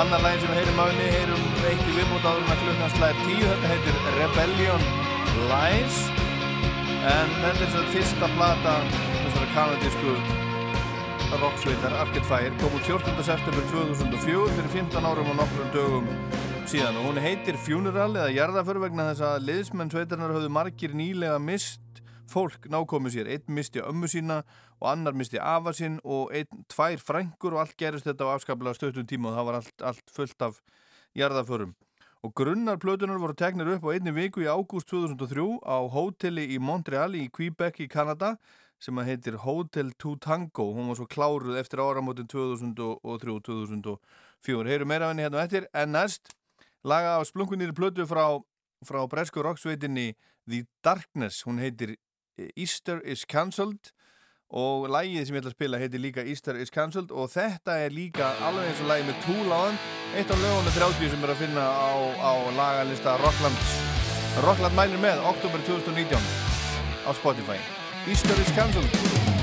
Annar 0.00 0.22
lægin 0.24 0.42
sem 0.42 0.52
við 0.52 0.60
heyrum 0.60 0.80
á 0.82 0.84
henni, 0.90 1.10
heyrum 1.14 1.44
eitt 1.70 1.84
í 1.84 1.96
viðbútt 1.96 2.28
áður 2.28 2.44
en 2.44 2.54
að 2.54 2.62
klukkan 2.62 2.94
slæðir 2.94 3.20
tíu. 3.26 3.50
Þetta 3.50 3.72
heitir 3.72 4.00
Rebellion 4.18 4.88
Lies. 5.50 6.00
En 7.04 7.36
þetta 7.42 7.52
er 7.52 7.60
þessari 7.62 7.94
fyrsta 7.98 8.32
plata 8.38 8.78
þessari 9.20 9.52
kanadísku 9.54 10.16
rocksveitar 11.40 11.94
Arcade 11.98 12.26
Fire 12.28 12.52
kom 12.60 12.74
út 12.78 12.86
14. 12.86 13.24
september 13.26 13.64
2004 13.70 14.48
fyrir 14.54 14.70
15 14.72 15.08
árum 15.08 15.30
og 15.32 15.38
nokkrum 15.40 15.70
dögum 15.74 16.06
síðan 16.70 16.98
og 17.00 17.08
hún 17.08 17.20
heitir 17.20 17.58
Funeral 17.60 18.12
eða 18.14 18.30
jarðaför 18.32 18.80
vegna 18.86 19.08
þess 19.10 19.24
að 19.26 19.48
liðsmenn 19.48 19.90
sveitarnar 19.92 20.34
höfðu 20.36 20.52
margir 20.54 20.94
nýlega 20.96 21.40
mist 21.42 21.83
fólk 22.34 22.66
nákomið 22.72 23.14
sér, 23.14 23.30
einn 23.36 23.54
misti 23.54 23.82
ömmu 23.84 24.10
sína 24.10 24.42
og 24.80 24.90
annar 24.90 25.14
misti 25.14 25.38
afa 25.38 25.74
sín 25.76 26.00
og 26.02 26.34
einn 26.34 26.66
tvær 26.72 26.98
frængur 26.98 27.54
og 27.54 27.64
allt 27.64 27.78
gerist 27.78 28.10
þetta 28.10 28.26
á 28.26 28.34
afskaplega 28.34 28.78
stöttum 28.78 29.06
tíma 29.06 29.30
og 29.30 29.38
það 29.38 29.48
var 29.48 29.60
allt, 29.60 29.76
allt 29.92 30.14
fullt 30.18 30.48
af 30.48 30.62
jarðaförum 31.14 31.74
og 32.24 32.32
grunnar 32.32 32.80
plötunar 32.80 33.20
voru 33.20 33.36
tegnir 33.36 33.68
upp 33.74 33.84
á 33.84 33.92
einni 33.92 34.08
viku 34.16 34.40
í 34.40 34.48
ágúst 34.48 34.88
2003 34.88 35.60
á 35.60 35.84
hóteli 35.92 36.56
í 36.56 36.58
Montreal 36.58 37.14
í 37.20 37.28
Quebec 37.28 37.80
í 37.84 37.88
Kanada 37.88 38.38
sem 38.80 38.96
að 38.96 39.04
heitir 39.10 39.36
Hotel 39.44 39.92
Tutango. 40.00 40.72
Hún 40.72 40.88
var 40.88 40.96
svo 40.96 41.04
kláruð 41.04 41.60
eftir 41.60 41.84
áramótin 41.84 42.24
2003-2004 42.32 44.72
heyru 44.72 44.88
meira 44.88 45.04
af 45.04 45.12
henni 45.12 45.24
hérna 45.26 45.38
og 45.40 45.44
eftir. 45.44 45.68
En 45.76 45.92
næst 45.92 46.32
laga 46.84 47.20
á 47.20 47.22
splunkunir 47.28 47.72
plötu 47.76 48.06
frá, 48.08 48.40
frá 48.88 49.00
bresku 49.08 49.42
rocksveitinni 49.44 50.16
The 50.48 50.64
Darkness. 50.84 51.44
Hún 51.44 51.58
heitir 51.60 51.96
Easter 52.56 53.00
is 53.04 53.24
Cancelled 53.24 53.92
og 54.54 54.88
lægið 54.92 55.26
sem 55.26 55.36
ég 55.36 55.42
ætla 55.42 55.50
að 55.50 55.56
spila 55.56 55.80
heitir 55.82 56.02
líka 56.02 56.24
Easter 56.26 56.58
is 56.60 56.72
Cancelled 56.74 57.10
og 57.10 57.30
þetta 57.32 57.78
er 57.86 57.94
líka 57.94 58.30
alveg 58.46 58.70
eins 58.70 58.82
og 58.84 58.90
lægi 58.90 59.06
með 59.08 59.20
túláðan 59.26 59.78
eitt 60.14 60.30
á 60.30 60.36
lögunu 60.38 60.74
30 60.78 61.12
sem 61.14 61.26
er 61.26 61.34
að 61.34 61.42
finna 61.42 61.64
á, 61.64 61.90
á 62.22 62.32
lagalista 62.58 63.16
Rocklands. 63.22 63.76
Rockland 64.46 64.78
mælir 64.78 65.02
með 65.02 65.22
oktober 65.30 65.62
2019 65.66 66.18
á 67.06 67.10
Spotify. 67.14 67.58
Easter 68.06 68.36
is 68.42 68.52
Cancelled 68.54 69.33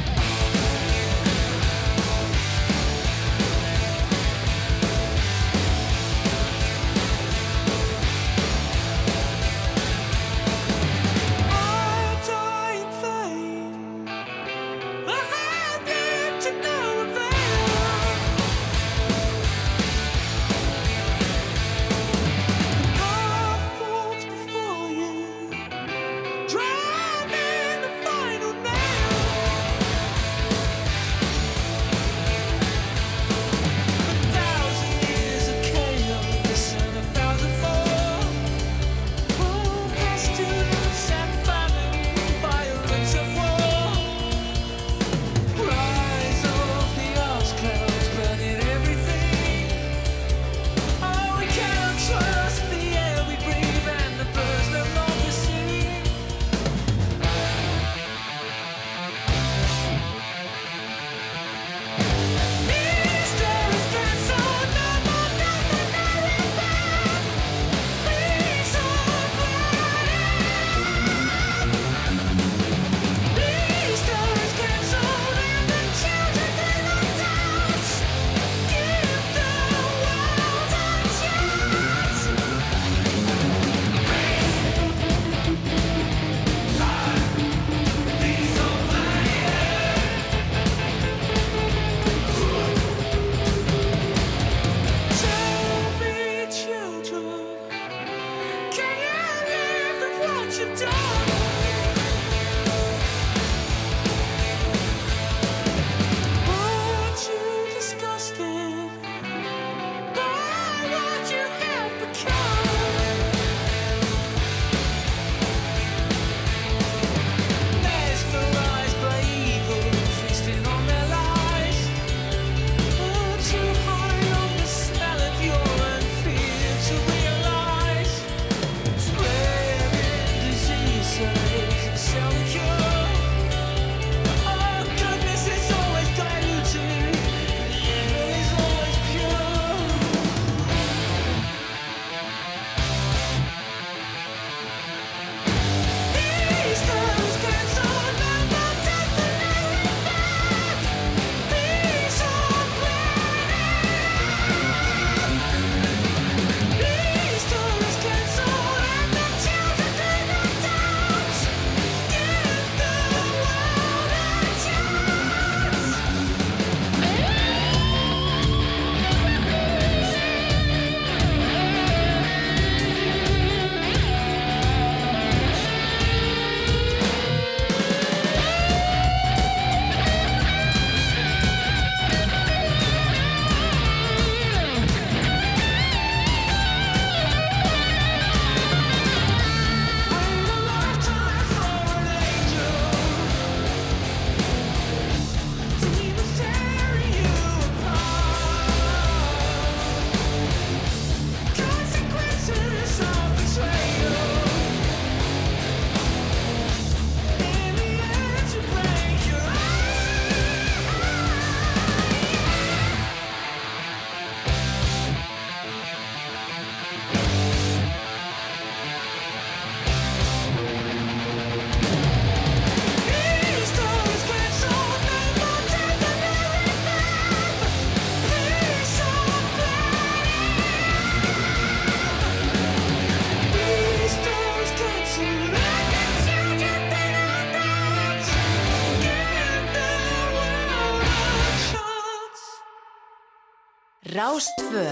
Rástfö 244.22 244.84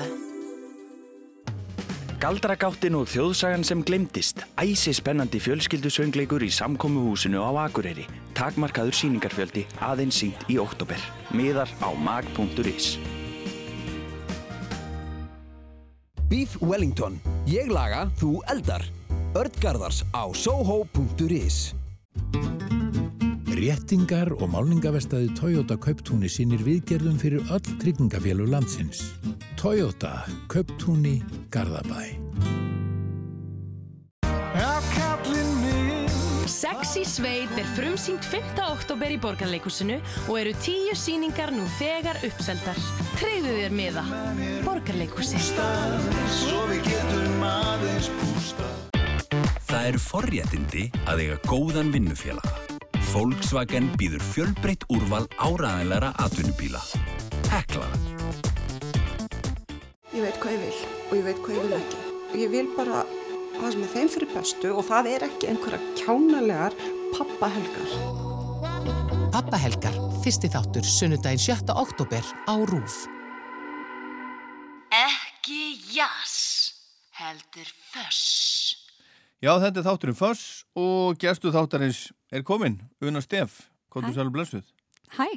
Galdragáttin 2.18 2.96
og 2.98 3.06
þjóðsagan 3.12 3.62
sem 3.68 3.84
glemdist, 3.86 4.42
æsi 4.58 4.96
spennandi 4.98 5.38
fjölskyldusöngleikur 5.44 6.42
í 6.48 6.50
samkomuhúsinu 6.50 7.44
á 7.46 7.68
Akureyri. 7.68 8.08
Takmarkaður 8.34 8.98
síningarfjöldi 8.98 9.68
aðeins 9.86 10.18
sínt 10.24 10.50
í 10.50 10.58
oktober. 10.58 10.98
Miðar 11.30 11.70
á 11.78 11.90
mag.is. 11.94 12.96
Beef 16.32 16.58
Wellington. 16.58 17.22
Ég 17.46 17.70
laga, 17.70 18.08
þú 18.18 18.40
eldar. 18.50 18.88
Ördgarðars 19.38 20.02
á 20.10 20.26
soho.is 20.34 21.79
Réttingar 23.60 24.30
og 24.38 24.54
málningavestaði 24.54 25.34
Toyota 25.36 25.76
Kauptúni 25.76 26.30
sínir 26.32 26.62
viðgerðum 26.64 27.18
fyrir 27.20 27.50
öll 27.52 27.74
tryggingafélag 27.82 28.48
landsins. 28.54 29.02
Toyota 29.60 30.22
Kauptúni 30.48 31.18
Garðabæ. 31.52 32.06
Sexy 36.48 37.04
Sveit 37.04 37.52
er 37.60 37.68
frumsýnt 37.76 38.24
5. 38.24 38.64
oktober 38.72 39.12
í 39.12 39.20
Borgarleikusinu 39.20 40.00
og 40.30 40.40
eru 40.40 40.56
tíu 40.64 40.96
síningar 40.96 41.52
nú 41.52 41.68
þegar 41.76 42.24
uppseldar. 42.30 42.80
Treyðu 43.20 43.60
þér 43.60 43.76
miða. 43.76 44.08
Borgarleikusi. 44.64 45.44
Það 49.68 49.86
eru 49.92 50.04
forréttindi 50.08 50.90
að 51.06 51.28
eiga 51.28 51.42
góðan 51.52 51.92
vinnufélaga. 51.92 52.79
Volkswagen 53.10 53.88
býður 53.98 54.22
fjölbreytt 54.22 54.84
úrval 54.94 55.24
áraðanleira 55.42 56.12
atvinnubíla. 56.22 56.82
Hekla. 57.50 57.88
Ég 60.14 60.22
veit 60.22 60.38
hvað 60.38 60.54
ég 60.54 60.62
vil 60.62 60.76
og 61.08 61.16
ég 61.18 61.26
veit 61.26 61.40
hvað 61.42 61.56
ég 61.56 61.64
vil 61.64 61.78
ekki. 61.80 62.04
Ég 62.38 62.54
vil 62.54 62.70
bara 62.78 63.02
það 63.56 63.74
sem 63.74 63.86
er 63.88 63.92
þeim 63.96 64.12
fyrir 64.14 64.32
bestu 64.36 64.74
og 64.76 64.86
það 64.92 65.10
er 65.16 65.26
ekki 65.30 65.50
einhverja 65.50 65.82
kjánalegar 65.98 66.78
pappahelgar. 67.16 67.98
Pappahelgar, 69.34 69.98
fyrsti 70.22 70.54
þáttur, 70.54 70.86
sunnudaginn 70.86 71.42
7. 71.42 71.74
oktober 71.74 72.32
á 72.46 72.54
RÚF. 72.70 73.02
Ekki 74.94 75.80
jazz, 75.98 76.78
heldur 77.18 77.74
föss. 77.90 78.59
Já, 79.40 79.54
þetta 79.64 79.80
er 79.80 79.86
þátturinn 79.88 80.18
Foss 80.20 80.42
og 80.76 81.16
gerstu 81.22 81.52
þáttarins 81.56 82.10
er 82.36 82.44
kominn, 82.44 82.82
Una 83.02 83.22
Steff, 83.24 83.70
kontur 83.92 84.12
sælum 84.18 84.34
blessuð. 84.36 84.66
Hæ, 85.16 85.28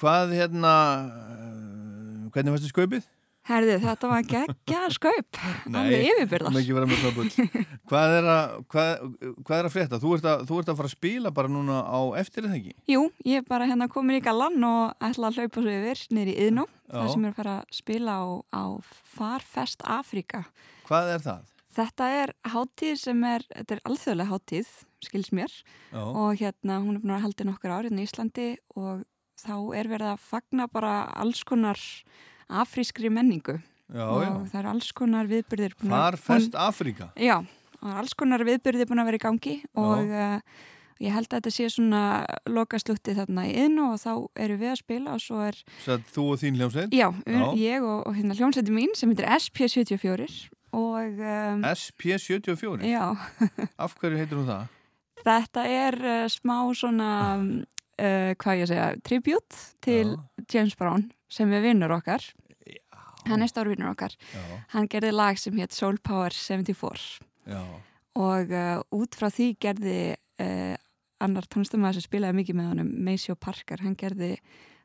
Hvað 0.00 0.32
hérna, 0.34 0.74
eh, 1.06 2.28
hvernig 2.34 2.56
varstu 2.56 2.72
skaupið? 2.72 3.04
herðu 3.50 3.76
þetta 3.82 4.08
var 4.10 4.26
geggja 4.28 4.80
skaup, 4.94 5.38
alveg 5.78 6.04
yfirbyrðar. 6.06 6.52
Nei, 6.54 6.60
ekki 6.60 6.74
vera 6.76 6.88
með 6.90 7.00
smábull. 7.00 7.30
hvað, 7.90 8.14
er 8.18 8.28
að, 8.32 8.56
hvað, 8.70 8.90
hvað 9.46 9.54
er 9.56 9.68
að 9.68 9.74
frétta? 9.74 10.00
Þú 10.02 10.12
ert 10.16 10.28
að, 10.32 10.44
þú 10.50 10.58
ert 10.60 10.72
að 10.72 10.80
fara 10.80 10.90
að 10.90 10.94
spila 10.94 11.32
bara 11.38 11.50
núna 11.50 11.78
á 11.82 12.00
eftir 12.20 12.46
ekki? 12.50 12.74
Jú, 12.90 13.04
ég 13.26 13.42
er 13.42 13.46
bara 13.48 13.68
hérna 13.70 13.88
komin 13.90 14.20
í 14.20 14.24
galan 14.24 14.58
og 14.66 15.06
ætla 15.08 15.30
að 15.30 15.40
hlaupa 15.40 15.64
svo 15.64 15.72
yfir 15.78 16.04
nýri 16.18 16.36
Íðnó, 16.46 16.66
Já. 16.90 16.98
þar 16.98 17.10
sem 17.14 17.24
er 17.24 17.32
að 17.32 17.40
fara 17.40 17.56
að 17.62 17.78
spila 17.80 18.18
á, 18.18 18.24
á 18.54 18.64
Farfest 19.16 19.86
Afrika. 19.98 20.44
Hvað 20.90 21.14
er 21.16 21.26
það? 21.30 21.42
Þetta 21.80 22.08
er 22.22 22.32
hátíð 22.52 22.96
sem 23.00 23.24
er, 23.24 23.44
þetta 23.56 23.76
er 23.76 23.82
alþjóðlega 23.88 24.30
hátíð, 24.34 24.70
skils 25.06 25.30
mér, 25.32 25.52
Já. 25.94 26.02
og 26.04 26.34
hérna 26.40 26.80
hún 26.84 26.98
er 26.98 27.04
búin 27.04 27.14
að 27.16 27.22
halda 27.24 27.46
nokkur 27.48 27.72
árið 27.78 27.96
í 27.96 28.04
Íslandi 28.04 28.48
og 28.76 29.04
þá 29.40 29.54
er 29.80 29.88
verið 29.88 30.10
að 30.12 30.24
fagna 30.28 30.66
bara 30.68 30.94
alls 31.16 31.40
konar 31.48 31.80
afrískri 32.50 33.08
menningu 33.12 33.60
Já, 33.90 34.04
og 34.06 34.20
já. 34.22 34.34
það 34.52 34.58
eru 34.60 34.68
alls 34.74 34.90
konar 34.92 35.26
viðbyrðir 35.30 35.72
búin 35.80 35.90
að- 35.96 36.02
Farfest 36.18 36.52
búin- 36.52 36.60
Afrika? 36.68 37.08
Já, 37.16 37.38
það 37.80 37.90
er 37.94 38.02
alls 38.04 38.14
konar 38.14 38.44
viðbyrði 38.46 38.86
búin 38.90 39.00
að 39.02 39.08
vera 39.10 39.18
í 39.18 39.24
gangi 39.24 39.54
og 39.74 40.12
uh, 40.12 40.40
ég 41.00 41.10
held 41.16 41.26
að 41.32 41.40
þetta 41.40 41.50
sé 41.56 41.66
svona 41.72 42.02
lokaslutti 42.46 43.14
þarna 43.16 43.46
í 43.48 43.54
inn 43.64 43.78
og 43.80 43.96
þá 43.98 44.12
eru 44.36 44.58
við 44.60 44.70
að 44.74 44.80
spila 44.84 45.14
og 45.16 45.20
svo 45.24 45.40
er, 45.48 45.56
Svo 45.82 45.96
þú 46.12 46.26
og 46.34 46.38
þín 46.44 46.60
hljómsveit? 46.60 46.92
já, 46.92 47.08
ég 47.56 47.82
og, 47.82 48.06
og 48.06 48.14
hérna 48.20 48.36
hljómsætti 48.36 48.70
mín 48.76 48.92
sem 48.94 49.08
heitir 49.10 49.26
SP74 49.26 50.28
og 50.76 51.18
um, 51.20 51.64
SP74? 51.66 52.84
Já. 52.86 53.16
Af 53.84 53.96
hverju 53.98 54.20
heitir 54.20 54.40
hún 54.40 54.50
það? 54.50 54.68
þetta 55.24 55.64
er 55.68 55.96
uh, 56.00 56.26
smá 56.32 56.56
svona, 56.76 57.10
uh, 57.36 58.30
hvað 58.40 58.62
ég 58.62 58.70
segja, 58.70 58.86
tribute 59.04 59.64
til 59.84 60.16
James 60.52 60.76
Brown 60.78 61.10
sem 61.30 61.50
er 61.52 61.64
vinnur 61.64 61.92
okkar. 61.98 62.24
Hann 63.28 63.44
er 63.44 63.50
stór 63.50 63.68
vinnur 63.68 63.92
okkar. 63.92 64.14
Já. 64.32 64.44
Hann 64.74 64.88
gerði 64.90 65.12
lag 65.12 65.38
sem 65.38 65.58
hétt 65.60 65.76
Soul 65.76 66.00
Power 66.02 66.32
74 66.32 67.20
Já. 67.50 67.60
og 68.16 68.54
uh, 68.54 68.80
út 68.96 69.18
frá 69.18 69.28
því 69.32 69.52
gerði 69.60 70.00
annar 71.20 71.44
tónlistamæður 71.52 71.98
sem 71.98 72.04
spilaði 72.06 72.38
mikið 72.38 72.56
með 72.56 72.68
honum, 72.70 72.92
Maceo 73.04 73.34
Parker, 73.36 73.82
hann 73.84 73.92
gerði 74.00 74.38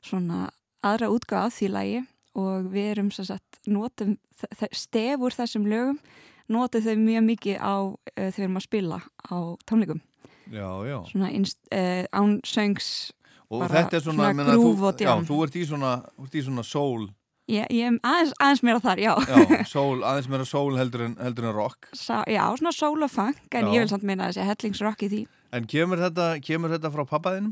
svona 0.03 0.49
aðra 0.83 1.07
útgáð 1.13 1.45
af 1.47 1.53
því 1.55 1.69
lagi 1.71 2.01
og 2.35 2.69
við 2.73 2.91
erum 2.93 3.11
sem 3.15 3.25
sagt, 3.25 3.59
notum 3.67 4.17
þ- 4.39 4.51
þ- 4.61 4.71
stef 4.75 5.19
úr 5.25 5.35
þessum 5.35 5.65
lögum, 5.71 5.99
notum 6.51 6.83
þau 6.85 6.95
mjög 7.01 7.23
mikið 7.31 7.57
á 7.63 7.75
uh, 7.81 7.95
þegar 8.15 8.35
við 8.37 8.45
erum 8.47 8.59
að 8.61 8.65
spila 8.67 8.99
á 9.31 9.35
tónleikum. 9.65 10.01
Já, 10.53 10.69
já. 10.85 10.97
Svona 11.09 11.29
uh, 11.33 12.05
án 12.13 12.39
söngs, 12.45 12.89
Og 13.49 13.61
bara 13.61 13.71
þetta 13.85 13.97
er 13.97 14.03
svona, 14.05 14.31
grúf 14.33 14.79
þú, 14.81 14.87
og 14.89 14.99
já, 14.99 15.05
djám. 15.05 15.25
þú 15.29 15.35
ert 15.45 15.55
í 15.55 15.63
svona, 15.69 15.93
ert 16.21 16.35
í 16.35 16.43
svona 16.45 16.63
soul, 16.65 17.07
Ég, 17.45 17.67
ég 17.69 17.85
er 17.85 17.97
aðeins, 18.01 18.31
aðeins 18.41 18.61
meira 18.65 18.79
þar, 18.81 18.99
já. 19.03 19.11
já, 19.29 19.65
soul, 19.69 19.99
aðeins 20.01 20.27
meira 20.33 20.45
soul 20.49 20.71
heldur 20.79 21.03
en, 21.05 21.11
heldur 21.21 21.45
en 21.45 21.53
rock. 21.53 21.91
Sa, 21.93 22.23
já, 22.25 22.41
svona 22.57 22.71
soul 22.73 23.05
og 23.05 23.11
funk, 23.13 23.37
en 23.53 23.67
Já. 23.67 23.73
ég 23.75 23.83
vil 23.83 23.91
samt 23.91 24.01
meina 24.09 24.31
þessi 24.31 24.47
hellingsrock 24.47 25.03
í 25.05 25.09
því. 25.11 25.19
En 25.53 25.67
kemur 25.69 26.01
þetta, 26.01 26.25
kemur 26.41 26.73
þetta 26.73 26.89
frá 26.95 27.03
pappaðinum? 27.11 27.51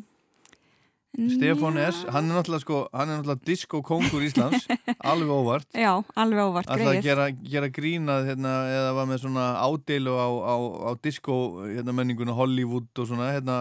Stefán 1.13 1.77
S. 1.77 1.99
Hann 2.09 2.31
er 2.31 2.39
náttúrulega 2.39 2.63
sko, 2.63 2.77
hann 2.89 3.11
er 3.13 3.19
náttúrulega 3.19 3.45
disco-kongur 3.45 4.23
Íslands, 4.25 4.63
alveg 5.11 5.29
óvart. 5.29 5.67
Já, 5.77 5.91
alveg 6.17 6.41
óvart 6.41 6.65
Alltaf 6.73 6.87
að 6.89 6.95
greið. 6.95 7.03
gera, 7.05 7.27
gera 7.53 7.69
grínað 7.69 8.29
hérna, 8.31 8.53
eða 8.73 8.93
var 8.97 9.09
með 9.11 9.21
svona 9.21 9.45
ádeilu 9.61 10.15
á, 10.17 10.25
á, 10.25 10.55
á 10.89 10.91
disco 11.05 11.35
hérna, 11.67 11.93
menninguna 11.93 12.33
Hollywood 12.33 12.89
og 12.97 13.09
svona 13.11 13.29
hérna, 13.35 13.59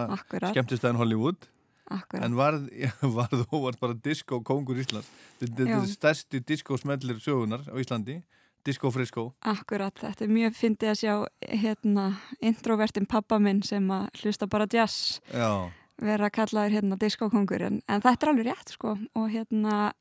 skemmtistæðin 0.49 0.97
Hollywood. 0.97 1.45
Akkurat. 1.93 2.25
En 2.25 2.33
varð, 2.39 2.65
varð 3.19 3.45
óvart 3.53 3.77
bara 3.83 3.93
disco-kongur 4.01 4.81
Íslands. 4.81 5.11
Þetta 5.43 5.67
er 5.77 5.85
stærsti 5.93 6.41
disco-smellir 6.49 7.21
sögunar 7.21 7.61
á 7.69 7.75
Íslandi. 7.77 8.23
Disco-frisko. 8.63 9.27
Akkurat, 9.51 9.91
þetta 9.99 10.23
er 10.23 10.29
mjög 10.31 10.53
fyndið 10.55 10.89
að 10.93 10.99
sjá 11.01 11.13
hérna 11.51 12.05
introvertin 12.39 13.05
pappa 13.11 13.35
minn 13.37 13.59
sem 13.67 13.89
að 13.91 14.05
hlusta 14.23 14.47
bara 14.47 14.65
jazz 14.71 15.19
Já. 15.35 15.67
Vera 16.03 16.29
kallaður 16.33 16.77
hérna 16.77 16.99
diskokongur 17.01 17.63
en, 17.67 17.81
en 17.87 18.03
þetta 18.03 18.27
er 18.27 18.31
alveg 18.33 18.49
rétt 18.49 18.73
sko. 18.75 18.95
Og 19.19 19.29
hérna 19.33 19.93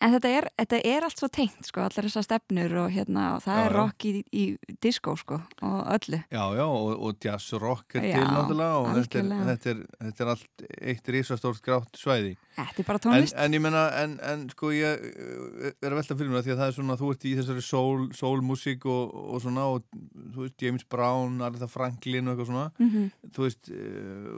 en 0.00 0.14
þetta 0.16 0.32
er, 0.38 0.48
þetta 0.62 0.80
er 0.92 1.06
allt 1.06 1.22
svo 1.22 1.28
tengt 1.32 1.68
sko 1.68 1.84
allar 1.84 2.08
þessar 2.08 2.26
stefnur 2.26 2.76
og 2.84 2.90
hérna 2.94 3.26
og 3.36 3.44
það 3.44 3.60
Já, 3.60 3.64
er 3.64 3.76
rock 3.76 4.06
í, 4.08 4.12
í 4.32 4.44
disko 4.82 5.16
sko 5.20 5.40
og 5.66 5.78
öllu 5.96 6.22
Já, 6.30 6.44
já, 6.56 6.64
og, 6.66 6.90
og 6.96 7.24
jazz 7.24 7.52
rock 7.60 7.98
er 8.00 8.08
Já, 8.08 8.16
til 8.18 8.26
náttúrulega 8.28 8.80
og 8.80 8.90
þetta 8.96 9.20
er, 9.20 9.32
þetta, 9.50 9.74
er, 9.74 9.82
þetta 10.06 10.24
er 10.24 10.32
allt 10.34 10.64
eitt 10.90 11.10
risastórt 11.14 11.62
grátt 11.64 11.98
svæði. 12.00 12.34
Þetta 12.56 12.82
er 12.82 12.86
bara 12.88 13.02
tónlist. 13.02 13.36
En, 13.36 13.46
en 13.46 13.56
ég 13.56 13.62
menna, 13.64 13.84
en, 14.00 14.16
en 14.26 14.44
sko 14.52 14.72
ég 14.74 15.04
uh, 15.06 15.70
er 15.70 15.90
að 15.90 15.98
velta 16.00 16.16
fyrir 16.16 16.32
mér 16.32 16.40
að 16.40 16.48
því 16.48 16.54
að 16.54 16.60
það 16.62 16.72
er 16.72 16.76
svona, 16.78 16.98
þú 17.00 17.12
ert 17.14 17.26
í 17.26 17.34
þessari 17.38 17.64
soul, 17.64 18.08
soul 18.16 18.40
og, 18.40 19.14
og 19.20 19.40
svona 19.44 19.66
og 19.74 19.86
þú 20.34 20.44
veist, 20.44 20.56
James 20.62 20.86
Brown, 20.90 21.40
Aretha 21.44 21.70
Franklin 21.70 22.28
og 22.28 22.34
eitthvað 22.34 22.52
svona. 22.52 22.68
Mhm. 22.80 23.08
Þú 23.36 23.46
veist, 23.46 23.72
uh, 23.74 24.36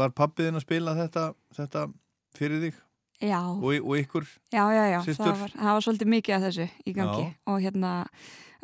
var 0.00 0.16
pappiðin 0.16 0.60
að 0.60 0.66
spila 0.66 0.96
þetta, 0.98 1.28
þetta 1.58 1.86
fyrir 2.38 2.66
þig? 2.66 2.82
Já. 3.22 3.40
Og, 3.46 3.76
og 3.78 3.98
ykkur? 3.98 4.24
Já, 4.52 4.64
já, 4.74 4.84
já, 4.90 4.98
Systur? 5.06 5.26
það 5.30 5.40
var, 5.44 5.52
það 5.54 5.76
var 5.76 5.84
svolítið 5.86 6.10
mikið 6.14 6.34
af 6.36 6.42
þessu 6.48 6.66
í 6.84 6.94
gangi 6.96 7.28
og 7.46 7.60
hérna 7.62 7.92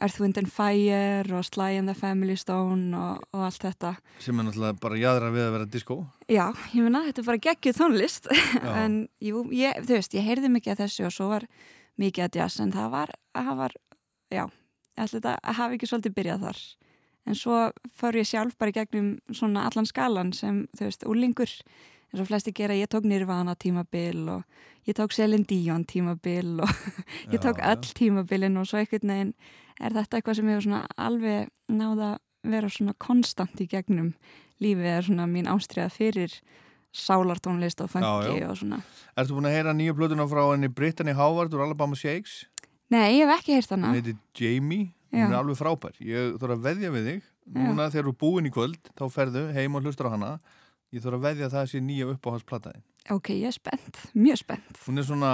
Earth, 0.01 0.16
Wind 0.20 0.39
and 0.40 0.48
Fire 0.48 1.36
og 1.36 1.44
Sly 1.44 1.77
and 1.77 1.90
the 1.90 1.94
Family 1.94 2.36
Stone 2.40 2.97
og, 2.97 3.20
og 3.36 3.44
allt 3.44 3.66
þetta 3.66 3.93
Sem 4.18 4.39
er 4.40 4.48
náttúrulega 4.48 4.81
bara 4.81 5.01
jæðra 5.01 5.28
við 5.35 5.44
að 5.44 5.52
vera 5.56 5.68
disco. 5.74 5.98
Já, 6.27 6.47
ég 6.72 6.86
meina, 6.86 7.05
þetta 7.09 7.22
er 7.22 7.28
bara 7.28 7.43
geggjuð 7.47 7.81
tónlist 7.82 8.31
Já. 8.32 8.72
en 8.81 8.97
jú, 9.20 9.44
ég, 9.55 9.77
þú 9.85 9.98
veist, 9.98 10.16
ég 10.16 10.27
heyrði 10.27 10.52
mikið 10.56 10.74
af 10.74 10.82
þessu 10.86 11.06
og 11.10 11.14
svo 11.14 11.28
var 11.35 11.47
mikið 12.01 12.27
að 12.27 12.40
jazz 12.40 12.64
en 12.64 12.72
það 12.74 12.93
var, 12.97 13.14
það 13.36 13.55
var 13.60 13.77
já, 14.32 14.44
þetta 14.97 15.36
hafi 15.60 15.77
ekki 15.77 15.90
svolítið 15.90 16.16
byrjað 16.16 16.47
þar 16.48 16.62
en 17.28 17.36
svo 17.36 17.59
fór 18.01 18.16
ég 18.16 18.28
sjálf 18.28 18.56
bara 18.59 18.74
gegnum 18.74 19.10
svona 19.36 19.66
allan 19.68 19.89
skalan 19.89 20.32
sem, 20.36 20.64
þú 20.78 20.89
veist, 20.89 21.05
úlingur 21.05 21.52
eins 22.11 22.23
og 22.24 22.28
flesti 22.28 22.53
gera, 22.57 22.74
ég 22.74 22.91
tók 22.91 23.07
Nirvana 23.07 23.55
tímabil 23.55 24.24
og 24.32 24.43
ég 24.89 24.97
tók 24.99 25.15
Celine 25.15 25.47
Dion 25.47 25.85
tímabil 25.87 26.61
og 26.65 26.70
ég 27.35 27.39
tók 27.43 27.61
Já, 27.62 27.70
öll 27.74 27.93
tímabilin 27.95 28.59
og 28.59 28.66
svo 28.66 28.81
einhvern 28.81 29.12
veginn 29.15 29.35
er 29.81 29.95
þetta 29.95 30.19
eitthvað 30.19 30.41
sem 30.41 30.51
hefur 30.51 30.66
svona 30.66 30.82
alveg 30.99 31.49
náða 31.70 32.11
vera 32.43 32.69
svona 32.73 32.97
konstant 32.99 33.61
í 33.61 33.69
gegnum 33.70 34.15
lífið 34.61 34.91
er 34.97 35.07
svona 35.07 35.28
mín 35.31 35.49
ástriða 35.49 35.91
fyrir 35.93 36.35
sálartónlist 36.93 37.81
og 37.85 37.91
Já, 37.95 38.35
já. 38.35 38.49
og 38.51 38.57
svona. 38.59 38.81
Ertu 39.16 39.37
búin 39.37 39.47
að 39.47 39.55
heyra 39.55 39.73
nýju 39.73 39.95
plötuna 39.95 40.27
frá 40.27 40.43
henni 40.51 40.69
Brittany 40.69 41.12
Howard 41.15 41.55
úr 41.55 41.62
Alabama 41.62 41.95
Shakes? 41.95 42.47
Nei, 42.91 43.20
ég 43.20 43.28
hef 43.28 43.39
ekki 43.39 43.55
heyrt 43.55 43.70
hana. 43.70 43.93
Hún 43.93 44.01
heitir 44.01 44.16
Jamie, 44.35 44.91
hún 45.12 45.20
Já. 45.20 45.28
er 45.31 45.37
alveg 45.39 45.61
frábær. 45.61 45.95
Ég 46.03 46.35
þarf 46.43 46.57
að 46.57 46.65
veðja 46.66 46.91
við 46.91 47.07
þig. 47.07 47.28
Núna 47.55 47.87
þegar 47.91 48.09
þú 48.09 48.11
er 48.11 48.19
búin 48.19 48.49
í 48.49 48.51
kvöld, 48.55 48.91
þá 48.99 49.05
ferðu 49.15 49.45
heim 49.55 49.78
og 49.78 49.87
hlustar 49.87 50.11
á 50.11 50.15
hana 50.15 50.32
Ég 50.93 51.03
þarf 51.05 51.19
að 51.21 51.25
veðja 51.29 51.47
að 51.47 51.55
það 51.55 51.67
sé 51.71 51.81
nýja 51.81 52.07
uppáhaldsplataði 52.15 52.81
Ok, 53.15 53.29
ég 53.35 53.47
er 53.49 53.53
spennt, 53.57 53.97
mjög 54.15 54.37
spennt. 54.43 54.81
Hún 54.87 54.99
er 54.99 55.07
svona 55.09 55.33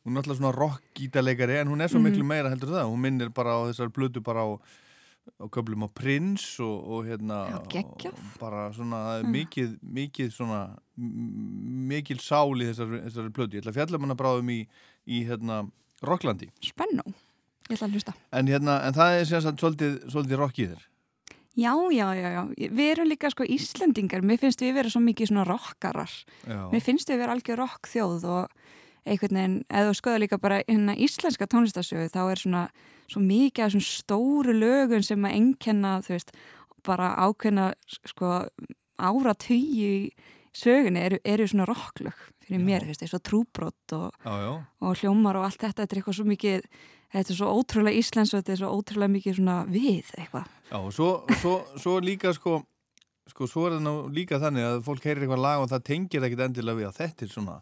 Hún 0.00 0.16
er 0.16 0.22
alltaf 0.22 0.38
svona 0.40 0.54
rock-gítarleikari 0.56 1.58
en 1.60 1.68
hún 1.68 1.82
er 1.84 1.88
svo 1.92 2.00
Mhm. 2.00 2.06
miklu 2.08 2.24
meira 2.24 2.48
heldur 2.48 2.70
það. 2.72 2.88
Hún 2.88 3.00
minnir 3.04 3.28
bara 3.34 3.50
á 3.52 3.68
þessar 3.68 3.90
blödu 3.92 4.22
bara 4.24 4.40
á, 4.48 4.56
á 5.38 5.44
köflum 5.52 5.84
á 5.84 5.88
Prince 5.92 6.58
og, 6.64 6.88
og 6.88 7.04
hérna 7.04 7.60
Já, 7.68 7.84
og 7.84 8.14
bara 8.40 8.72
svona 8.72 8.96
það 8.96 9.18
er 9.20 9.24
Mm. 9.24 9.32
mikið, 9.36 9.78
mikið 9.84 10.32
svona 10.32 10.78
mikil 10.96 12.16
sál 12.18 12.56
í 12.56 12.66
þessari, 12.70 13.02
þessari 13.04 13.30
blödu 13.36 13.52
Ég 13.58 13.62
ætla 13.62 13.72
að 13.72 13.78
fjalla 13.78 13.96
um 14.00 14.06
hana 14.08 14.16
bráðum 14.16 14.50
í, 14.50 14.60
í 15.06 15.20
hérna 15.28 15.70
Rocklandi. 16.02 16.48
Spennó, 16.64 17.04
ég 17.68 17.76
ætla 17.76 17.86
að 17.88 17.92
hlusta. 17.92 18.14
En, 18.32 18.46
hérna, 18.48 18.78
en 18.86 18.94
það 18.96 19.20
er 19.20 19.24
sagt 19.44 19.60
svolítið, 19.60 19.98
svolítið 20.10 20.38
rock 20.40 20.58
í 20.58 20.66
þér. 20.72 20.86
Já, 21.60 21.74
já, 21.92 22.06
já, 22.16 22.28
já, 22.36 22.42
við 22.72 22.86
erum 22.94 23.08
líka 23.10 23.30
sko 23.32 23.44
Íslendingar, 23.44 24.22
mér 24.24 24.38
finnst 24.40 24.62
við 24.64 24.74
vera 24.78 24.92
svo 24.92 25.02
mikið 25.04 25.28
svona 25.32 25.44
rockarar, 25.48 26.12
Já. 26.46 26.60
mér 26.72 26.84
finnst 26.86 27.10
við 27.10 27.20
vera 27.20 27.34
algjör 27.36 27.60
rockþjóð 27.60 28.24
og 28.32 28.54
einhvern 29.04 29.36
veginn, 29.40 29.58
eða 29.68 29.92
skoða 29.96 30.22
líka 30.22 30.38
bara 30.40 30.62
hérna 30.68 30.94
íslenska 30.96 31.48
tónlistasögu, 31.50 32.08
þá 32.12 32.20
er 32.30 32.40
svona 32.42 32.62
svo 33.10 33.20
mikið 33.24 33.64
af 33.66 33.74
svona 33.74 33.88
stóru 33.90 34.54
lögun 34.56 35.04
sem 35.04 35.24
að 35.26 35.36
einkenna, 35.36 35.94
þú 36.06 36.14
veist, 36.16 36.32
bara 36.86 37.12
ákveðna 37.26 37.70
sko 38.08 38.32
áratugi 39.00 39.58
í 39.80 39.94
sögunni 40.56 41.02
eru, 41.06 41.18
eru 41.24 41.46
svona 41.48 41.66
rocklög 41.68 42.16
fyrir 42.44 42.62
mér, 42.64 42.84
þú 42.86 42.92
veist, 42.94 43.04
eins 43.06 43.16
og 43.16 43.22
trúbrott 43.26 43.94
og, 43.96 44.14
Já, 44.24 44.32
já. 44.44 44.52
og 44.82 44.96
hljómar 45.02 45.38
og 45.38 45.46
allt 45.48 45.60
þetta, 45.62 45.84
þetta 45.84 45.94
er 45.96 46.00
eitthvað 46.00 46.18
svo 46.18 46.26
mikið, 46.30 46.66
þetta 47.14 47.32
er 47.32 47.38
svo 47.40 47.50
ótrúlega 47.58 48.00
íslensk 48.00 48.34
og 48.34 48.42
þetta 48.42 48.54
er 48.54 48.60
svo 48.62 48.70
ótrúlega 48.76 49.14
mikið 49.16 49.38
svona 49.40 49.56
við 49.70 50.12
eitthvað. 50.16 50.46
Já, 50.70 50.76
og 50.78 50.92
svo, 50.94 51.10
svo, 51.40 51.56
svo 51.82 51.96
líka 52.04 52.32
sko, 52.36 52.60
sko, 53.30 53.48
svo 53.50 53.66
er 53.66 53.76
það 53.76 53.84
nú 53.88 53.94
líka 54.14 54.38
þannig 54.42 54.68
að 54.68 54.80
fólk 54.86 55.08
heyrir 55.08 55.26
eitthvað 55.26 55.44
lag 55.44 55.64
og 55.64 55.70
það 55.72 55.84
tengir 55.90 56.26
ekkit 56.28 56.44
endilega 56.46 56.78
við 56.78 56.88
að 56.90 57.00
þetta 57.00 57.26
er 57.26 57.32
svona, 57.34 57.56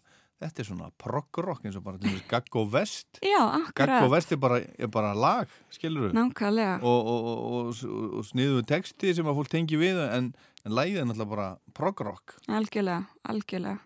þetta 0.44 0.62
er 0.62 0.68
svona 0.68 0.90
prog-rock 1.00 1.64
eins 1.64 1.78
og 1.80 1.86
bara 1.86 2.00
til 2.00 2.10
dæmis 2.10 2.28
Gaggo 2.28 2.66
Vest. 2.74 3.22
Já, 3.24 3.40
akkurat. 3.62 3.94
Gaggo 3.94 4.12
Vest 4.12 4.36
er 4.36 4.42
bara, 4.44 4.60
er 4.60 4.92
bara 4.92 5.14
lag, 5.16 5.56
skilur 5.74 6.08
við? 6.08 6.18
Nákvæmlega. 6.18 6.76
Og, 6.82 7.10
og, 7.14 7.32
og, 7.32 7.40
og, 7.48 7.82
og, 7.88 8.14
og 8.20 8.28
sniðuðu 8.28 8.68
texti 8.68 9.16
sem 9.16 9.32
að 9.32 9.40
fólk 9.40 9.52
tengi 9.56 9.80
við 9.80 10.04
en, 10.04 10.30
en 10.64 10.76
lagið 10.76 11.00
er 11.02 11.08
náttúrulega 11.08 11.32
bara 11.32 11.50
prog-rock. 11.80 12.36
Algjörlega, 12.52 13.08
algjörlega. 13.32 13.80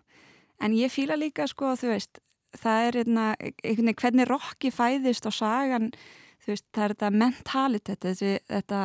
En 0.63 0.75
ég 0.77 0.91
fíla 0.93 1.15
líka 1.19 1.47
sko, 1.49 1.73
þú 1.79 1.89
veist, 1.95 2.19
það 2.57 2.87
er 2.87 2.97
einna, 3.03 3.25
einhvern 3.39 3.87
veginn 3.89 3.99
hvernig 4.01 4.27
rocki 4.29 4.71
fæðist 4.71 5.25
og 5.29 5.33
sagan, 5.33 5.91
veist, 6.47 6.65
það 6.75 6.83
er 6.83 6.93
þetta 6.95 7.11
mentalitet, 7.11 7.99
þessi, 8.03 8.33
þetta, 8.51 8.81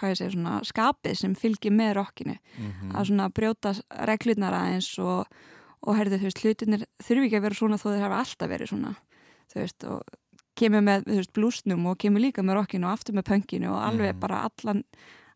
segja, 0.00 0.30
svona 0.32 0.58
skapið 0.64 1.16
sem 1.16 1.34
fylgir 1.38 1.72
með 1.72 1.94
rockinu. 2.00 2.36
Mhm. 2.58 2.92
Að 2.96 3.06
svona 3.10 3.28
brjóta 3.32 3.74
reglurnar 4.08 4.52
aðeins 4.58 4.90
og, 4.98 5.26
og 5.86 5.96
herðu, 5.96 6.18
veist, 6.22 6.42
hlutinir 6.44 6.86
þurfi 7.02 7.26
ekki 7.28 7.36
að 7.40 7.42
vera 7.48 7.54
svona 7.54 7.78
þó 7.80 7.88
þeir 7.92 8.06
hafa 8.06 8.20
alltaf 8.24 8.48
verið 8.50 8.72
svona, 8.72 8.94
veist, 9.54 9.84
og 9.84 10.02
kemur 10.56 10.80
með, 10.80 11.04
blúsnum 11.36 11.86
og 11.86 11.98
kemur 12.00 12.20
líka 12.24 12.42
með 12.42 12.56
rockinu 12.62 12.86
og 12.88 12.96
aftur 12.96 13.14
með 13.16 13.28
pönginu 13.28 13.68
og 13.70 13.80
alveg 13.90 14.14
Mhm. 14.14 14.20
bara 14.20 14.48
allan, 14.48 14.84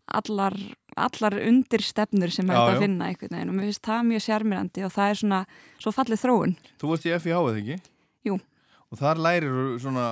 allar, 0.08 0.56
allar 0.98 1.36
undirstefnur 1.44 2.32
sem 2.34 2.50
er 2.50 2.58
að 2.58 2.84
finna 2.84 3.10
einhvern 3.10 3.34
veginn 3.36 3.52
og 3.52 3.56
mér 3.56 3.68
finnst 3.68 3.86
það 3.86 4.06
mjög 4.10 4.24
sjarmirandi 4.26 4.86
og 4.86 4.94
það 4.94 5.10
er 5.12 5.20
svona 5.22 5.40
svo 5.78 5.92
fallið 5.94 6.22
þróun. 6.24 6.54
Þú 6.80 6.92
varst 6.92 7.08
í 7.08 7.12
FIH 7.16 7.36
eða 7.40 7.60
ekki? 7.60 7.78
Jú. 8.28 8.38
Og 8.90 8.98
þar 8.98 9.22
lærir 9.22 9.58
svona 9.78 10.06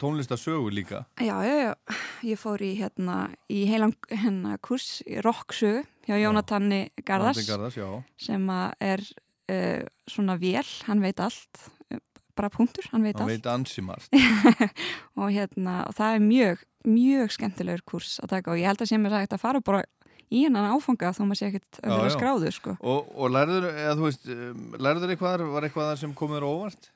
tónlistasögu 0.00 0.72
líka. 0.72 1.02
Já, 1.20 1.36
já, 1.44 1.54
já, 1.60 1.98
ég 2.24 2.40
fór 2.40 2.64
í 2.64 2.72
hérna 2.78 3.18
í 3.52 3.66
heilan 3.68 3.92
hérna 4.08 4.56
kurs 4.64 5.02
í 5.04 5.20
rocksögu 5.24 5.84
hjá 6.08 6.16
Jónatanni 6.20 6.86
Garðars, 7.04 7.44
Garðars, 7.48 7.78
sem 8.20 8.48
er 8.80 9.04
uh, 9.04 9.84
svona 10.08 10.38
vél, 10.40 10.64
hann 10.88 11.04
veit 11.04 11.20
allt 11.20 11.68
bara 12.34 12.50
punktur, 12.50 12.86
hann 12.90 13.04
veit 13.04 13.14
Hann 13.18 13.28
allt 13.28 13.36
veit 13.36 13.50
ansi 13.52 13.84
margt. 13.84 14.10
og 15.20 15.28
hérna, 15.30 15.84
og 15.88 15.94
það 15.96 16.16
er 16.16 16.24
mjög 16.24 16.64
mjög 16.84 17.32
skemmtilegur 17.32 17.84
kurs 17.88 18.18
að 18.22 18.34
taka 18.36 18.52
og 18.52 18.60
ég 18.60 18.68
held 18.68 18.82
að 18.84 18.90
sé 18.90 18.98
mér 19.00 19.16
sagt 19.16 19.36
að 19.36 19.44
fara 19.44 19.62
bara 19.64 19.84
í 20.34 20.42
hennan 20.46 20.66
áfanga 20.74 21.12
þó 21.14 21.22
maður 21.24 21.40
sé 21.40 21.48
ekkert 21.50 21.78
öðru 21.82 22.10
já. 22.10 22.14
skráðu 22.16 22.52
sko. 22.54 22.74
Og, 22.80 23.12
og 23.14 23.32
lærður, 23.32 23.68
eða 23.70 23.94
þú 24.00 24.08
veist, 24.08 24.28
um, 24.34 24.66
lærður 24.82 25.14
eitthvað, 25.14 25.46
var 25.54 25.68
eitthvað 25.68 25.90
þar 25.92 26.02
sem 26.02 26.14
komur 26.18 26.46
óvart? 26.48 26.90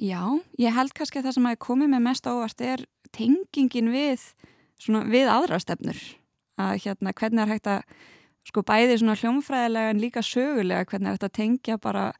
Já, 0.00 0.22
ég 0.58 0.74
held 0.74 0.94
kannski 0.96 1.20
að 1.20 1.28
það 1.28 1.36
sem 1.38 1.50
að 1.50 1.60
komið 1.66 1.92
með 1.92 2.04
mest 2.06 2.28
ávart 2.28 2.64
er 2.66 2.84
tengingin 3.14 3.92
við, 3.92 4.24
svona, 4.80 5.04
við 5.10 5.30
aðra 5.30 5.60
stefnur. 5.62 6.00
Að 6.60 6.74
hérna, 6.84 7.14
hvernig 7.16 7.44
er 7.44 7.52
hægt 7.52 7.70
að, 7.70 7.98
sko 8.48 8.64
bæði 8.66 9.00
svona 9.00 9.18
hljómfræðilega 9.20 9.92
en 9.92 10.02
líka 10.02 10.24
sögulega, 10.26 10.88
hvernig 10.90 11.12
er 11.12 11.28
að 11.28 11.36
tengja 11.38 11.78
bara 11.82 12.10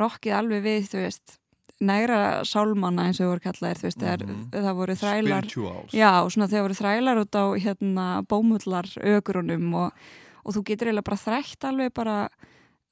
rockið 0.00 0.36
alveg 0.36 0.64
við, 0.64 0.88
þú 0.90 1.04
veist, 1.04 1.39
nægra 1.80 2.42
sálmanna 2.44 3.06
eins 3.08 3.20
og 3.20 3.30
voru 3.32 3.40
kallaðir, 3.40 3.78
þú 3.80 3.86
veist, 3.88 3.98
þegar 4.00 4.24
Mhm. 4.26 4.50
það 4.52 4.74
voru 4.76 4.94
þrælar. 5.00 5.44
Spirituals. 5.48 5.92
Já, 5.92 6.10
svona 6.28 6.48
þegar 6.48 6.64
voru 6.68 6.78
þrælar 6.80 7.20
út 7.24 7.34
á 7.36 7.44
hérna 7.56 8.06
bómullar 8.28 8.86
ögrunum 9.00 9.74
og, 9.74 9.92
og 10.44 10.54
þú 10.54 10.62
getur 10.64 10.88
eiginlega 10.90 11.04
bara 11.04 11.16
þrætt 11.24 11.64
alveg 11.70 11.94
bara 11.94 12.28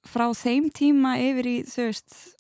frá 0.07 0.27
þeim 0.33 0.71
tíma 0.73 1.17
yfir 1.21 1.45
í, 1.47 1.57
þú 1.69 1.87
veist, 1.91 2.35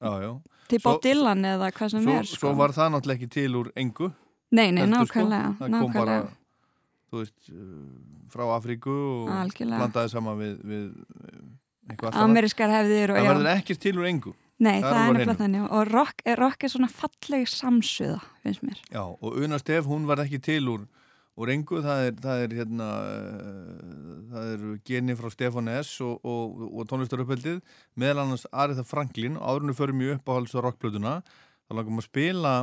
Já, 0.00 0.20
já. 0.22 0.40
til 0.68 0.78
Bob 0.80 1.02
Dylan 1.02 1.42
eða 1.44 1.70
hvað 1.72 1.90
sem 1.90 2.02
svo, 2.02 2.12
er 2.18 2.24
sko. 2.24 2.36
Svo 2.48 2.54
var 2.56 2.70
það 2.70 2.92
náttúrulega 2.94 3.18
ekki 3.20 3.30
til 3.30 3.52
úr 3.60 3.70
engu. 3.76 4.12
Nei, 4.52 4.70
nei, 4.70 4.82
heldur, 4.86 5.06
sko. 5.06 5.20
nákvæmlega, 5.20 5.58
Það 5.58 5.80
kom 5.80 5.92
bara, 5.92 6.28
þú 7.12 7.18
veist, 7.20 7.50
uh, 7.50 7.56
frá 8.30 8.44
Afríku 8.56 8.96
og 9.26 9.28
Algjörlega. 9.28 9.78
blandaði 9.78 10.10
saman 10.10 10.38
við, 10.38 10.56
við 10.64 10.94
annað. 11.90 12.14
Amerískar 12.24 12.70
hefðir 12.70 13.10
og 13.10 13.16
Það 13.16 13.24
já. 13.24 13.30
verður 13.34 13.50
ekkert 13.58 13.78
til 13.80 13.92
úr 13.98 14.06
engu. 14.08 14.34
Nei, 14.60 14.78
það, 14.82 14.90
er 14.90 14.98
alveg 15.00 15.00
á 15.00 15.16
nefnilega 15.16 15.40
þannig 15.40 15.66
og 15.72 15.90
rock 15.90 16.24
er, 16.28 16.40
rock 16.40 16.64
er 16.66 16.72
svona 16.72 16.88
falleg 16.92 17.46
samsuða, 17.48 18.18
finnst 18.44 18.64
mér. 18.66 18.80
Já, 18.92 19.02
og 19.08 19.38
Una 19.40 19.58
Stef, 19.60 19.86
hún 19.88 20.04
var 20.08 20.20
ekki 20.20 20.40
til 20.44 20.68
úr, 20.68 20.82
úr 21.40 21.52
engu, 21.54 21.80
það 21.84 22.08
er, 22.10 22.18
það 22.20 22.42
er 22.44 22.56
hérna, 22.58 22.88
uh, 23.00 24.18
það 24.34 24.50
eru 24.54 24.72
geni 24.90 25.16
frá 25.16 25.30
Stefán 25.32 25.70
S. 25.72 25.94
og, 26.04 26.18
og, 26.28 26.60
og 26.68 26.88
tónlistaruppeldið, 26.90 27.62
meðal 27.96 28.26
annars 28.26 28.44
Aritha 28.52 28.84
Franklin, 28.84 29.38
áðurinu 29.40 29.76
förum 29.78 30.04
ég 30.04 30.18
upp 30.18 30.28
á 30.28 30.36
hals 30.36 30.56
og 30.58 30.66
rockblöðuna, 30.66 31.14
þá 31.64 31.76
langum 31.78 32.02
að 32.02 32.10
spila 32.10 32.54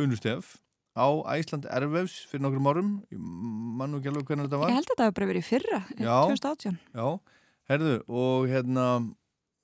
Una 0.00 0.16
Stef 0.16 0.56
á 0.94 1.06
Æsland 1.34 1.66
Ervefs 1.68 2.22
fyrir 2.30 2.46
nokkrum 2.46 2.70
árum, 2.70 2.90
ég 3.12 3.20
man 3.20 3.92
nú 3.92 4.00
ekki 4.00 4.12
alveg 4.12 4.30
hvernig 4.30 4.48
þetta 4.48 4.62
var. 4.62 4.72
Ég 4.72 4.78
held 4.78 4.88
að 4.88 4.94
þetta 4.94 5.08
hafa 5.10 5.16
bara 5.18 5.30
verið 5.34 5.46
fyrra, 5.50 5.82
Já. 5.98 6.16
2018. 6.30 6.80
Já, 6.94 7.06
herðu, 7.72 7.94
og 8.08 8.48
hérna, 8.48 8.86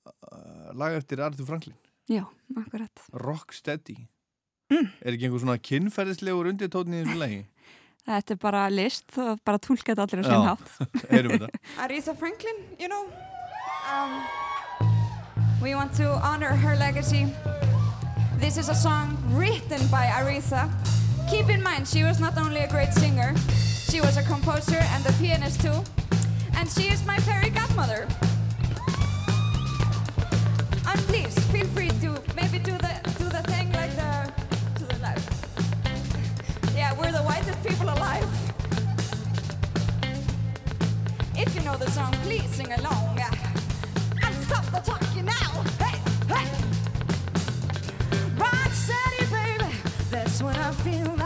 uh, 0.07 0.71
lag 0.77 0.97
eftir 0.97 1.21
Aritha 1.21 1.45
Franklin, 1.45 1.75
Já, 2.09 2.25
akkurat. 2.57 2.91
Rocksteady. 3.13 3.95
Mm. 4.71 4.87
Er 5.03 5.15
ekki 5.15 5.27
einhver 5.27 5.41
svona 5.43 5.57
kynferðislegur 5.59 6.49
undirtótni 6.51 7.01
í 7.01 7.05
þessu 7.05 7.19
lagi? 7.21 7.41
Þetta 8.09 8.33
er 8.33 8.39
bara 8.41 8.63
list 8.73 9.17
og 9.21 9.39
bara 9.45 9.59
tólka 9.61 9.93
þetta 9.93 10.05
allir 10.07 10.23
á 10.23 10.25
sinn 10.25 10.47
hátt. 10.47 10.71
heyrum 11.13 11.35
þetta. 11.35 11.59
Aretha 11.85 12.15
Franklin, 12.17 12.63
you 12.79 12.89
know, 12.89 13.05
um, 13.85 14.15
we 15.61 15.75
want 15.75 15.93
to 16.01 16.09
honor 16.25 16.55
her 16.63 16.75
legacy. 16.79 17.27
This 18.41 18.57
is 18.57 18.69
a 18.69 18.75
song 18.75 19.13
written 19.37 19.85
by 19.93 20.07
Aretha. 20.09 20.65
Keep 21.29 21.49
in 21.53 21.61
mind, 21.61 21.87
she 21.87 22.03
was 22.03 22.19
not 22.19 22.37
only 22.37 22.61
a 22.65 22.67
great 22.67 22.91
singer, 22.91 23.35
she 23.87 24.01
was 24.01 24.17
a 24.17 24.23
composer 24.23 24.81
and 24.97 25.05
a 25.05 25.13
pianist 25.21 25.61
too. 25.61 25.77
And 26.57 26.67
she 26.67 26.89
is 26.89 27.05
my 27.05 27.19
fairy 27.19 27.51
godmother. 27.51 28.07
And 30.87 30.99
please, 31.07 31.37
feel 31.51 31.67
free 31.67 31.89
to 31.89 32.21
maybe 32.35 32.59
do 32.59 32.71
the 32.71 32.93
do 33.17 33.25
the 33.25 33.43
thing 33.51 33.71
like 33.73 33.95
the. 33.95 34.31
Yeah, 36.75 36.97
we're 36.99 37.11
the 37.11 37.19
whitest 37.19 37.63
people 37.63 37.89
alive. 37.89 38.27
If 41.35 41.53
you 41.53 41.61
know 41.61 41.77
the 41.77 41.89
song, 41.91 42.11
please 42.23 42.49
sing 42.55 42.71
along. 42.71 43.19
And 44.23 44.35
stop 44.45 44.65
the 44.65 44.79
talking 44.79 45.25
now. 45.25 45.63
Hey, 45.77 45.99
hey. 46.33 46.47
Rock 48.35 48.71
steady, 48.71 49.25
baby. 49.31 49.73
That's 50.09 50.41
I 50.41 50.71
feel 50.83 51.20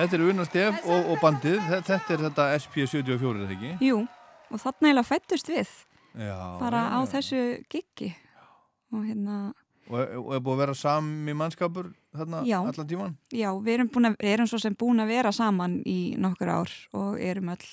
Þetta 0.00 0.16
er 0.16 0.22
Una 0.30 0.44
Stef 0.48 0.84
og, 0.88 1.08
og 1.12 1.18
bandið, 1.20 1.58
Þe- 1.68 1.80
þetta 1.90 2.14
er 2.14 2.22
þetta 2.24 2.44
SP74, 2.56 3.32
er 3.44 3.50
ekki? 3.56 3.72
Jú, 3.84 3.98
og 4.50 4.62
þarna 4.62 4.88
eiginlega 4.88 5.08
fættust 5.10 5.50
við 5.52 5.72
Já. 6.16 6.36
bara 6.60 6.84
á 6.96 6.98
já. 7.04 7.10
þessu 7.12 7.40
giggi 7.70 8.14
og 8.94 9.04
hérna, 9.06 9.40
Og, 9.90 9.98
og 10.22 10.32
er 10.36 10.40
búið 10.46 10.54
að 10.54 10.60
vera 10.62 10.74
sami 10.78 11.32
mannskapur 11.34 11.88
þarna 12.14 12.40
Já. 12.46 12.60
allan 12.62 12.86
tíman? 12.88 13.14
já, 13.34 13.50
við 13.58 13.72
erum, 13.74 13.88
að, 14.06 14.16
erum 14.32 14.46
svo 14.46 14.58
sem 14.62 14.74
búin 14.78 15.02
að 15.02 15.08
vera 15.10 15.32
saman 15.34 15.80
í 15.84 16.14
nokkur 16.16 16.48
ár 16.48 16.74
og 16.94 17.20
erum 17.20 17.50
öll 17.52 17.68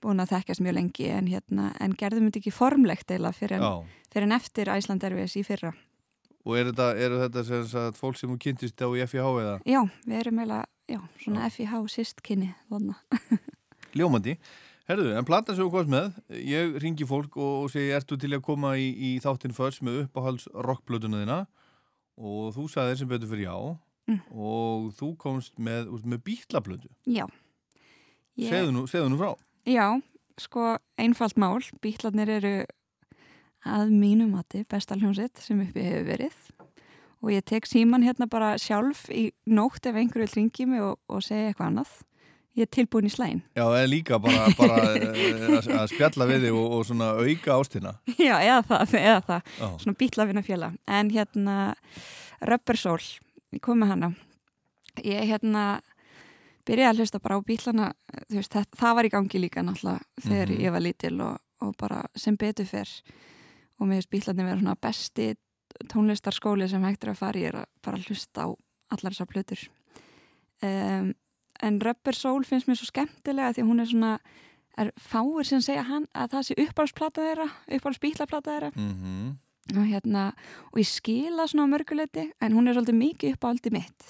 búin 0.00 0.20
að 0.20 0.30
þekkjast 0.36 0.62
mjög 0.64 0.76
lengi 0.78 1.08
en 1.12 1.26
hérna, 1.28 1.70
en 1.80 1.92
gerðum 1.96 2.28
þetta 2.30 2.40
ekki 2.44 2.52
formlegt 2.54 3.10
eiginlega 3.10 3.36
fyrir 3.36 3.60
Já. 3.64 3.72
fyrir 4.12 4.28
en 4.28 4.36
eftir 4.36 4.70
Æsland 4.72 5.04
Erfis 5.04 5.36
í 5.36 5.42
fyrra. 5.44 5.72
Og 6.46 6.56
er 6.56 6.70
þetta, 6.70 6.86
eru 6.96 7.18
þetta 7.20 7.42
sem 7.44 7.64
sagt, 7.68 7.98
fólk 8.00 8.16
sem 8.16 8.30
þú 8.32 8.38
kynntist 8.40 8.80
á 8.80 8.88
FIH 8.88 9.26
eða? 9.42 9.56
Já, 9.68 9.80
við 10.06 10.20
erum 10.22 10.38
eiginlega, 10.40 10.64
já, 10.90 10.98
svona 11.22 11.46
FIH 11.50 11.78
sístkynni 11.94 12.50
þarna. 12.70 12.96
Ljómandi. 13.98 14.36
Herðu, 14.90 15.12
en 15.14 15.26
platan 15.28 15.54
sem 15.54 15.62
þú 15.62 15.70
komst 15.70 15.90
með, 15.92 16.08
ég 16.42 16.76
ringi 16.82 17.06
fólk 17.06 17.36
og, 17.38 17.68
segi, 17.70 17.92
ertu 17.94 18.16
til 18.18 18.32
að 18.34 18.42
koma 18.42 18.72
í, 18.80 18.88
í 18.90 19.10
þáttinn 19.22 19.54
fyrst 19.54 19.84
með 19.86 20.00
uppáhalds 20.08 20.48
rockblötuna 20.66 21.20
þina 21.22 21.36
og 22.18 22.50
þú 22.56 22.64
sagði 22.72 22.96
sem 23.02 23.10
betur 23.14 23.30
fyrir 23.30 23.48
já 23.50 23.56
Mm. 24.10 24.16
og 24.34 24.86
þú 24.98 25.08
komst 25.20 25.52
með, 25.60 25.86
með 26.08 26.22
bítlablötu. 26.26 26.88
Já. 27.06 27.28
Ég- 28.40 28.48
Segðu 28.50 28.72
nú, 28.74 28.80
segðu 28.90 29.10
nú 29.12 29.18
frá. 29.20 29.28
Já, 29.70 29.84
sko 30.40 30.64
einfalt 30.98 31.36
mál, 31.38 31.60
bítlarnir 31.84 32.32
eru 32.40 32.52
að 33.68 33.92
mínu 33.92 34.26
mati 34.32 34.64
besta 34.66 34.96
hljómsett 34.98 35.38
sem 35.44 35.60
uppi 35.62 35.84
hefur 35.84 36.08
verið 36.08 36.40
og 37.22 37.30
ég 37.34 37.44
tek 37.44 37.66
síman 37.68 38.02
hérna 38.06 38.26
bara 38.30 38.54
sjálf 38.58 39.08
í 39.12 39.30
nótt 39.46 39.86
ef 39.86 39.94
einhverju 39.96 40.26
vil 40.26 40.36
ringi 40.38 40.66
mig 40.66 40.80
og, 40.84 40.98
og 41.08 41.20
segja 41.22 41.50
eitthvað 41.50 41.66
annað. 41.72 41.90
Ég 42.58 42.66
er 42.66 42.70
tilbúin 42.74 43.06
í 43.06 43.10
slægin. 43.14 43.42
Já, 43.54 43.62
eða 43.62 43.86
líka 43.86 44.18
bara, 44.18 44.48
bara 44.58 44.78
eh, 44.98 45.52
að, 45.70 45.84
spjalla 45.92 46.26
við 46.26 46.48
þig 46.48 46.56
og, 46.58 46.72
og 46.78 46.86
svona 46.88 47.10
auka 47.20 47.54
ástina. 47.60 47.92
Já, 48.18 48.34
eða 48.42 48.62
það, 48.66 48.94
eða 48.98 49.20
það. 49.28 49.52
Já. 49.60 49.68
Svona 49.84 49.98
bítlafina 50.00 50.42
fjöla. 50.42 50.72
En 50.90 51.12
hérna, 51.14 51.54
Rubber 52.50 52.76
Soul, 52.80 53.04
ég 53.54 53.62
kom 53.62 53.78
með 53.84 53.92
hana. 53.94 54.10
Ég 55.06 55.28
hérna 55.30 55.64
byrjaði 56.66 56.90
að 56.90 56.98
hlusta 57.04 57.20
bara 57.22 57.38
á 57.38 57.46
bítlana, 57.46 57.86
þú 58.26 58.40
veist, 58.40 58.52
það, 58.56 58.66
það 58.82 58.96
var 58.98 59.06
í 59.08 59.12
gangi 59.14 59.40
líka 59.44 59.62
náttúrulega 59.64 60.26
þegar 60.26 60.50
Mhm. 60.50 60.60
ég 60.66 60.74
var 60.74 60.84
lítil 60.84 61.14
og, 61.24 61.38
og 61.62 61.76
bara 61.78 62.02
sem 62.18 62.36
betur 62.36 62.66
fyrr. 62.68 62.90
Og 63.78 63.86
mér 63.88 64.00
finnst 64.02 64.10
bítlani 64.12 64.44
vera 64.44 64.58
svona 64.60 64.74
besti 64.76 65.30
tónlistarskóli 65.88 66.68
sem 66.68 66.84
hægt 66.84 67.04
er 67.04 67.14
að 67.14 67.20
fara 67.22 67.40
í 67.40 67.46
er 67.48 67.60
að 67.62 67.68
bara 67.84 68.00
hlusta 68.04 68.46
á 68.46 68.48
allar 68.90 69.14
þessar 69.14 69.30
plötur. 69.30 69.66
Um, 70.60 71.12
en 71.62 71.80
Rubber 71.80 72.16
Soul 72.16 72.44
finnst 72.44 72.68
mér 72.68 72.80
svo 72.80 72.90
skemmtilega 72.90 73.54
því 73.54 73.64
að 73.64 73.70
hún 73.70 73.80
er 73.80 73.90
svona 73.90 74.14
er 74.80 74.90
fáir 75.00 75.46
sem 75.48 75.62
segja 75.64 75.84
hann 75.88 76.06
að 76.16 76.34
það 76.34 76.46
sé 76.46 76.56
uppáhaldsplata 76.64 77.24
þeirra, 77.26 77.46
uppáhaldsbítlaplata 77.76 78.56
þeirra. 78.56 78.74
Mm 78.76 79.38
og 79.76 79.86
hérna 79.86 80.30
og 80.72 80.80
ég 80.80 80.88
skila 80.88 81.46
svona 81.48 81.68
á 81.68 81.72
mörguleiti 81.74 82.30
en 82.40 82.54
hún 82.56 82.68
er 82.68 82.74
svolítið 82.74 82.98
mikið 82.98 83.36
uppáhaldi 83.36 83.72
mitt. 83.74 84.06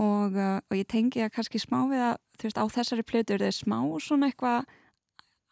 Og, 0.00 0.32
uh, 0.32 0.60
og 0.70 0.76
ég 0.76 0.88
tengi 0.88 1.22
að 1.22 1.34
kannski 1.36 1.60
smá 1.60 1.84
við 1.90 2.00
að 2.00 2.14
þú 2.38 2.48
veist 2.48 2.60
á 2.60 2.64
þessari 2.76 3.04
plötu 3.04 3.34
er 3.34 3.44
það 3.44 3.58
smá 3.58 3.78
svona 4.00 4.30
eitthvað 4.30 4.64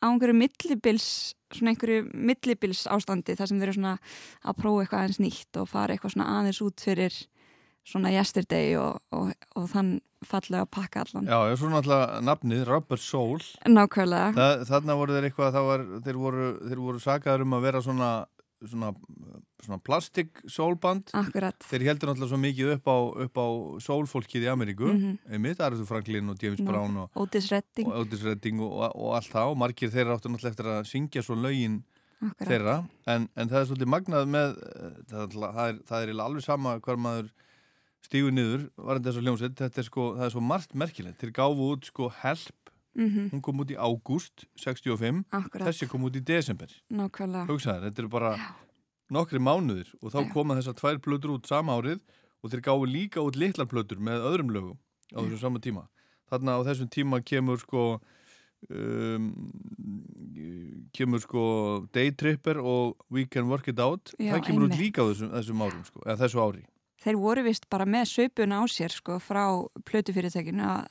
á 0.00 0.06
einhverju 0.08 0.36
millibils 0.36 1.08
svona 1.54 1.74
einhverju 1.74 2.06
millibils 2.14 2.86
ástandi 2.90 3.36
þar 3.38 3.50
sem 3.50 3.60
þeir 3.60 3.70
eru 3.70 3.78
svona 3.78 3.96
að 4.44 4.58
prófa 4.60 4.84
eitthvað 4.84 5.02
aðeins 5.02 5.22
nýtt 5.22 5.60
og 5.60 5.70
fara 5.70 5.94
eitthvað 5.96 6.14
svona 6.16 6.30
aðeins 6.38 6.62
út 6.64 6.84
fyrir 6.84 7.18
svona 7.90 8.12
yesterday 8.12 8.76
og, 8.78 9.00
og, 9.16 9.32
og 9.56 9.68
þann 9.72 9.98
fallega 10.26 10.66
pakka 10.68 11.04
allan 11.04 11.28
Já, 11.30 11.38
já, 11.48 11.54
svo 11.56 11.70
náttúrulega 11.72 12.20
nafnið, 12.24 12.64
Rubber 12.68 13.00
Soul. 13.00 13.40
Nákvæmlega 13.64 14.34
Það, 14.36 14.64
þarna 14.68 14.96
voru 15.00 15.16
þeir 15.16 15.28
eitthvað, 15.30 15.54
það 15.56 15.68
var, 15.70 15.86
þeir 16.04 16.18
voru, 16.20 16.50
voru 16.84 17.00
sakaður 17.00 17.46
um 17.46 17.56
að 17.56 17.66
vera 17.68 17.82
svona, 17.84 18.10
svona, 18.68 18.90
svona 19.64 19.78
plastik. 19.82 20.40
Akkurat. 21.16 21.56
Þeir 21.64 21.84
heldur 21.88 22.10
náttúrulega 22.10 22.28
svo 22.32 22.40
mikið 22.40 22.72
upp 22.76 22.86
á, 22.90 22.96
á 23.40 23.46
soulfólkið 23.80 24.44
í 24.44 24.50
Ameríku, 24.52 24.90
Mhm. 24.92 25.18
einmitt, 25.32 25.60
Arthur 25.60 25.86
Franklin 25.86 26.28
og 26.30 26.36
James 26.42 26.60
Ná, 26.60 26.66
Brown 26.66 26.96
og, 26.96 27.10
Otis 27.16 27.50
Redding 27.50 27.88
og 27.88 28.06
Otis 28.06 28.22
Redding 28.22 28.60
og, 28.60 28.72
og, 28.72 28.92
og 28.96 29.14
allt 29.16 29.30
það 29.32 29.50
og 29.52 29.56
margir 29.58 29.90
þeirra 29.90 30.16
áttu 30.18 30.28
náttúrulega 30.28 30.52
eftir 30.54 30.66
að 30.66 30.88
syngja 30.90 31.22
svo 31.22 31.36
lögin 31.36 31.82
Akkurat. 32.20 32.48
þeirra, 32.48 32.88
en, 33.06 33.28
en 33.36 33.48
það 33.48 33.60
er 33.62 33.68
svolítið 33.70 33.92
magnað 33.94 34.26
með, 34.28 34.56
það, 35.08 35.20
er- 35.20 35.28
það 35.36 35.68
er, 35.68 35.78
það 35.88 36.02
er 36.02 36.08
eiginlega 36.08 36.28
alveg 36.28 36.42
sama 36.44 36.78
hvar 36.80 36.96
maður 37.00 37.30
stígur 38.04 38.32
niður, 38.32 38.70
varandi 38.76 39.08
þess 39.10 39.20
að 39.20 39.24
hljómsveit, 39.28 39.54
þetta 39.60 39.78
er 39.78 39.84
sko, 39.88 40.04
það 40.16 40.24
er 40.26 40.30
svo 40.34 40.40
margt 40.44 40.74
merkilegt, 40.74 41.18
þeir 41.20 41.32
gáfu 41.36 41.66
út 41.76 41.84
sko 41.84 42.08
Help, 42.22 42.69
Mhm. 42.96 43.30
hún 43.30 43.40
kom 43.42 43.60
út 43.62 43.70
í 43.70 43.76
ágúst 43.78 44.46
65, 44.56 45.24
Akkurat. 45.30 45.68
þessi 45.68 45.88
kom 45.88 46.02
út 46.04 46.16
í 46.16 46.24
desember. 46.24 46.68
Nákvæmlega. 46.90 47.46
Hugsaður, 47.46 47.84
þetta 47.90 47.98
eru 48.02 48.08
bara 48.08 48.32
nokkri 49.10 49.38
mánuðir 49.38 49.88
og 50.02 50.10
þá 50.12 50.32
koma 50.32 50.54
þessar 50.58 50.74
tvær 50.74 50.98
plötur 50.98 51.34
út 51.38 51.46
sama 51.46 51.72
árið 51.78 52.00
og 52.42 52.50
þeir 52.50 52.60
gáfu 52.66 52.86
líka 52.90 53.22
út 53.22 53.36
litlar 53.36 53.66
plötur 53.66 53.98
með 53.98 54.26
öðrum 54.26 54.50
lögum 54.50 54.78
á 55.14 55.18
þessum 55.22 55.38
sama 55.40 55.58
tíma. 55.58 55.86
Þarna 56.30 56.58
á 56.58 56.60
þessum 56.66 56.88
tíma 56.90 57.22
kemur 57.24 57.58
sko 57.58 58.00
um, 58.70 59.30
kemur 60.92 61.20
sko 61.22 61.86
Day 61.94 62.10
Tripper 62.12 62.58
og 62.58 62.96
We 63.10 63.26
Can 63.26 63.48
Work 63.48 63.68
It 63.68 63.78
Out. 63.80 64.12
Já, 64.18 64.34
það 64.34 64.44
kemur 64.46 64.66
út 64.66 64.72
einmitt. 64.74 64.80
líka 64.82 65.02
á 65.02 65.06
þessum, 65.10 65.30
þessum 65.34 65.64
árum 65.64 65.84
sko, 65.86 66.02
eða 66.06 66.18
þessu 66.24 66.42
ári. 66.42 66.64
Þeir 67.00 67.16
voru 67.16 67.42
vist 67.46 67.68
bara 67.72 67.86
með 67.88 68.10
söpun 68.12 68.52
á 68.52 68.60
sér 68.68 68.92
sko 68.92 69.16
frá 69.22 69.46
plötufyrirtækinu 69.88 70.60
að 70.60 70.88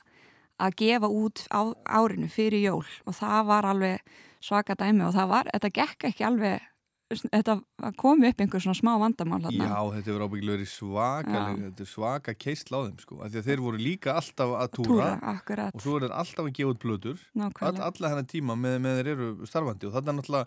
að 0.60 0.76
gefa 0.82 1.10
út 1.10 1.44
á 1.50 1.60
árinu 1.84 2.28
fyrir 2.32 2.64
jól. 2.64 2.84
Og 3.06 3.16
það 3.16 3.46
var 3.50 3.68
alveg 3.70 4.18
svaka 4.40 4.76
dæmi 4.78 5.06
og 5.06 5.14
það 5.16 5.32
var, 5.34 5.50
þetta 5.54 5.72
gekk 5.80 6.10
ekki 6.10 6.26
alveg 6.28 6.66
þetta 7.10 7.56
kom 7.98 8.22
upp 8.22 8.42
einhver 8.42 8.62
svona 8.62 8.78
smá 8.78 8.92
vandamál 9.02 9.40
þarna. 9.42 9.66
Já, 9.66 9.78
þetta 9.96 10.10
hefur 10.12 10.24
ábyggilega 10.28 10.56
verið 10.56 10.70
svaka 10.70 11.40
er 11.66 11.88
svaka 11.90 12.34
keistla 12.38 12.78
á 12.78 12.86
þeim 12.86 13.00
sko, 13.02 13.18
af 13.18 13.32
því 13.32 13.40
að 13.40 13.48
þeir 13.48 13.62
voru 13.64 13.80
líka 13.82 14.14
alltaf 14.14 14.52
að 14.60 14.68
túra, 14.78 15.08
Túra, 15.18 15.66
og 15.74 15.82
svo 15.82 15.96
er 15.96 16.06
þeir 16.06 16.14
alltaf 16.22 16.44
að 16.44 16.52
gefa 16.60 16.74
út 16.74 16.82
plötur 16.84 17.24
all, 17.42 17.80
alla 17.88 18.12
hennar 18.12 18.28
tíma 18.30 18.56
með, 18.58 18.76
með 18.84 19.00
þeir 19.00 19.10
eru 19.16 19.30
starfandi. 19.50 19.88
Og 19.90 19.96
þetta 19.96 20.12
er 20.12 20.18
náttúrulega 20.20 20.46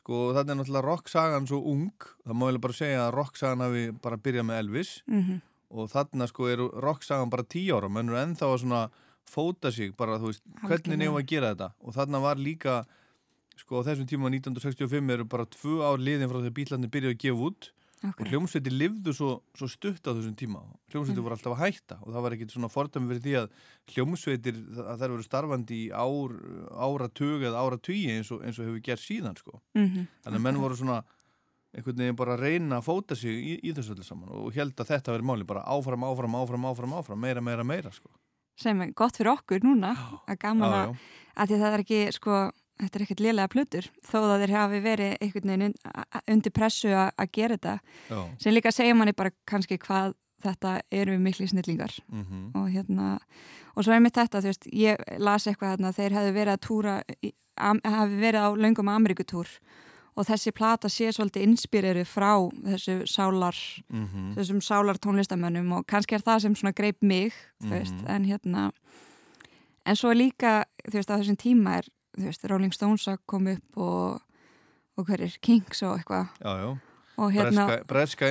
sko, 0.00 0.22
þetta 0.38 0.54
er 0.54 0.60
náttúrulega 0.62 0.86
rocksagan 0.88 1.50
svo 1.50 1.60
ung. 1.74 2.08
Það 2.24 2.40
má 2.40 2.46
ég 2.48 2.62
bara 2.64 2.80
segja 2.80 3.04
að 3.04 3.14
rocksagan 3.18 3.66
hafi 3.66 3.84
bara 4.00 4.20
byrjað 4.24 4.48
með 4.48 4.64
Elvis. 4.64 4.96
Mhm. 5.10 5.40
og 5.70 5.86
þarna 5.86 6.26
sko 6.26 6.48
er 6.50 6.58
rocksagan 6.82 7.30
bara 7.30 7.44
tíu 7.46 7.76
ára. 7.76 7.86
Menn 7.88 8.08
eru 8.10 8.18
ennþá 8.18 8.48
að 8.48 8.56
svona 8.64 8.80
fóta 9.30 9.70
sig 9.72 9.92
bara 9.96 10.18
þú 10.20 10.30
veist, 10.32 10.42
hvernig 10.66 10.98
nefum 11.00 11.18
að 11.20 11.28
gera 11.32 11.54
þetta 11.54 11.70
og 11.80 11.94
þarna 11.96 12.20
var 12.26 12.36
líka 12.40 12.80
sko 13.60 13.82
á 13.82 13.86
þessum 13.90 14.08
tíma 14.08 14.30
1965 14.32 15.12
eru 15.16 15.24
bara 15.28 15.44
tvö 15.46 15.80
ár 15.84 16.00
liðin 16.00 16.30
frá 16.30 16.40
þegar 16.40 16.56
bílarnir 16.58 16.90
byrjuðu 16.94 17.14
að 17.16 17.22
gefa 17.26 17.46
út 17.50 17.70
og 18.00 18.08
Akkurat. 18.08 18.30
hljómsveitir 18.32 18.72
livðu 18.72 19.12
svo, 19.12 19.30
svo 19.52 19.66
stutt 19.68 20.00
á 20.08 20.16
þessum 20.16 20.32
tíma 20.40 20.62
hljómsveitir 20.88 21.20
Mm. 21.20 21.26
voru 21.26 21.36
alltaf 21.36 21.52
að 21.52 21.60
hætta 21.66 21.98
og 22.00 22.14
það 22.14 22.22
var 22.24 22.32
ekkit 22.36 22.54
svona 22.54 22.70
fordæmi 22.72 23.10
fyrir 23.10 23.20
því 23.26 23.34
að 23.42 23.48
hljómsveitir 23.92 24.56
að 24.88 25.02
þær 25.02 25.12
voru 25.12 25.26
starfandi 25.26 25.76
í 25.84 25.90
ár, 25.92 26.32
áratug 26.88 27.44
eða 27.44 27.60
áratugi 27.60 28.06
eins 28.14 28.30
og, 28.32 28.40
eins 28.40 28.56
og 28.58 28.64
hefur 28.70 28.80
gert 28.88 29.04
síðan 29.04 29.36
sko. 29.36 29.60
Mhm, 29.76 30.06
þannig 30.24 30.40
að 30.40 30.46
menn 30.46 30.60
voru 30.64 30.78
svona 30.80 31.02
einhvern 31.76 32.00
veginn 32.00 32.16
bara 32.18 32.34
að 32.38 32.40
reyna 32.48 32.80
að 32.80 32.88
fóta 32.88 33.14
sig 33.14 33.36
í, 33.36 33.60
í 33.68 33.74
þessu 33.76 33.92
öllu 33.94 34.04
saman 34.08 34.32
og 34.32 34.54
held 34.56 34.74
að 34.80 34.88
þetta 34.94 35.12
verið 35.14 35.28
máli 35.28 35.44
bara 35.46 35.62
áfram, 35.68 36.02
áfram, 36.08 36.34
áfram, 36.40 36.64
áfram, 36.72 36.96
áfram 36.98 37.20
meira, 37.20 37.40
meira, 37.44 37.62
meira 37.68 37.92
sko. 37.92 38.08
Sem 38.60 38.80
er 38.84 38.92
gott 38.96 39.16
fyrir 39.16 39.32
okkur 39.34 39.62
núna 39.64 39.94
að 40.28 40.38
gaman 40.42 40.72
að, 40.76 40.96
að 41.36 41.54
það 41.56 41.72
er 41.76 41.84
ekki 41.84 42.00
sko, 42.16 42.38
þetta 42.80 42.98
er 42.98 43.04
ekkert 43.06 43.20
lélega 43.24 43.48
plötur 43.52 43.90
þó 44.08 44.16
að 44.24 44.40
þeir 44.44 44.54
hafi 44.56 44.80
verið 44.84 45.14
einhvern 45.20 45.52
veginn 45.54 45.74
undir 46.34 46.52
pressu 46.56 46.88
að 46.92 47.10
að 47.20 47.32
gera 47.38 47.56
þetta 47.58 47.74
Já. 48.10 48.20
sem 48.40 48.54
líka 48.56 48.72
segja 48.72 48.94
manni 48.96 49.12
bara 49.16 49.32
kannski 49.48 49.78
hvað 49.78 50.14
þetta 50.40 50.78
eru 50.90 51.18
mikli 51.20 51.46
snillingar 51.50 51.92
Mhm. 52.08 52.52
og 52.56 52.70
hérna 52.72 53.18
og 53.76 53.84
svo 53.84 53.92
er 53.92 54.00
mitt 54.00 54.14
þetta, 54.16 54.40
þú 54.40 54.48
veist, 54.48 54.66
ég 54.72 54.96
las 55.20 55.44
eitthvað 55.46 55.76
þarna, 55.76 55.92
þeir 55.92 56.14
hefðu 56.16 56.32
verið 56.34 56.52
að 56.54 56.64
túra 56.64 56.94
hafi 57.60 58.16
verið 58.20 58.40
á 58.40 58.48
löngum 58.56 58.88
Amerikutúr 58.88 59.46
og 60.16 60.26
þessi 60.26 60.52
plata 60.52 60.88
sé 60.88 61.08
svolítið 61.12 61.42
inspireri 61.46 62.04
frá 62.04 62.50
þessu 62.64 63.02
sálar 63.06 63.56
Mhm. 63.90 64.34
þessum 64.36 64.60
sálar 64.60 64.98
tónlistamönnum 64.98 65.72
og 65.78 65.86
kannski 65.86 66.14
er 66.14 66.22
það 66.22 66.40
sem 66.40 66.54
svona 66.54 66.72
greip 66.74 67.02
mig 67.02 67.32
þú 67.62 67.70
veist, 67.70 67.94
Mhm. 67.94 68.08
en 68.08 68.24
hérna 68.24 68.70
en 69.86 69.94
svo 69.96 70.12
líka, 70.14 70.64
þú 70.88 70.92
veist, 70.98 71.10
á 71.10 71.16
þessum 71.18 71.36
tíma 71.36 71.78
er 71.78 71.84
veist, 72.18 72.44
Rolling 72.48 72.72
Stones 72.72 73.06
að 73.06 73.18
koma 73.26 73.52
upp 73.52 73.76
og, 73.78 74.20
og 74.98 75.06
hverjir, 75.06 75.38
Kings 75.40 75.82
og 75.82 75.98
eitthvað 75.98 76.28
Já, 76.42 76.56
já. 76.58 76.78
og 77.18 77.32
hérna 77.32 77.84
breska, 77.86 78.26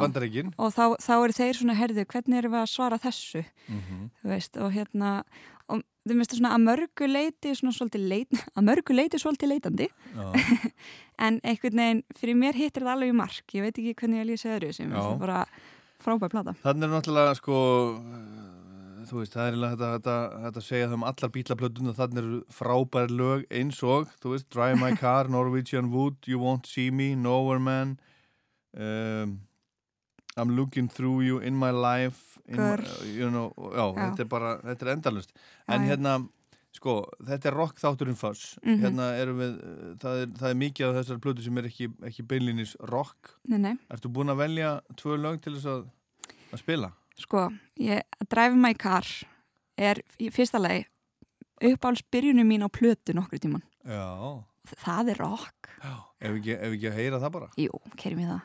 bandaríkin 0.00 0.52
og 0.58 0.72
þá, 0.74 0.96
þá 0.98 1.24
eru 1.24 1.32
þeir 1.32 1.54
svona 1.54 1.74
herðu, 1.76 2.04
hvernig 2.06 2.38
erum 2.38 2.52
við 2.52 2.62
að 2.62 2.68
svara 2.74 2.98
þessu 2.98 3.44
Mhm. 3.68 4.10
þú 4.24 4.28
veist, 4.28 4.56
og 4.56 4.72
hérna 4.72 5.22
og 5.68 5.82
þú 6.08 6.16
veist 6.16 6.30
svona 6.32 6.54
að 6.56 6.62
mörgu 6.64 7.06
leiti 7.06 7.52
svona 7.54 7.72
svolítið 7.76 8.08
leit, 8.08 8.30
að 8.56 8.64
mörgu 8.64 8.94
leiti 8.96 9.18
svolítið 9.20 9.48
leitandi 9.60 9.88
Já. 10.16 10.32
en 11.18 11.40
einhvern 11.42 11.82
veginn, 11.82 12.04
fyrir 12.18 12.38
mér 12.38 12.58
hittir 12.58 12.86
það 12.86 12.94
alveg 12.94 13.14
í 13.14 13.18
mark 13.22 13.56
ég 13.56 13.66
veit 13.66 13.78
ekki 13.78 13.96
hvernig 14.02 14.22
ég 14.22 14.30
lýsa 14.30 14.54
öðru 14.56 14.72
sem 14.76 14.92
er 14.92 15.18
bara 15.18 15.42
frábær 16.02 16.30
plata 16.32 16.54
Þannig 16.62 16.88
er 16.88 16.94
náttúrulega 16.94 17.34
sko 17.38 17.58
þú 19.08 19.22
veist, 19.22 19.34
það 19.34 19.48
er 19.48 19.56
þetta, 19.62 19.88
þetta, 19.96 20.16
þetta 20.44 20.60
að 20.60 20.66
segja 20.66 20.88
um 20.94 21.04
allar 21.08 21.32
bílaplötun 21.34 21.90
og 21.90 21.98
þannig 21.98 22.22
eru 22.22 22.38
frábær 22.52 23.12
lög 23.14 23.44
eins 23.54 23.82
og, 23.86 24.08
þú 24.22 24.34
veist, 24.34 24.48
Drive 24.54 24.78
My 24.80 24.94
Car, 25.02 25.30
Norwegian 25.32 25.92
Wood, 25.94 26.18
You 26.28 26.40
Won't 26.42 26.68
See 26.70 26.90
Me, 26.94 27.12
Nowhere 27.18 27.62
Man, 27.62 27.98
um, 28.76 29.38
I'm 30.38 30.54
Looking 30.56 30.88
Through 30.92 31.24
You, 31.26 31.38
In 31.42 31.56
My 31.58 31.70
Life, 31.74 32.38
in 32.48 32.60
my, 32.60 32.76
you 33.04 33.30
know, 33.30 33.52
já, 33.56 33.86
Já. 33.92 34.02
þetta 34.04 34.24
er 34.24 34.28
bara, 34.30 34.52
þetta 34.64 34.86
er 34.86 34.92
endalust. 34.94 35.32
En 35.68 35.82
já. 35.84 35.92
hérna, 35.92 36.12
sko, 36.78 36.94
þetta 37.26 37.50
er 37.50 37.56
rock 37.58 37.80
þátturinn 37.82 38.16
Fuss, 38.18 38.54
Mhm. 38.62 38.80
hérna 38.84 39.08
erum 39.18 39.38
við, 39.42 39.54
það 40.02 40.22
er, 40.22 40.26
það 40.38 40.50
er 40.50 40.58
mikið 40.62 40.86
af 40.88 40.94
þessar 41.00 41.20
plötu 41.24 41.42
sem 41.44 41.58
er 41.58 41.68
ekki, 41.70 41.88
ekki 42.08 42.26
beinlínis 42.30 42.76
rock. 42.92 43.34
Nei, 43.48 43.58
nei. 43.58 43.74
Ertu 43.90 44.08
búin 44.12 44.30
að 44.32 44.40
velja 44.44 44.70
tvö 44.96 45.18
lög 45.18 45.40
til 45.42 45.54
þess 45.56 45.66
að, 45.74 45.88
að 46.52 46.58
spila? 46.62 46.92
Sko, 47.18 47.48
ég, 47.82 48.02
Drive 48.30 48.54
My 48.56 48.74
Car 48.78 49.04
er 49.76 50.00
í 50.22 50.30
fyrsta 50.30 50.58
lagi 50.62 50.86
uppáhalds 51.60 52.04
byrjunum 52.12 52.46
mín 52.46 52.62
á 52.62 52.70
plötu 52.70 53.12
nokkru 53.18 53.38
tíman. 53.42 53.62
Já. 53.84 54.44
Það 54.84 55.10
er 55.10 55.18
rock. 55.18 55.68
Ef 56.20 56.30
ekki, 56.38 56.54
ef 56.54 56.72
ekki 56.76 56.90
að 56.92 56.98
heyra 57.00 57.18
það 57.22 57.32
bara? 57.32 57.48
Jú, 57.58 57.70
kerum 57.96 58.18
við 58.22 58.30
það. 58.30 58.42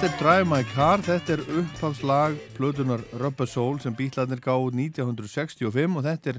Þetta 0.00 0.14
er 0.16 0.20
Drive 0.22 0.48
My 0.48 0.64
Car, 0.64 1.02
þetta 1.04 1.34
er 1.34 1.40
uppháfslag 1.60 2.36
plötunar 2.56 3.02
Rubber 3.20 3.44
Soul 3.44 3.82
sem 3.84 3.92
bítlarnir 3.92 4.40
gáð 4.40 4.70
1965 4.72 5.98
og 6.00 6.06
þetta 6.06 6.30
er 6.32 6.38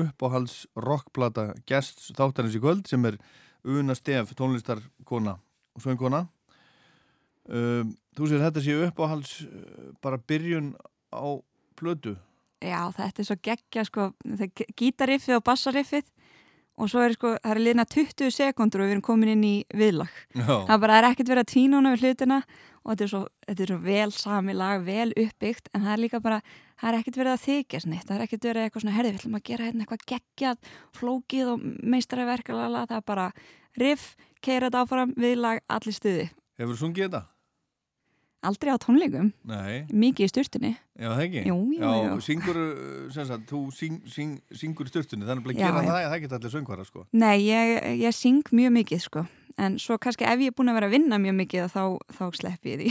uppáhalds 0.00 0.56
rockplata 0.74 1.44
gests 1.70 2.08
þáttarins 2.18 2.56
í 2.58 2.62
kvöld 2.64 2.90
sem 2.90 3.06
er 3.06 3.20
Una 3.62 3.94
Stef, 3.94 4.32
tónlistarkona 4.34 5.36
og 5.38 5.84
söngkona. 5.84 6.24
Um, 7.46 7.94
þú 8.18 8.32
sér 8.32 8.42
þetta 8.48 8.66
sé 8.66 8.74
uppáhalds 8.88 9.36
uh, 9.46 9.94
bara 10.02 10.18
byrjun 10.18 10.74
á 11.14 11.38
plötu. 11.78 12.16
Já, 12.58 12.82
þetta 12.98 13.22
er 13.22 13.30
svo 13.30 13.38
geggja 13.46 13.86
sko, 13.86 14.08
gítariffið 14.74 15.38
og 15.38 15.46
bassariffið 15.46 16.10
og 16.78 16.90
svo 16.90 17.02
er 17.02 17.14
sko, 17.16 17.34
það 17.42 17.52
er 17.54 17.60
liðna 17.64 17.84
20 17.90 18.32
sekundur 18.34 18.82
og 18.82 18.88
við 18.88 18.96
erum 18.96 19.04
komin 19.08 19.32
inn 19.34 19.44
í 19.46 19.56
viðlag. 19.74 20.14
Já. 20.34 20.46
Það 20.46 20.74
er 20.74 20.82
bara, 20.84 20.94
það 20.94 20.98
er 20.98 21.08
ekkert 21.10 21.32
verið 21.32 21.44
að 21.44 21.52
tvína 21.52 21.80
hana 21.80 21.92
við 21.94 22.04
hlutina 22.06 22.38
og 22.88 22.90
þetta 22.92 23.04
er 23.04 23.12
svo, 23.12 23.22
þetta 23.48 23.64
er 23.64 23.72
svo 23.72 23.78
vel 23.84 24.10
sami 24.16 24.56
lag, 24.56 24.84
vel 24.86 25.08
uppbyggt 25.12 25.70
en 25.74 25.84
það 25.84 25.94
er 25.94 26.02
líka 26.04 26.20
bara, 26.24 26.40
það 26.78 26.90
er 26.90 26.98
ekkert 27.00 27.20
verið 27.20 27.34
að 27.34 27.88
neitt, 27.90 28.06
það 28.06 28.14
er 28.16 28.26
ekkert 28.26 28.48
verið 28.48 28.66
eitthvað 28.66 28.84
svona, 28.84 28.96
herði, 28.96 29.10
við 29.12 29.20
ætlum 29.20 29.38
að 29.38 29.46
gera 29.50 29.66
hérna 29.68 29.84
eitthvað 29.84 30.06
geggjað, 30.12 30.70
flókið 30.96 31.50
og 31.52 31.66
meistaraverk, 31.94 32.52
lalala, 32.54 32.86
það 32.88 33.02
er 33.02 33.08
bara 33.12 33.26
riff, 33.78 34.14
keira 34.40 34.70
þetta 34.70 34.84
áfram, 34.86 35.16
viðlag, 35.18 35.60
allir 35.68 35.98
stuði. 35.98 36.30
Hefur 36.58 36.74
þú 36.74 36.80
sungið 36.86 37.08
þetta? 37.08 37.24
Aldrei 38.46 38.70
á 38.70 38.78
tónleikum, 38.78 39.32
Nei. 39.50 39.86
mikið 39.90 40.28
í 40.28 40.30
sturtunni. 40.30 40.68
Já, 40.94 41.08
það 41.10 41.22
ekki? 41.24 41.40
Jú, 41.48 41.56
jú, 41.74 41.80
Já, 41.82 41.90
jú. 42.06 42.20
syngur, 42.22 42.60
sem 43.16 43.26
sagt, 43.26 43.48
þú 43.50 43.62
syng, 43.74 43.96
syng, 44.06 44.36
syngur 44.54 44.86
í 44.86 44.92
sturtunni, 44.92 45.26
þannig 45.26 45.48
að 45.48 45.58
Já, 45.58 45.64
gera 45.64 45.82
já. 45.82 45.88
það, 45.90 46.06
það 46.12 46.22
geta 46.22 46.38
allir 46.38 46.54
söngvara, 46.54 46.86
sko. 46.86 47.06
Nei, 47.18 47.34
ég, 47.48 47.74
ég 48.04 48.14
syng 48.14 48.46
mjög 48.54 48.76
mikið 48.78 49.02
sko 49.08 49.26
en 49.58 49.78
svo 49.82 49.98
kannski 50.00 50.26
ef 50.28 50.38
ég 50.42 50.52
er 50.52 50.56
búin 50.56 50.70
að 50.70 50.78
vera 50.78 50.88
að 50.88 50.94
vinna 50.96 51.18
mjög 51.18 51.36
mikið 51.42 51.70
þá, 51.72 51.82
þá 52.14 52.24
slepp 52.38 52.68
ég 52.70 52.82
því 52.82 52.88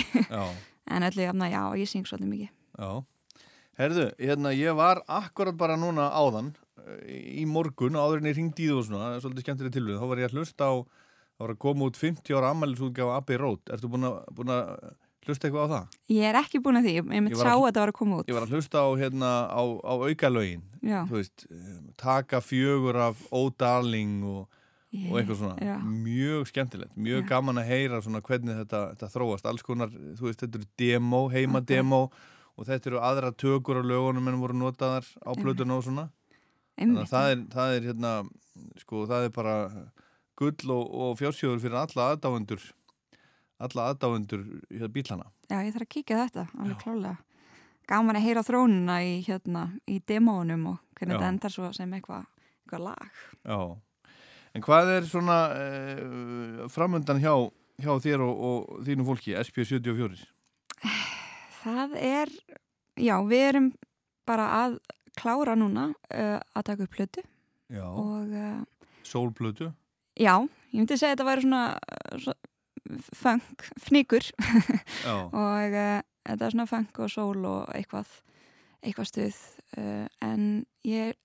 en 0.94 1.06
allir 1.08 1.32
já, 1.32 1.62
ég 1.80 1.88
syng 1.90 2.08
svolítið 2.08 2.32
mikið 2.34 2.50
Já. 2.78 2.92
Herðu, 3.78 4.06
hérna, 4.22 4.52
ég 4.58 4.76
var 4.78 5.02
akkurat 5.10 5.58
bara 5.58 5.78
núna 5.78 6.10
áðan 6.14 6.52
eh, 6.82 7.42
í 7.42 7.46
morgun, 7.50 7.98
áður 7.98 8.22
en 8.22 8.30
ég 8.32 8.38
ringdi 8.38 8.66
í 8.66 8.70
þú 8.72 8.80
og 8.82 8.88
svona, 8.90 9.10
svolítið 9.22 9.46
skemmtileg 9.46 9.74
tilvíð, 9.76 10.00
þá 10.02 10.08
var 10.12 10.22
ég 10.22 10.30
að 10.30 10.38
hlusta 10.38 10.70
á, 10.70 10.74
þá 11.38 11.42
var 11.46 11.54
að 11.54 11.60
koma 11.66 11.88
út 11.90 11.98
50 12.02 12.38
ára 12.38 12.52
ammælisútgáfa 12.54 13.18
Hlusta 15.28 15.48
eitthvað 15.50 15.66
á 15.68 15.70
það? 15.74 15.96
Ég 16.16 16.24
er 16.30 16.38
ekki 16.40 16.60
búin 16.64 16.80
að 16.80 16.86
því, 16.88 16.94
ég 16.98 17.08
myndi 17.12 17.36
sá 17.36 17.50
að- 17.52 17.64
þetta 17.68 17.82
var 17.84 17.92
að 17.92 17.98
koma 18.00 18.18
út. 18.22 18.28
Ég 18.32 18.38
var 18.38 18.46
að 18.48 18.54
hlusta 18.56 18.78
á, 18.80 18.88
hérna, 18.98 19.32
á, 19.52 19.62
á 19.84 19.94
aukalögin, 20.08 20.62
Já. 20.82 21.00
þú 21.10 21.16
veist, 21.20 21.46
eh, 21.52 21.80
taka 21.98 22.40
fjögur 22.40 22.96
af 22.96 23.18
Oh 23.32 23.50
Darling 23.58 24.24
og, 24.24 24.48
og 25.12 25.20
eitthvað 25.20 25.38
svona, 25.42 25.58
Já. 25.60 25.76
mjög 25.84 26.48
skemmtilegt, 26.48 26.96
mjög 26.96 27.28
gaman 27.28 27.60
að 27.60 27.68
heyra 27.68 28.02
svona 28.02 28.22
hvernig 28.22 28.56
þetta, 28.64 28.96
þetta 28.96 29.12
þróast, 29.12 29.46
alls 29.46 29.62
konar, 29.64 29.90
þú 29.92 30.22
veist, 30.32 30.40
þetta 30.42 30.56
eru 30.62 30.68
demo, 30.78 31.28
heima 31.30 31.60
demo 31.66 32.10
og 32.58 32.66
þetta 32.66 32.88
eru 32.88 33.00
aðra 33.04 33.32
tökur 33.36 33.78
á 33.78 33.84
lögunum 33.84 34.28
en 34.32 34.40
voru 34.40 34.54
notaðar 34.56 35.06
á 35.28 35.32
plötuna 35.36 35.78
og 35.78 35.84
svona. 35.84 36.10
Þannig 36.80 37.04
að 37.04 37.10
það 37.10 37.32
er, 37.32 37.44
það 37.52 37.76
er 37.76 37.82
hérna, 37.92 38.30
sko, 38.80 39.06
það 39.06 39.26
er 39.26 39.30
bara 39.30 39.54
gull 40.38 40.72
og, 40.72 40.90
og 40.94 41.18
fjársjóður 41.18 41.60
fyrir 41.62 41.78
alla 41.82 42.16
aðdáendur, 42.16 42.62
alla 43.60 43.88
aðdáendur 43.92 44.44
hérna 44.70 44.90
bílana. 44.94 45.32
Já, 45.50 45.58
ég 45.66 45.74
þarf 45.74 45.88
að 45.88 45.94
kíkja 45.96 46.20
þetta, 46.26 46.48
alveg 46.60 46.84
klálega 46.84 47.18
Gaman 47.88 48.18
að 48.20 48.26
heyra 48.26 48.44
þrónuna 48.44 48.98
í, 49.08 49.12
hérna, 49.24 49.62
í 49.88 50.02
demónum 50.04 50.66
og 50.74 50.80
hvernig 50.98 51.16
Já. 51.16 51.20
þetta 51.22 51.30
endar 51.32 51.54
svo 51.54 51.70
sem 51.76 51.94
eitthvað 51.96 52.26
eitthva 52.66 52.80
lag 52.84 53.22
Já. 53.48 53.60
En 54.58 54.66
hvað 54.66 54.92
er 54.98 55.08
svona 55.08 55.38
uh, 55.54 56.66
framöndan 56.74 57.22
hjá, 57.24 57.32
hjá 57.80 57.94
þér 58.04 58.24
og, 58.26 58.44
og 58.50 58.84
þínu 58.88 59.06
fólki, 59.08 59.36
SP74? 59.40 60.20
Það 61.62 61.96
er 62.02 62.32
já, 62.98 63.16
við 63.28 63.46
erum 63.52 63.72
bara 64.28 64.50
að 64.66 64.78
klára 65.18 65.56
núna 65.58 65.90
uh, 65.94 66.38
að 66.54 66.68
taka 66.72 66.88
upp 66.88 66.96
plötu 66.98 67.24
Já. 67.72 67.88
uh, 67.88 68.60
Sólplötu. 69.08 69.72
já, 70.20 70.34
ég 70.44 70.82
myndi 70.82 70.98
segja 71.00 71.14
að 71.14 71.16
þetta 71.16 71.30
væri 71.30 71.46
svona, 71.48 71.64
svona 72.20 72.52
funk, 73.16 73.68
fníkur 73.82 74.26
Já. 75.04 75.16
og 75.44 75.78
uh, 75.78 76.02
þetta 76.28 76.48
er 76.48 76.56
svona 76.56 76.68
funk 76.70 77.00
og 77.04 77.12
sól 77.14 77.48
og 77.48 77.72
eitthvað 77.76 78.12
eitthvað 78.84 79.10
stuð 79.10 79.40
uh, 79.80 80.06
en 80.24 80.66
ég 80.88 81.18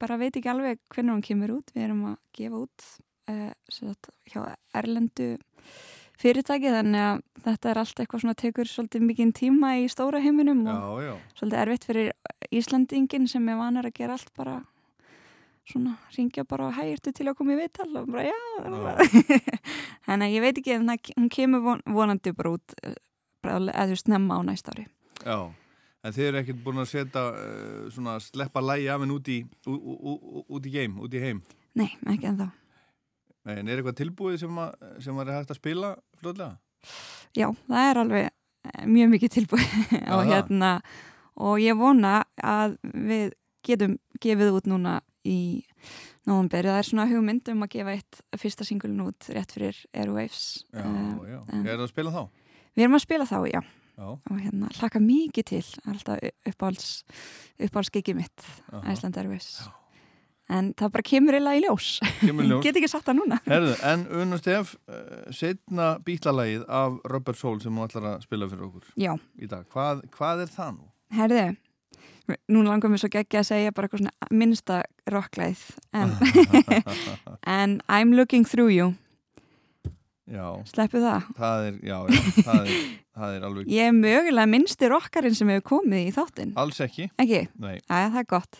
bara 0.00 0.18
veit 0.20 0.36
ekki 0.36 0.50
alveg 0.52 0.80
hvernig 0.92 1.16
hún 1.16 1.24
kemur 1.24 1.54
út 1.58 1.70
við 1.74 1.88
erum 1.88 2.02
að 2.12 2.18
gefa 2.36 2.64
út 2.64 2.88
uh, 3.32 3.52
sagt, 3.72 4.10
hjá 4.28 4.42
Erlendu 4.76 5.34
fyrirtæki 6.18 6.72
þannig 6.74 7.04
að 7.04 7.20
þetta 7.44 7.70
er 7.70 7.80
allt 7.82 8.00
eitthvað 8.02 8.24
svona 8.24 8.38
tekur 8.38 8.68
svolítið 8.68 9.04
mikinn 9.06 9.34
tíma 9.36 9.76
í 9.78 9.86
stóra 9.92 10.20
heiminum 10.22 10.64
og 10.66 10.98
Já, 10.98 11.06
já. 11.08 11.14
svolítið 11.38 11.60
erfitt 11.62 11.86
fyrir 11.88 12.10
Íslandingin 12.50 13.28
sem 13.30 13.48
er 13.48 13.60
vanur 13.60 13.86
að 13.86 13.96
gera 14.00 14.18
allt 14.18 14.32
bara 14.36 14.58
svona, 15.68 15.96
ringja 16.16 16.44
bara 16.48 16.68
og 16.68 16.76
hægirtu 16.78 17.12
til 17.14 17.28
að 17.28 17.38
koma 17.38 17.54
í 17.54 17.60
viðtal 17.60 17.90
og 18.00 18.10
bara 18.12 18.26
já 18.28 18.36
þannig 20.06 20.26
að 20.26 20.34
ég 20.34 20.44
veit 20.44 20.60
ekki 20.60 20.76
en 20.76 20.88
það, 20.90 21.10
hún 21.16 21.30
kemur 21.32 21.64
von, 21.64 21.82
vonandi 21.86 22.34
bara 22.36 22.54
út 22.56 22.76
eh, 22.82 22.96
eða 23.48 23.88
þú 23.88 23.96
veist 23.96 24.12
nefna 24.12 24.40
á 24.40 24.42
næsta 24.48 24.74
ári 24.74 24.88
Já. 25.24 25.50
En 26.06 26.14
þið 26.14 26.28
eru 26.28 26.38
ekkert 26.38 26.60
búin 26.62 26.78
að 26.78 26.90
setja, 26.92 27.22
uh, 27.34 27.86
svona, 27.90 28.12
sleppa 28.22 28.62
lægi 28.62 28.86
af 28.92 29.02
henn 29.02 29.12
út 29.16 29.28
í, 29.34 29.40
út 29.66 30.68
í 30.68 30.70
game, 30.70 30.94
út 31.02 31.14
í 31.14 31.22
heim. 31.22 31.40
Nei, 31.78 31.90
ekki 32.06 32.28
ennþá 32.30 32.46
Nei, 33.48 33.54
en 33.56 33.68
er 33.68 33.80
eitthvað 33.80 33.98
tilbúið 33.98 34.38
sem, 34.42 34.60
að, 34.62 34.86
sem 35.02 35.18
var 35.18 35.30
hægt 35.32 35.52
að 35.54 35.58
spila 35.58 35.92
fljóðlega? 36.20 36.58
Já, 37.38 37.48
það 37.66 37.90
er 37.90 38.00
alveg 38.02 38.26
eh, 38.28 38.86
mjög 38.86 39.12
mikið 39.14 39.34
tilbúið 39.38 39.68
og 40.14 40.22
það. 40.22 40.32
hérna 40.32 40.72
og 41.48 41.62
ég 41.62 41.78
vona 41.78 42.14
að 42.44 42.78
við 42.92 43.32
getum 43.66 43.96
gefið 44.22 44.54
út 44.58 44.68
núna 44.70 44.98
í 45.28 45.38
nóvamberi, 46.28 46.68
það 46.72 46.80
er 46.82 46.88
svona 46.90 47.06
hugmynd 47.10 47.48
um 47.52 47.64
að 47.66 47.72
gefa 47.76 47.94
eitt 47.96 48.20
fyrsta 48.40 48.66
singulin 48.68 49.04
út 49.06 49.28
rétt 49.34 49.52
fyrir 49.56 49.78
Airwaves 49.96 50.64
Já, 50.72 50.84
Eh, 50.84 51.34
já. 51.34 51.40
Er 51.64 51.74
það 51.78 51.84
að 51.86 51.92
spila 51.94 52.14
þá? 52.14 52.22
Við 52.78 52.84
erum 52.86 52.98
að 52.98 53.04
spila 53.06 53.26
þá, 53.28 53.38
já 53.52 53.60
Já. 53.98 54.06
og 54.14 54.36
hérna 54.38 54.68
hlaka 54.78 55.00
mikið 55.02 55.44
til 55.50 55.64
alltaf 55.90 56.20
uppáhalds 56.46 56.90
uppáhaldsgigi 57.58 58.14
mitt. 58.14 58.44
Iceland 58.86 59.16
Airwaves 59.18 59.68
en 60.48 60.70
það 60.78 60.92
bara 60.94 61.04
kemur 61.04 61.36
eiginlega 61.36 61.58
í 61.58 61.64
ljós 61.66 61.88
Kemur 62.22 62.46
í 62.46 62.48
ljós. 62.48 62.62
get 62.64 62.78
ekki 62.78 62.88
sagt 62.88 63.04
það 63.10 63.18
núna 63.18 63.36
Herðu, 63.44 63.74
en 63.84 64.04
Unna 64.22 64.38
Stef, 64.40 64.76
uh, 64.88 65.26
setna 65.34 65.88
bítlalagið 66.06 66.62
af 66.72 66.94
Rubber 67.12 67.36
Soul 67.36 67.58
sem 67.60 67.74
hún 67.74 67.84
ætlar 67.88 68.06
að 68.14 68.22
spila 68.24 68.48
fyrir 68.48 68.68
okkur 68.70 68.86
Já. 68.96 69.12
í 69.36 69.48
dag. 69.50 69.66
Hvað, 69.74 70.06
hvað 70.14 70.44
er 70.46 70.54
það 70.54 70.70
nú? 70.78 70.86
Herðu, 71.18 71.42
nú 72.52 72.62
langar 72.66 72.92
mér 72.92 73.00
svo 73.02 73.10
geggja 73.12 73.40
að 73.42 73.50
segja 73.50 73.74
bara 73.76 73.88
eitthvað 73.88 74.04
svona 74.04 74.30
minnsta 74.42 74.80
rockleið 75.08 75.62
en, 75.96 76.14
en 77.58 77.76
I'm 77.88 78.12
looking 78.16 78.44
through 78.48 78.72
you 78.74 78.94
Já. 80.28 80.44
Sleppu 80.68 81.00
það? 81.00 81.28
Það 81.38 81.62
er, 81.64 81.76
já, 81.88 81.94
já, 82.04 82.18
það 82.44 82.58
er, 82.58 82.72
það 83.16 83.30
er 83.36 83.44
alveg... 83.48 83.70
Ég 83.72 83.86
er 83.88 83.94
mögulega 83.96 84.50
minnsti 84.52 84.90
rockarinn 84.92 85.36
sem 85.38 85.48
hefur 85.54 85.64
komið 85.70 86.10
í 86.10 86.10
þáttinn 86.12 86.52
Alls 86.60 86.82
ekki. 86.84 87.06
Ekki? 87.16 87.46
Nei. 87.64 87.78
Æja, 87.88 88.10
það 88.12 88.20
er 88.20 88.28
gott 88.34 88.58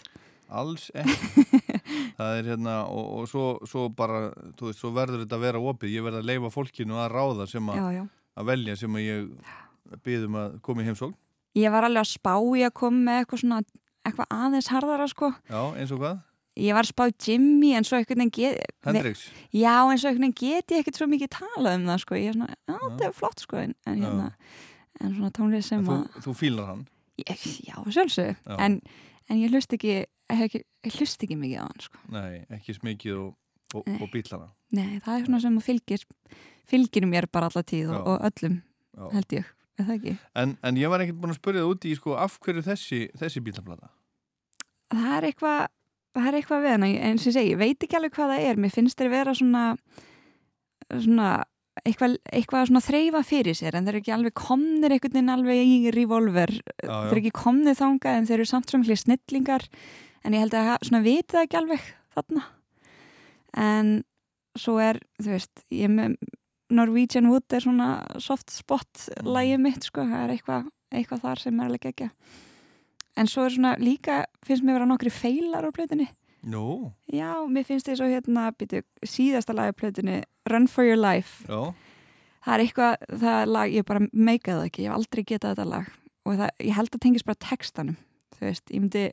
Alls 0.49 0.87
ekki. 0.97 1.59
það 2.19 2.39
er 2.39 2.51
hérna, 2.55 2.79
og, 2.89 3.09
og 3.19 3.29
svo, 3.29 3.47
svo 3.69 3.89
bara, 3.93 4.31
þú 4.57 4.71
veist, 4.71 4.81
svo 4.81 4.95
verður 4.97 5.27
þetta 5.27 5.37
að 5.37 5.45
vera 5.45 5.61
opið. 5.73 5.93
Ég 5.93 6.07
verð 6.07 6.23
að 6.23 6.29
leifa 6.31 6.51
fólkinu 6.55 6.97
að 7.03 7.11
ráða 7.13 7.47
sem 7.51 7.69
Já, 7.77 7.85
já. 7.99 8.05
að 8.41 8.49
velja 8.49 8.77
sem 8.81 8.97
að 8.97 9.05
ég 9.05 9.99
byðum 10.09 10.39
að 10.41 10.57
koma 10.65 10.85
í 10.85 10.89
heimsókn. 10.89 11.17
Ég 11.59 11.73
var 11.75 11.87
alveg 11.89 12.05
að 12.05 12.11
spá 12.15 12.33
í 12.39 12.65
að 12.67 12.75
koma 12.79 13.05
með 13.09 13.21
eitthvað 13.23 13.43
svona 13.43 13.61
eitthvað 14.09 14.33
aðeins 14.39 14.71
harðara 14.73 15.07
sko 15.11 15.31
Já, 15.51 15.61
eins 15.81 15.93
og 15.97 16.03
hvað? 16.03 16.19
Ég 16.59 16.75
var 16.75 16.83
að 16.83 16.91
spá 16.91 17.05
Jimmy 17.23 17.69
en 17.79 17.85
svo 17.87 17.99
einhvern 18.01 18.19
veginn 18.25 18.33
get 18.35 18.73
Hendrix? 18.87 19.21
Já, 19.55 19.75
en 19.93 20.01
svo 20.03 20.11
einhvern 20.11 20.27
veginn 20.27 20.39
get 20.41 20.73
ég 20.75 20.81
ekkert 20.83 20.99
svo 20.99 21.07
mikið 21.11 21.31
talað 21.37 21.77
um 21.79 21.85
það 21.91 22.01
sko 22.03 22.19
Ég 22.19 22.33
er 22.33 22.39
svona, 22.39 22.57
já, 22.67 22.77
þetta 22.85 23.07
er 23.09 23.13
flott 23.21 23.45
sko 23.45 23.61
en, 23.63 23.75
en 23.87 24.01
hérna, 24.03 24.29
en 25.01 25.13
svona 25.19 25.31
tónlið 25.39 25.67
sem 25.69 25.85
Þú, 25.87 25.99
að 25.99 26.23
þú 26.27 26.35
fílar 26.41 26.71
hann? 26.73 26.83
ég, 27.23 27.45
Já, 27.69 27.77
sjálfsög 27.95 28.33
Já. 28.35 28.57
en, 28.67 28.81
en 29.31 29.43
ég 29.43 29.55
hlust 29.55 29.77
ekki 29.79 29.93
ég, 29.93 30.09
ekki, 30.35 30.65
hlust 30.97 31.23
ekki 31.29 31.39
mikið 31.39 31.63
á 31.63 31.67
hann 31.69 31.85
sko 31.87 32.03
Nei, 32.17 32.41
ekki 32.59 32.75
smikið 32.81 33.21
og, 33.23 33.31
og, 33.79 33.93
og 34.01 34.11
bílana. 34.15 34.51
Nei, 34.75 34.99
það 35.05 35.15
er 35.21 35.29
svona 35.29 35.41
sem 35.47 35.61
að 35.63 35.69
fylgir 35.71 36.07
fylgir 36.69 37.07
mér 37.09 37.29
bara 37.33 37.49
alla 37.53 37.63
tíð 37.65 37.95
og, 37.95 38.03
og 38.17 38.27
öllum 38.33 38.59
Já. 38.99 39.07
held 39.15 39.35
ég, 39.39 39.47
það 39.47 39.58
En, 40.35 40.57
en 40.63 40.81
ég 40.81 40.91
var 40.91 41.05
ekkert 41.05 41.21
búin 41.23 41.35
að 41.35 41.41
spyrja 41.41 41.65
það 41.65 41.73
úti 41.75 41.93
í 41.93 41.99
sko, 41.99 42.17
af 42.19 42.39
hverju 42.43 42.65
þessi, 42.67 43.05
þessi 43.19 43.45
bílaplata? 43.45 43.93
það 44.89 45.15
er 45.17 45.29
eitthvað 45.29 45.67
það 46.19 46.29
er 46.29 46.37
eitthvað 46.39 46.65
við 46.65 46.75
hana, 46.75 46.89
eins 47.09 47.23
og 47.25 47.31
ég 47.31 47.37
segi, 47.37 47.53
ég 47.53 47.61
veit 47.61 47.85
ekki 47.85 47.99
alveg 47.99 48.15
hvað 48.17 48.33
það 48.33 48.49
er, 48.49 48.61
mér 48.63 48.75
finnst 48.75 48.99
þeir 48.99 49.13
vera 49.13 49.35
svona 49.37 49.65
svona 50.89 51.29
eitthvað, 51.85 52.17
eitthvað 52.33 52.67
svona 52.71 52.83
þreyfa 52.83 53.23
fyrir 53.27 53.57
sér. 53.59 53.77
En 53.77 53.87
þeir 53.87 53.95
eru 53.95 54.03
ekki 54.03 54.15
alveg 54.17 54.35
komnir 54.39 54.95
einhvern 54.95 55.15
veginn 55.15 55.33
alveg 55.35 55.61
í 55.63 55.93
revolver, 55.95 56.53
já. 56.57 56.89
þeir 56.89 57.13
eru 57.13 57.23
ekki 57.23 57.35
komnir 57.37 57.79
þangað 57.79 58.19
en 58.19 58.29
þeir 58.29 58.39
eru 58.39 58.49
samt 58.51 58.73
svona 58.73 58.99
snillingar. 59.03 59.69
En 60.27 60.35
ég 60.35 60.43
held 60.43 60.57
að 60.59 60.73
svona 60.89 61.05
vita 61.05 61.37
það 61.37 61.47
ekki 61.47 61.61
alveg 61.61 61.87
þarna. 62.17 62.45
En 63.69 63.93
svo 64.59 64.79
er, 64.83 64.99
þú 65.23 65.35
veist 65.37 65.65
ég 65.75 65.93
með 65.93 66.17
Norwegian 66.71 67.31
Wood 67.33 67.55
er 67.55 67.65
svona 67.65 67.93
soft 68.21 68.53
spot 68.53 69.09
lægið 69.25 69.63
mitt 69.65 69.89
sko, 69.89 70.05
það 70.09 70.25
er 70.25 70.35
eitthvað, 70.35 70.69
eitthvað 70.93 71.25
þar 71.25 71.43
sem 71.45 71.59
er 71.59 71.71
alveg 71.71 71.91
ekki 71.93 72.11
en 73.19 73.29
svo 73.31 73.47
er 73.47 73.55
svona 73.55 73.75
líka 73.83 74.23
finnst 74.47 74.65
mér 74.65 74.79
vera 74.79 74.89
nokkri 74.89 75.13
feilar 75.13 75.67
á 75.67 75.71
plötunni. 75.75 76.09
Nú, 76.49 76.93
já, 77.11 77.35
mér 77.51 77.67
finnst 77.67 77.89
þið 77.89 77.99
svo 77.99 78.09
hérna 78.13 78.49
býtu, 78.55 78.85
síðasta 79.03 79.57
lagi 79.57 79.75
á 79.75 79.81
plötunni 79.81 80.19
Run 80.49 80.69
for 80.71 80.87
your 80.87 80.99
life. 81.01 81.43
Já, 81.49 81.75
það 82.47 82.55
er 82.55 82.65
eitthvað, 82.65 83.09
það 83.25 83.41
er 83.41 83.55
lag, 83.57 83.73
ég 83.75 83.89
bara 83.89 84.05
meika 84.13 84.55
það 84.55 84.69
ekki, 84.69 84.85
ég 84.85 84.93
hef 84.93 85.01
aldrei 85.01 85.25
getað 85.25 85.57
þetta 85.57 85.67
lag. 85.73 85.91
Og 86.29 86.39
það, 86.39 86.53
ég 86.63 86.79
held 86.79 86.95
að 86.95 87.03
tengis 87.03 87.27
bara 87.27 87.43
textanum 87.43 87.99
þú 88.39 88.47
veist, 88.47 88.71
ég 88.71 88.83
myndi 88.85 89.05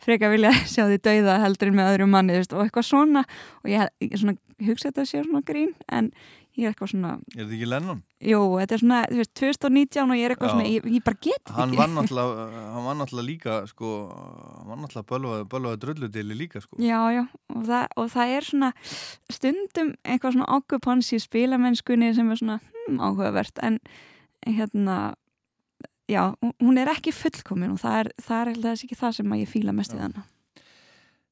freka 0.00 0.30
vilja 0.32 0.52
sjá 0.72 0.86
því 0.88 1.00
dauða 1.04 1.36
heldur 1.44 1.70
en 1.70 1.76
með 1.76 1.90
öðrum 1.92 2.14
manni 2.14 2.36
þú 2.36 2.40
veist, 2.40 2.56
og 2.56 2.64
eitthvað 2.64 2.88
svona. 2.88 3.24
Og 3.60 3.72
ég, 3.72 3.92
ég 4.06 4.16
svona, 4.16 4.36
hugsa 4.64 4.88
þetta 4.88 5.04
að 5.04 5.10
sé 5.12 5.24
svona 5.26 5.44
grín 5.46 5.74
en 5.92 6.10
ég 6.58 6.66
er 6.66 6.72
eitthvað 6.72 6.90
svona 6.92 7.10
er 7.20 7.44
þetta 7.44 7.54
ekki 7.56 7.68
Lennon? 7.70 8.00
jú, 8.20 8.40
þetta 8.60 8.74
er 8.76 8.82
svona, 8.82 8.98
þú 9.10 9.18
veist, 9.20 9.32
2019 9.40 10.10
og 10.10 10.18
ég 10.18 10.24
er 10.26 10.34
eitthvað 10.34 10.50
Já. 10.50 10.54
svona, 10.54 10.66
ég, 10.70 10.88
ég 10.96 11.04
bara 11.06 11.20
get 11.26 11.52
Hann 11.56 11.70
ekki 11.70 11.80
var 11.80 11.92
náttúrulega, 11.96 12.48
hann 12.74 12.84
var 12.88 12.98
náttúrulega 13.00 13.28
líka, 13.30 13.54
sko, 13.70 13.92
hann 14.58 14.68
var 14.72 14.80
náttúrulega 14.82 15.08
bölvað, 15.12 15.44
bölvað 15.54 15.78
drulludili 15.84 16.38
líka, 16.42 16.60
sko. 16.64 16.76
Já, 16.82 17.00
já, 17.14 17.22
og 17.54 17.64
það, 17.70 17.86
og 17.96 18.10
það 18.16 18.34
er 18.36 18.48
svona 18.50 18.72
stundum 19.30 19.94
eitthvað 20.04 20.36
svona 20.36 20.50
okkupans 20.58 21.12
í 21.16 21.22
spilamennskunni 21.22 22.12
sem 22.18 22.30
er 22.34 22.42
svona 22.42 22.58
hm, 22.88 23.00
áhugavert 23.00 23.62
en 23.62 23.78
hérna 24.46 24.98
já, 26.10 26.34
hún- 26.58 26.78
er 26.80 26.88
ekki 26.90 27.12
fullkomin 27.14 27.72
og 27.76 27.80
það 27.82 27.98
er, 28.00 28.12
það 28.18 28.40
er 28.40 28.52
alltaf 28.54 28.84
ekki 28.84 28.96
það 28.98 29.12
sem 29.20 29.32
að 29.32 29.42
ég 29.44 29.48
fíla 29.52 29.72
mest 29.76 29.92
við 29.94 30.00
hana. 30.08 30.24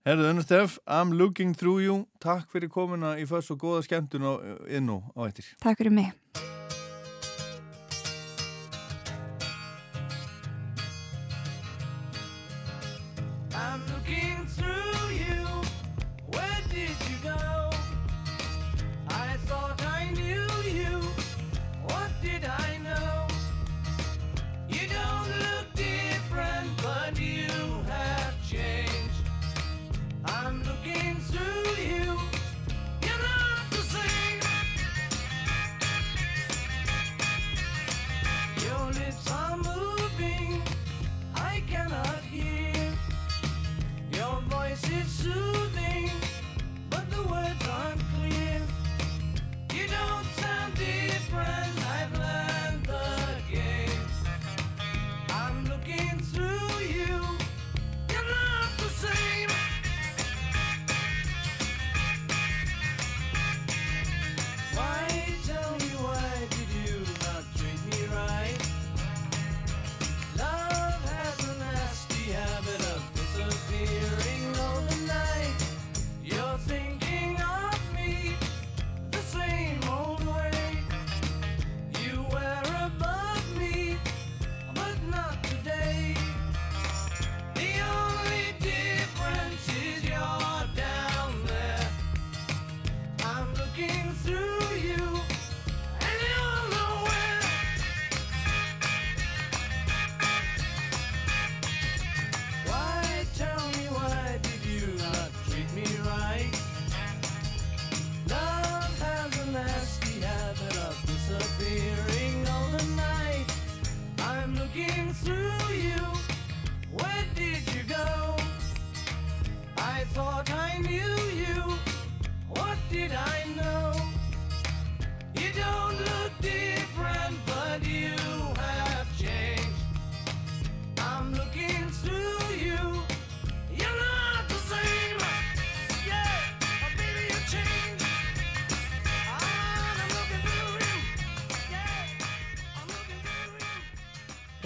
Herðu, 0.07 0.29
Unna 0.31 0.43
Stef, 0.43 0.79
I'm 0.87 1.13
looking 1.13 1.55
through 1.55 1.83
you. 1.83 1.97
Takk 2.23 2.47
fyrir 2.53 2.71
komuna 2.71 3.17
í 3.19 3.25
fyrst 3.27 3.51
og 3.51 3.59
góða 3.65 3.83
skemmtun 3.83 4.29
inn 4.71 4.93
og 4.95 5.11
á 5.19 5.27
eittir. 5.27 5.49
Takk 5.61 5.81
fyrir 5.83 5.93
mig. 5.93 6.15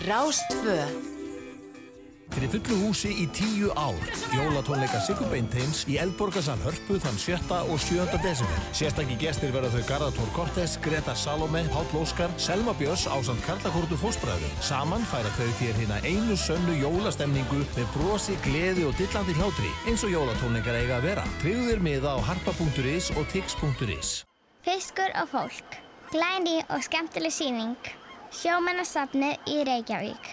Rástfö 0.03 0.83
Fyrir 2.33 2.49
fullu 2.49 2.77
húsi 2.81 3.11
í 3.23 3.27
tíu 3.31 3.69
ár. 3.77 3.99
Jólatónleika 4.33 4.99
Sigur 5.05 5.29
Beinteins 5.31 5.83
í 5.85 5.99
Eldborgarsal 6.01 6.57
Hörpu 6.65 6.97
þann 6.97 7.19
7. 7.20 7.37
og 7.69 7.77
7. 7.79 8.07
desember. 8.24 8.65
Sérstakki 8.73 9.19
gestir 9.20 9.53
verða 9.53 9.69
þau 9.74 9.85
Garðatór 9.91 10.33
Kortes, 10.33 10.79
Greta 10.83 11.15
Salome, 11.15 11.62
Páll 11.74 11.93
Óskar, 12.01 12.33
Selma 12.41 12.73
Björns 12.81 13.05
ásand 13.05 13.45
Karlakórtu 13.45 14.01
Fósbræðum. 14.01 14.59
Saman 14.65 15.07
færa 15.12 15.31
þau 15.37 15.53
þér 15.61 15.81
hérna 15.85 16.01
einu 16.09 16.41
sönnu 16.41 16.81
jólastemningu 16.81 17.62
með 17.77 17.95
brosi, 17.95 18.41
gleði 18.49 18.89
og 18.89 18.97
dillandi 18.99 19.39
hlátri 19.39 19.70
eins 19.87 20.03
og 20.09 20.16
jólatónleikar 20.16 20.83
eiga 20.83 20.99
að 20.99 21.11
vera. 21.12 21.31
Tryggðu 21.45 21.69
þér 21.69 21.89
miða 21.91 22.16
á 22.16 22.19
harpa.is 22.33 23.12
og 23.15 23.29
tix.is. 23.31 24.23
Fiskur 24.65 25.19
og 25.20 25.35
fólk. 25.37 25.83
Glæni 26.11 26.62
og 26.73 26.81
skemmtileg 26.89 27.43
síning. 27.43 27.93
Sjómannasafnið 28.33 29.51
í 29.53 29.59
Reykjavík. 29.69 30.29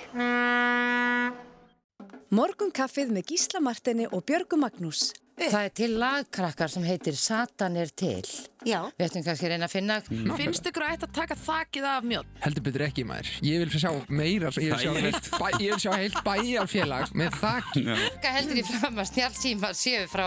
Morgunkaffið 2.32 3.10
með 3.12 3.26
Gísla 3.34 3.60
Martini 3.60 4.06
og 4.08 4.24
Björgu 4.24 4.56
Magnús. 4.62 5.10
Það 5.40 5.66
er 5.66 5.76
til 5.80 5.92
lagkrakkar 6.00 6.72
sem 6.72 6.84
heitir 6.84 7.16
Satan 7.16 7.78
er 7.80 7.92
til. 7.96 8.26
Já. 8.68 8.82
Við 9.00 9.06
ættum 9.06 9.24
kannski 9.24 9.48
að 9.48 9.54
reyna 9.54 9.68
að 9.70 9.72
finna... 9.72 9.96
Mm. 10.12 10.32
Finnst 10.36 10.66
ykkur 10.68 10.84
að 10.84 10.90
þetta 10.92 11.08
taka 11.16 11.36
þakið 11.40 11.86
af 11.88 12.08
mjótt? 12.12 12.32
Heldur 12.44 12.66
betur 12.66 12.84
ekki 12.90 13.06
maður. 13.08 13.30
Ég 13.48 13.62
vil 13.64 13.80
sjá 13.80 13.92
meira, 14.12 14.52
ég 14.60 14.74
vil 14.74 14.82
sjá 14.82 14.92
heilt, 14.98 15.30
bæ, 15.40 15.46
ég 15.64 15.72
vil 15.72 15.80
sjá 15.80 15.92
heilt 15.96 16.18
bæjarfélag 16.26 17.14
með 17.22 17.38
þakki. 17.40 17.86
Hvað 18.20 18.36
heldur 18.36 18.60
í 18.60 18.66
fram 18.68 19.00
að 19.00 19.08
snjálfsíma 19.14 19.72
séu 19.80 20.04
frá, 20.12 20.26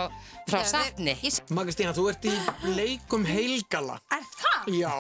frá 0.49 0.63
safni? 0.71 1.17
Magastína, 1.53 1.93
þú 1.97 2.07
ert 2.15 2.25
í 2.31 2.33
leikum 2.73 3.29
heilgala. 3.29 3.99
Er 4.17 4.25
það? 4.33 4.73
Já. 4.81 4.95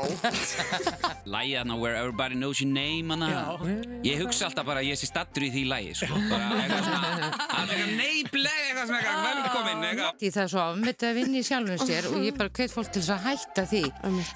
Lægi 1.32 1.56
þarna 1.56 1.78
Where 1.80 1.96
Everybody 2.02 2.36
Knows 2.36 2.60
Your 2.60 2.72
Name 2.74 3.16
hana. 3.16 3.56
Ég 4.04 4.20
hugsa 4.20 4.50
alltaf 4.50 4.68
bara 4.68 4.84
að 4.84 4.90
ég 4.90 5.00
sé 5.00 5.08
stattur 5.08 5.46
í 5.46 5.50
því 5.54 5.64
lægi 5.72 5.96
sko. 6.02 6.20
bara 6.28 6.52
eitthvað 6.58 6.84
svona 6.90 7.32
að 7.62 7.72
eitthvað 7.72 7.92
neibleg 7.96 8.62
eitthvað 8.66 8.86
svona 8.90 9.00
eitthvað 9.00 9.26
velkomin 9.30 9.86
eitthvað 9.88 10.01
Því 10.20 10.30
það 10.34 10.42
er 10.42 10.50
svo 10.52 10.62
afmyndið 10.62 11.08
að 11.08 11.18
vinna 11.20 11.40
í 11.40 11.46
sjálfum 11.46 11.82
sér 11.82 12.08
og 12.10 12.18
ég 12.26 12.38
bara 12.38 12.52
hveit 12.58 12.74
fólk 12.74 12.92
til 12.92 13.02
þess 13.02 13.14
að 13.16 13.24
hætta 13.28 13.66
því. 13.72 13.82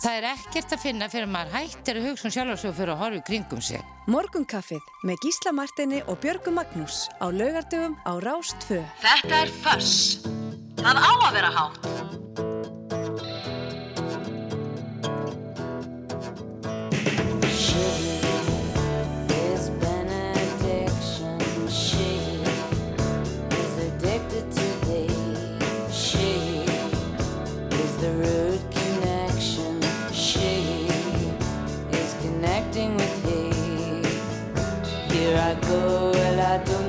Það 0.05 0.17
er 0.17 0.29
ekkert 0.33 0.77
að 0.77 0.83
finna 0.87 1.11
fyrir 1.13 1.29
að 1.29 1.35
maður 1.37 1.57
hættir 1.57 2.01
að 2.01 2.09
hugsa 2.11 2.33
um 2.45 2.53
og 2.57 2.77
fyrir 2.81 2.95
að 2.95 3.01
horfa 3.05 3.21
í 3.21 3.25
kringum 3.31 3.63
sig. 3.71 3.93
Morgunkaffið 4.07 4.91
með 5.09 5.23
Gísla 5.27 5.55
Martini 5.57 6.03
og 6.07 6.21
Björgu 6.23 6.55
Magnús 6.55 7.07
á 7.19 7.27
laugardöfum 7.31 7.99
á 8.07 8.13
Rástfö. 8.23 8.83
Þetta 9.03 9.43
er 9.45 9.55
Fuss. 9.65 10.23
Það 10.83 11.03
á 11.03 11.13
að 11.27 11.33
vera 11.41 11.55
hátt. 11.57 12.07
is 17.77 18.16
go, 35.63 36.13
elle 36.15 36.41
a 36.41 36.59
donné. 36.59 36.86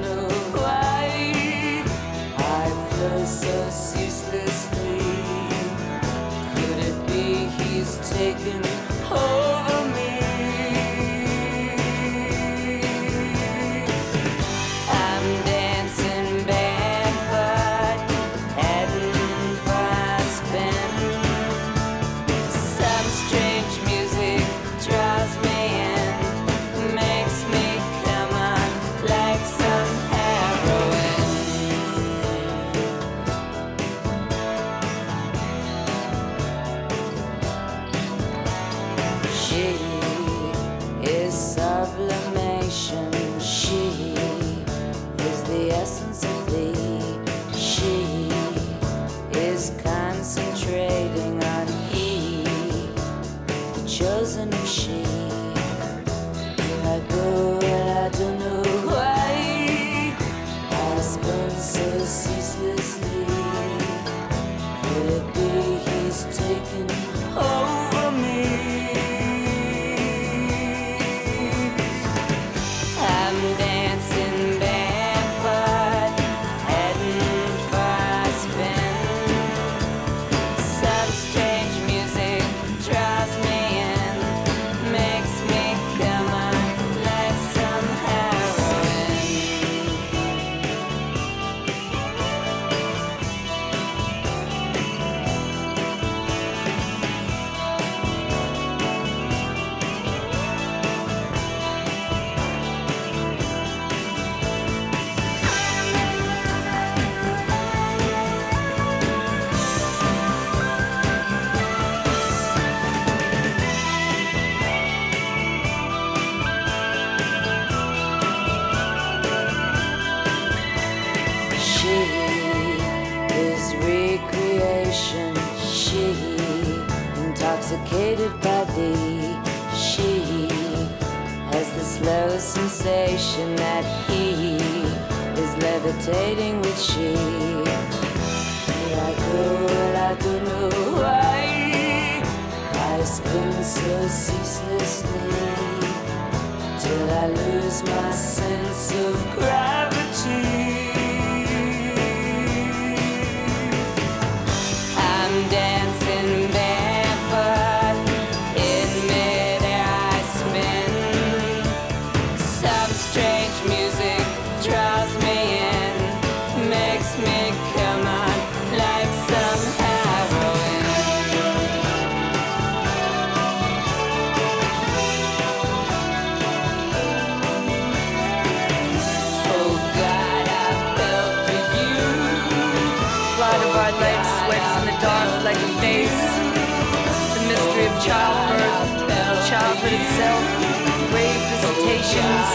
Visitations. 191.98 192.48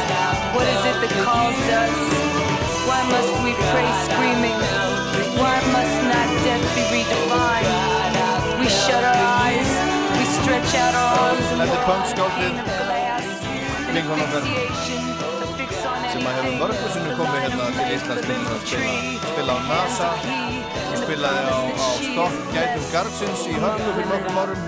What 0.55 0.67
is 0.67 0.83
it 0.87 0.97
that 1.03 1.13
calls 1.27 1.59
us? 1.83 1.95
Why 2.87 3.01
must 3.11 3.33
we 3.43 3.53
pray 3.71 3.89
screaming? 4.07 4.59
Why 5.39 5.57
must 5.75 5.99
not 6.07 6.29
death 6.47 6.67
be 6.75 6.83
redefined? 6.95 8.61
We 8.61 8.67
shut 8.69 9.03
our 9.03 9.23
eyes, 9.43 9.71
we 10.15 10.25
stretch 10.39 10.75
out 10.79 10.95
our 10.95 11.11
arms 11.19 11.47
and 11.51 11.59
Þetta 11.63 11.75
er 11.75 11.83
walk 11.83 11.87
punkskáldið 11.91 12.55
Lincoln 13.93 14.23
okkar 14.23 14.45
sem 16.13 16.27
að 16.29 16.35
hefur 16.39 16.55
mörgur 16.61 16.91
sinnum 16.93 17.15
komið 17.19 17.39
hérna 17.43 17.67
til 17.77 17.87
Íslands 17.97 18.27
til 18.27 18.37
þess 18.37 18.53
að 18.53 18.61
spila. 18.69 18.91
Spila 19.33 19.53
á 19.53 19.61
NASA. 19.71 20.09
og 20.93 20.97
spilaði 21.01 21.43
á, 21.49 21.59
á 21.73 21.89
Stopp 22.07 22.37
Gætum 22.53 22.87
Garðsins 22.93 23.43
í 23.49 23.55
Hörlu 23.65 23.91
fyrir 23.97 24.11
nokkrum 24.13 24.41
árum. 24.43 24.63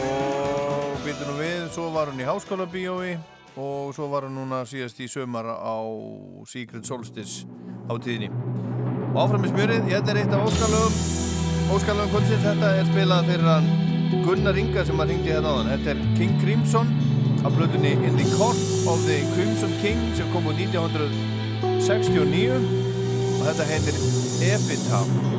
Og 0.00 0.98
býtur 1.04 1.30
nú 1.30 1.38
við 1.38 1.62
svo 1.76 1.90
var 1.94 2.10
hún 2.10 2.24
í 2.24 2.28
Háskóla 2.28 2.66
bíói 2.66 3.14
og 3.56 3.94
svo 3.94 4.08
var 4.10 4.26
hún 4.26 4.34
núna 4.38 4.64
síðast 4.66 5.00
í 5.00 5.06
sömar 5.10 5.46
á 5.46 5.76
Secret 6.50 6.86
Solstice 6.86 7.46
hátíðinni. 7.88 8.30
Og 9.14 9.20
áfram 9.22 9.44
með 9.44 9.54
smjörið, 9.54 9.90
ég 9.92 10.00
þetta 10.00 10.14
er 10.14 10.20
eitt 10.22 10.34
af 10.34 10.46
óskalögum 10.48 10.94
óskalögum 11.74 12.12
kvöldsins, 12.12 12.44
þetta 12.44 12.72
er 12.78 12.88
spilað 12.90 13.28
fyrir 13.30 13.48
hann 13.48 13.68
Gunnar 14.24 14.56
Inga 14.60 14.82
sem 14.86 15.00
að 15.00 15.10
ringdi 15.12 15.32
hérna 15.32 15.54
á 15.54 15.56
hann 15.58 15.72
þetta 15.72 15.88
er 15.94 16.02
King 16.18 16.34
Crimson 16.42 16.88
á 17.44 17.46
blöðunni 17.52 17.92
In 18.08 18.18
the 18.18 18.26
Court 18.36 18.60
of 18.90 18.98
the 19.08 19.18
Crimson 19.34 19.72
King 19.82 20.00
sem 20.18 20.26
kom 20.34 20.44
úr 20.50 20.56
1969 20.58 22.58
og 22.58 23.42
þetta 23.48 23.70
heitir 23.70 23.96
Epitaph 24.50 25.33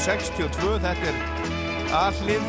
1962 0.00 0.78
þetta 0.80 1.10
er 1.10 1.16
allið 1.92 2.44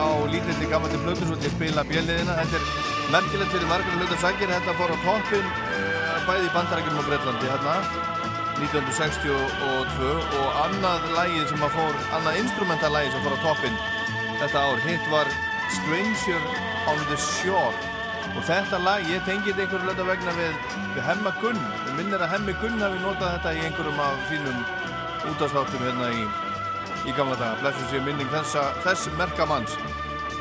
á 0.00 0.06
lítilli 0.32 0.68
gammandi 0.70 1.00
plötu 1.02 1.26
svo 1.28 1.36
til 1.36 1.50
að 1.50 1.56
spila 1.58 1.82
bjelliðina 1.84 2.36
þetta 2.38 2.56
er 2.56 2.70
merkilegt 3.12 3.52
fyrir 3.52 3.68
margar 3.68 3.98
hlutar 4.00 4.20
sækir. 4.22 4.52
Þetta 4.52 4.76
fór 4.78 4.94
á 4.96 4.98
toppin 5.04 5.50
eh, 5.76 6.14
bæði 6.24 6.46
í 6.48 6.54
bandarækjum 6.54 7.00
og 7.02 7.10
Breitlandi 7.10 7.50
hérna 7.50 7.74
1962 8.62 10.06
og 10.40 10.56
annað 10.62 11.04
lægið 11.18 11.52
sem 11.52 11.66
að 11.66 11.76
fór 11.76 12.00
annað 12.16 12.40
instrumentallægið 12.44 13.12
sem 13.12 13.26
fór 13.26 13.36
á 13.36 13.44
toppin 13.44 13.76
þetta 14.40 14.64
ár 14.64 14.82
hitt 14.86 15.12
var 15.12 15.36
Stranger 15.76 16.48
on 16.88 17.04
the 17.10 17.20
Shore. 17.20 17.92
Og 18.32 18.42
þetta 18.48 18.80
lag, 18.80 19.04
ég 19.08 19.20
tengið 19.28 19.60
einhverju 19.66 19.84
löta 19.84 20.08
vegna 20.08 20.32
við, 20.40 20.56
við 20.96 21.04
Hemma 21.10 21.36
Gunn. 21.44 21.60
Við 21.84 21.94
minnir 22.00 22.24
að 22.24 22.32
Hemmi 22.38 22.56
Gunn 22.64 22.80
hafi 22.80 23.04
notað 23.04 23.36
þetta 23.36 23.54
í 23.54 23.62
einhverjum 23.68 24.02
af 24.08 24.26
sínum 24.32 24.58
útastáttum 25.30 25.84
hérna 25.84 26.10
í, 26.14 26.26
í 27.06 27.14
gamla 27.16 27.36
daga. 27.38 27.60
Blessum 27.62 27.86
sér 27.92 28.04
minning 28.06 28.28
þessa, 28.32 28.64
þess 28.84 29.08
merkamanns 29.18 29.76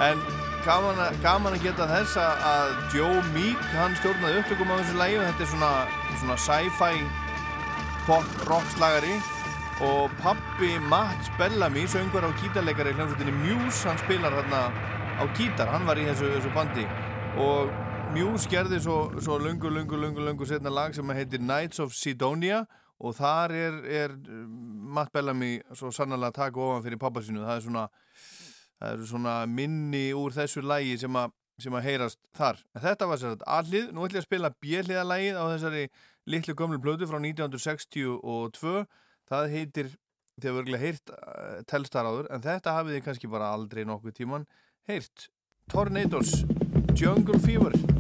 en 0.02 0.20
gaman, 0.66 0.98
að- 1.00 1.22
gaman 1.24 1.54
að 1.54 1.64
geta 1.64 1.86
þessa 1.88 2.26
að 2.54 2.74
Joe 2.96 3.22
Meek 3.36 3.62
hann 3.78 3.96
stjórnaði 4.02 4.42
upptökum 4.42 4.74
á 4.74 4.76
þessu 4.82 4.98
lagi 4.98 5.18
og 5.20 5.26
þetta 5.30 5.46
er 5.46 5.52
svona, 5.54 5.72
svona 6.20 6.38
sci-fi 6.48 6.94
pop 8.08 8.26
rockslagari 8.50 9.16
og 9.86 10.12
pappi 10.22 10.78
Mats 10.90 11.30
Bellamy 11.38 11.86
söngur 11.92 12.24
á 12.26 12.32
gítarleikari 12.42 12.94
hljómsveitinni 12.96 13.34
Muse 13.44 13.88
hann 13.90 13.98
spilar 14.00 14.32
þarna 14.32 14.62
á 15.20 15.24
gítar. 15.38 15.68
Hann 15.72 15.86
var 15.88 15.96
í 16.00 16.06
þessu, 16.08 16.30
þessu 16.36 16.54
bandi. 16.56 16.86
Og 17.38 17.72
Muse 18.16 18.48
gerði 18.50 18.80
svo, 18.84 19.12
svo 19.20 19.38
lungu, 19.40 19.68
lungu, 19.70 19.98
lungu, 20.00 20.24
lungu 20.24 20.46
setna 20.48 20.72
lag 20.72 20.94
sem 20.96 21.08
heitir 21.12 21.40
Knights 21.44 21.80
of 21.80 21.94
Sidonia. 21.94 22.66
Og 23.00 23.12
þar 23.18 23.52
er, 23.52 23.74
er 23.92 24.10
Matt 24.96 25.14
Bellamy 25.16 25.58
svo 25.76 25.92
sannlega 25.94 26.32
að 26.32 26.38
taka 26.40 26.62
ofan 26.64 26.86
fyrir 26.86 27.02
pappa 27.02 27.24
sinu 27.26 27.44
það 27.44 27.58
er 27.58 27.66
svona, 27.66 27.88
það 28.80 28.94
eru 28.94 29.10
svona 29.10 29.40
minni 29.52 30.06
úr 30.18 30.36
þessu 30.36 30.64
lagi 30.66 30.98
sem 31.02 31.20
að 31.22 31.34
sem 31.62 31.76
að 31.76 31.86
heyrast 31.88 32.20
þar. 32.36 32.60
En 32.76 32.84
þetta 32.84 33.08
var 33.10 33.22
sér 33.22 33.36
að 33.36 33.46
allið, 33.58 33.86
nú 33.96 34.06
ætlum 34.06 34.20
ég 34.20 34.24
að 34.24 34.28
spila 34.28 34.52
bjelliðalagið 34.66 35.40
á 35.40 35.44
þessari 35.54 35.84
litlu 36.32 36.56
gömlu 36.60 36.82
blödu 36.84 37.08
frá 37.08 37.20
1962 37.22 38.18
það 39.30 39.50
heitir, 39.54 39.92
þið 40.36 40.50
hefur 40.50 40.64
örgulega 40.64 40.84
heyrt 40.84 41.16
uh, 41.16 41.58
telstar 41.70 42.10
áður, 42.10 42.30
en 42.34 42.44
þetta 42.44 42.76
hafið 42.76 42.98
þið 42.98 43.06
kannski 43.08 43.32
bara 43.32 43.54
aldrei 43.56 43.86
nokkuð 43.88 44.20
tíman 44.20 44.48
heyrt. 44.90 45.30
Tornadoes, 45.72 46.44
Jungle 46.94 47.40
Fever 47.42 47.95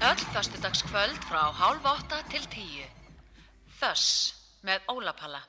Öll 0.00 0.20
föstudagskvöld 0.32 1.24
frá 1.26 1.50
hálf 1.52 1.84
átta 1.84 2.20
til 2.30 2.44
tíu. 2.46 2.84
Þöss 3.80 4.34
með 4.62 4.86
Ólapalla. 4.94 5.40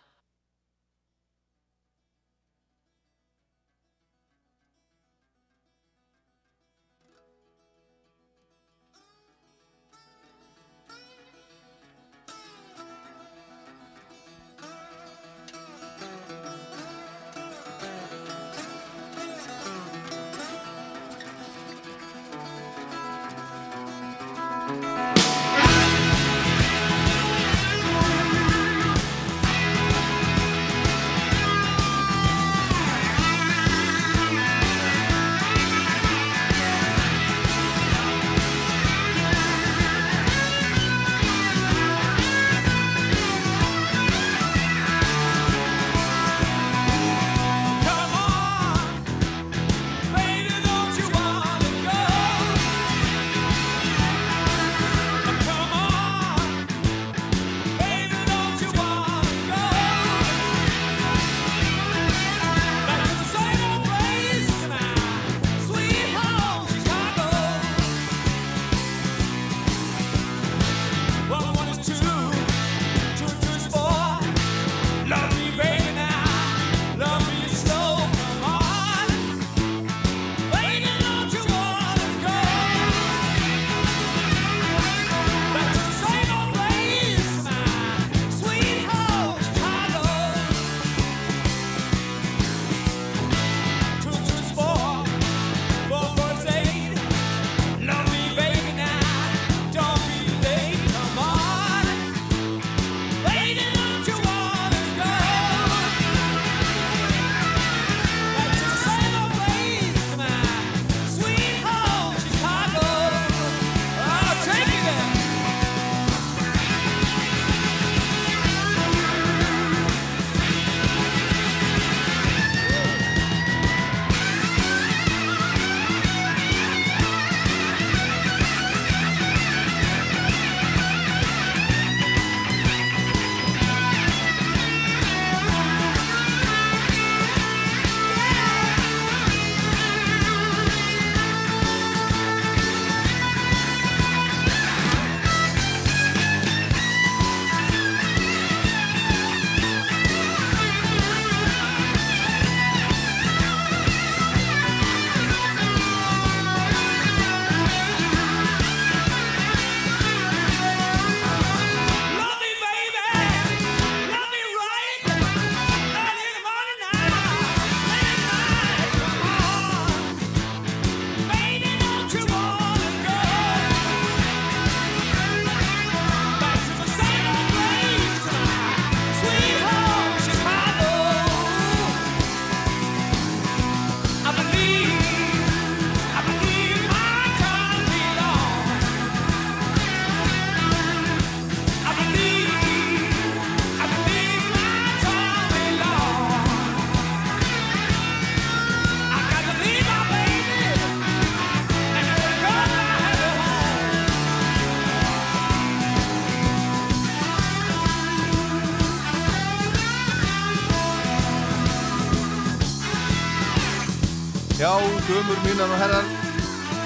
Já, 215.10 215.16
dömur 215.16 215.40
mínar 215.42 215.72
og 215.74 215.80
herrar, 215.82 216.06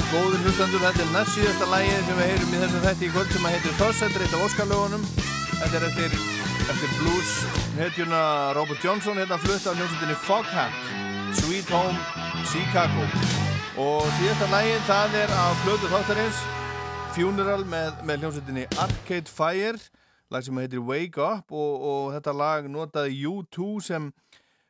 góðir 0.07 0.43
hlustandur, 0.45 0.79
þetta 0.79 1.01
er 1.03 1.09
næst 1.11 1.33
síðasta 1.35 1.65
lægið 1.67 2.05
sem 2.07 2.19
við 2.19 2.29
heyrum 2.29 2.53
í 2.53 2.59
þessum 2.61 2.83
þætti 2.85 3.03
í 3.03 3.09
kvöld 3.11 3.33
sem 3.33 3.47
að 3.47 3.53
heitir 3.53 3.73
er 4.05 4.23
eitt 4.23 4.35
af 4.37 4.43
Óskarlögunum. 4.45 5.03
Þetta 5.59 5.75
er 5.79 5.85
eftir, 5.89 6.15
eftir 6.71 6.93
blues 7.01 7.33
hetjuna 7.75 8.21
Robert 8.55 8.85
Johnson, 8.85 9.19
hérna 9.19 9.39
flutt 9.43 9.67
af 9.67 9.75
hljómsveitinni 9.75 10.15
Foghat, 10.23 10.79
Sweet 11.41 11.67
Home, 11.75 11.99
Chicago. 12.47 13.03
Og 13.83 14.07
síðasta 14.15 14.47
lægið, 14.55 14.79
það 14.87 15.19
er 15.19 15.35
af 15.43 15.67
blödu 15.67 15.91
þáttarins, 15.91 16.43
Funeral 17.17 17.67
með, 17.67 17.99
með 18.07 18.23
hljómsveitinni 18.23 18.67
Arcade 18.85 19.35
Fire, 19.35 19.83
lag 20.31 20.47
sem 20.47 20.63
heitir 20.63 20.79
Wake 20.79 21.19
Up 21.19 21.51
og, 21.51 21.89
og 21.91 22.15
þetta 22.15 22.39
lag 22.39 22.71
notaði 22.71 23.19
U2 23.27 23.73
sem 23.83 24.13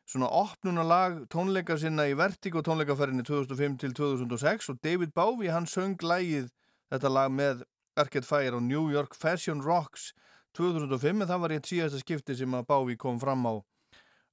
svona 0.08 0.28
opnunalag 0.28 1.22
tónleika 1.32 1.78
sinna 1.80 2.04
í 2.10 2.16
Vertigo 2.18 2.60
tónleikaferðinni 2.64 3.24
2005 3.24 3.78
til 3.80 3.94
2006 3.96 4.68
og 4.72 4.80
David 4.84 5.14
Bowie 5.16 5.52
hann 5.52 5.68
söng 5.70 5.96
lagið 6.04 6.50
þetta 6.92 7.12
lag 7.12 7.32
með 7.32 7.64
Arcade 7.96 8.26
Fire 8.26 8.58
á 8.58 8.60
New 8.60 8.90
York 8.92 9.16
Fashion 9.16 9.62
Rocks 9.64 10.12
2005 10.58 11.22
en 11.22 11.28
það 11.28 11.42
var 11.44 11.54
eitt 11.54 11.70
síðasta 11.70 12.00
skipti 12.02 12.36
sem 12.38 12.54
að 12.54 12.66
Bowie 12.70 12.98
kom 13.00 13.18
fram 13.22 13.42
á, 13.48 13.54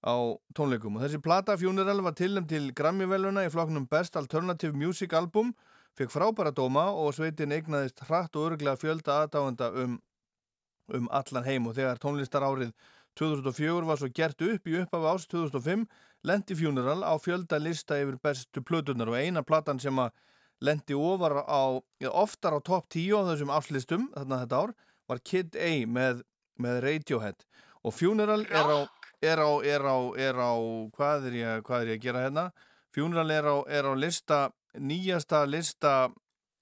á 0.06 0.16
tónleikum. 0.58 0.98
Og 0.98 1.06
þessi 1.06 1.22
plata 1.24 1.58
Funeral 1.58 2.03
var 2.06 2.16
tilnæmt 2.17 2.51
til 2.51 2.69
Grammy-veluna 2.77 3.48
í 3.48 3.51
flokknum 3.53 3.88
Best 3.90 4.17
Alternative 4.19 4.77
Music 4.77 5.14
Album 5.17 5.53
fekk 5.98 6.14
frábæra 6.14 6.53
dóma 6.56 6.90
og 6.93 7.14
sveitin 7.16 7.53
eignaðist 7.56 8.03
hratt 8.08 8.35
og 8.38 8.51
örglega 8.51 8.80
fjölda 8.80 9.22
aðdáenda 9.24 9.72
um, 9.83 9.98
um 10.93 11.09
allan 11.11 11.48
heim. 11.48 11.67
Og 11.67 11.77
þegar 11.77 12.01
tónlistar 12.01 12.45
árið 12.45 12.75
2004 13.20 13.86
var 13.88 14.00
svo 14.00 14.10
gert 14.16 14.42
upp 14.42 14.68
í 14.68 14.78
upphafi 14.80 15.10
ás 15.12 15.28
2005 15.32 15.86
lendi 16.28 16.56
Funeral 16.56 17.04
á 17.04 17.14
fjölda 17.20 17.60
lista 17.60 17.98
yfir 18.00 18.20
bestu 18.24 18.64
plötunar 18.64 19.12
og 19.12 19.18
eina 19.20 19.44
platan 19.44 19.80
sem 19.80 19.98
að 20.00 20.14
lendi 20.62 20.96
ofar 20.96 21.42
á, 21.44 21.82
oftar 22.12 22.56
á 22.56 22.60
top 22.62 22.88
10 22.94 23.18
á 23.18 23.22
þessum 23.32 23.54
áslistum 23.54 24.08
þarna 24.14 24.42
þetta 24.44 24.62
ár 24.62 24.74
var 25.10 25.22
Kid 25.26 25.58
A 25.58 25.72
með, 25.90 26.22
með 26.62 26.82
Radiohead. 26.86 27.46
Og 27.84 27.96
Funeral 27.98 28.46
er 28.46 28.70
á, 28.70 28.80
er 29.26 29.42
á, 29.42 29.52
er 29.66 29.84
á, 29.84 29.98
er 30.16 30.38
á 30.38 30.54
hvað, 30.94 31.28
er 31.32 31.38
ég, 31.40 31.64
hvað 31.66 31.82
er 31.82 31.94
ég 31.96 32.00
að 32.00 32.06
gera 32.06 32.26
hérna? 32.28 32.46
Funeral 32.94 33.34
er 33.34 33.50
á, 33.50 33.56
er 33.68 33.90
á 33.90 33.94
lista 33.98 34.42
nýjasta 34.78 35.44
lista 35.50 36.12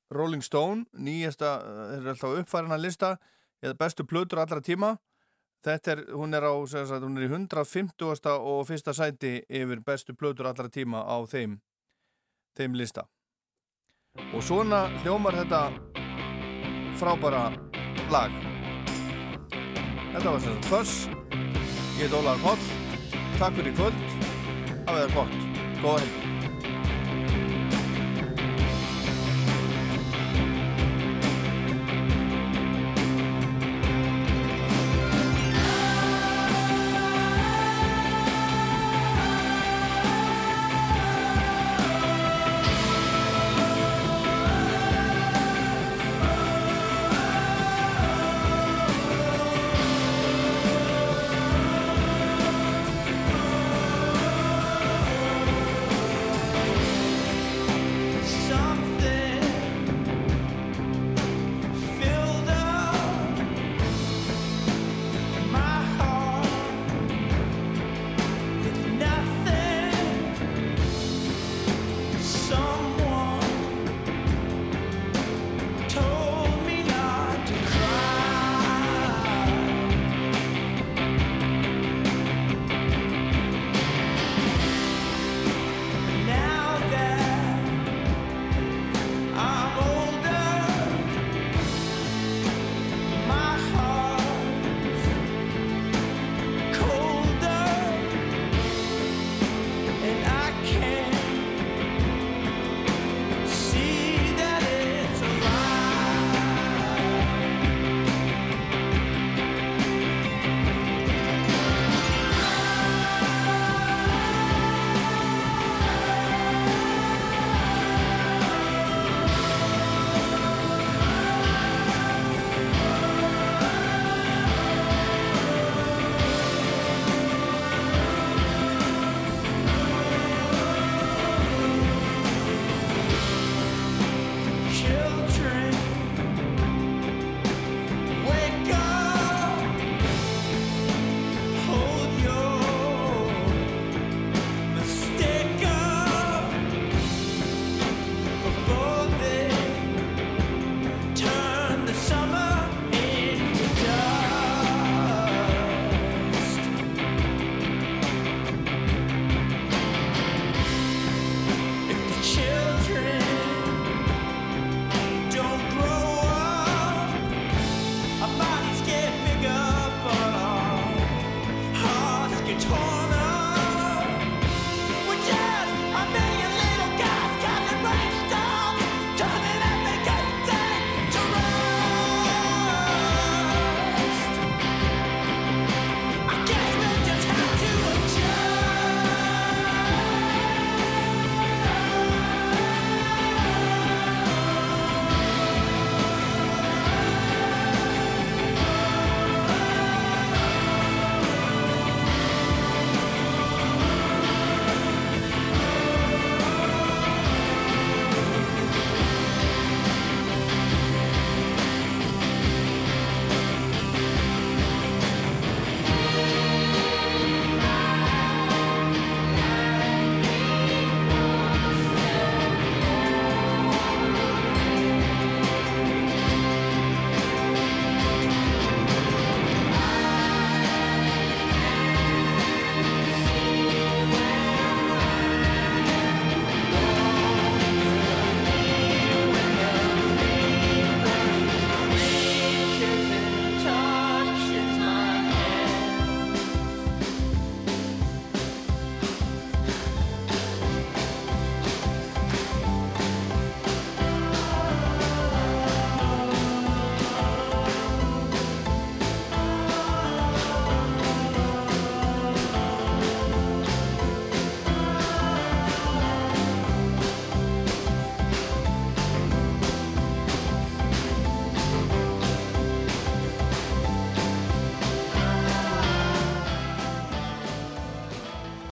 Rolling 0.10 0.42
Stone 0.42 0.88
nýjasta, 0.98 1.60
er 2.00 2.08
alltaf 2.14 2.40
uppfærin 2.40 2.74
að 2.74 2.88
lista 2.88 3.11
eða 3.61 3.76
bestu 3.78 4.08
plötur 4.08 4.42
allra 4.42 4.64
tíma 4.64 4.95
Þetta 5.59 5.91
er, 5.91 6.01
hún 6.15 6.33
er 6.33 6.45
á, 6.47 6.55
sagt, 6.71 7.03
hún 7.03 7.17
er 7.19 7.27
í 7.27 7.31
150. 7.31 8.31
og 8.31 8.67
fyrsta 8.67 8.93
sæti 8.95 9.41
yfir 9.49 9.81
bestu 9.83 10.15
plötur 10.15 10.47
allra 10.47 10.69
tíma 10.71 11.03
á 11.03 11.19
þeim, 11.27 11.59
þeim 12.55 12.77
lista. 12.79 13.03
Og 14.33 14.43
svona 14.43 14.88
hljómar 15.03 15.35
þetta 15.35 15.61
frábæra 16.99 17.49
lag. 18.11 18.31
Þetta 20.13 20.31
var 20.31 20.41
sagt 20.47 20.71
Fuss, 20.71 20.95
ég 21.99 22.07
heit 22.07 22.15
Ólaður 22.15 22.47
Páll, 22.47 22.65
takk 23.38 23.59
fyrir 23.59 23.77
kvöld, 23.77 24.01
hafið 24.88 25.05
það 25.05 25.15
gott, 25.19 25.38
góða 25.83 25.99
helgi. 25.99 26.28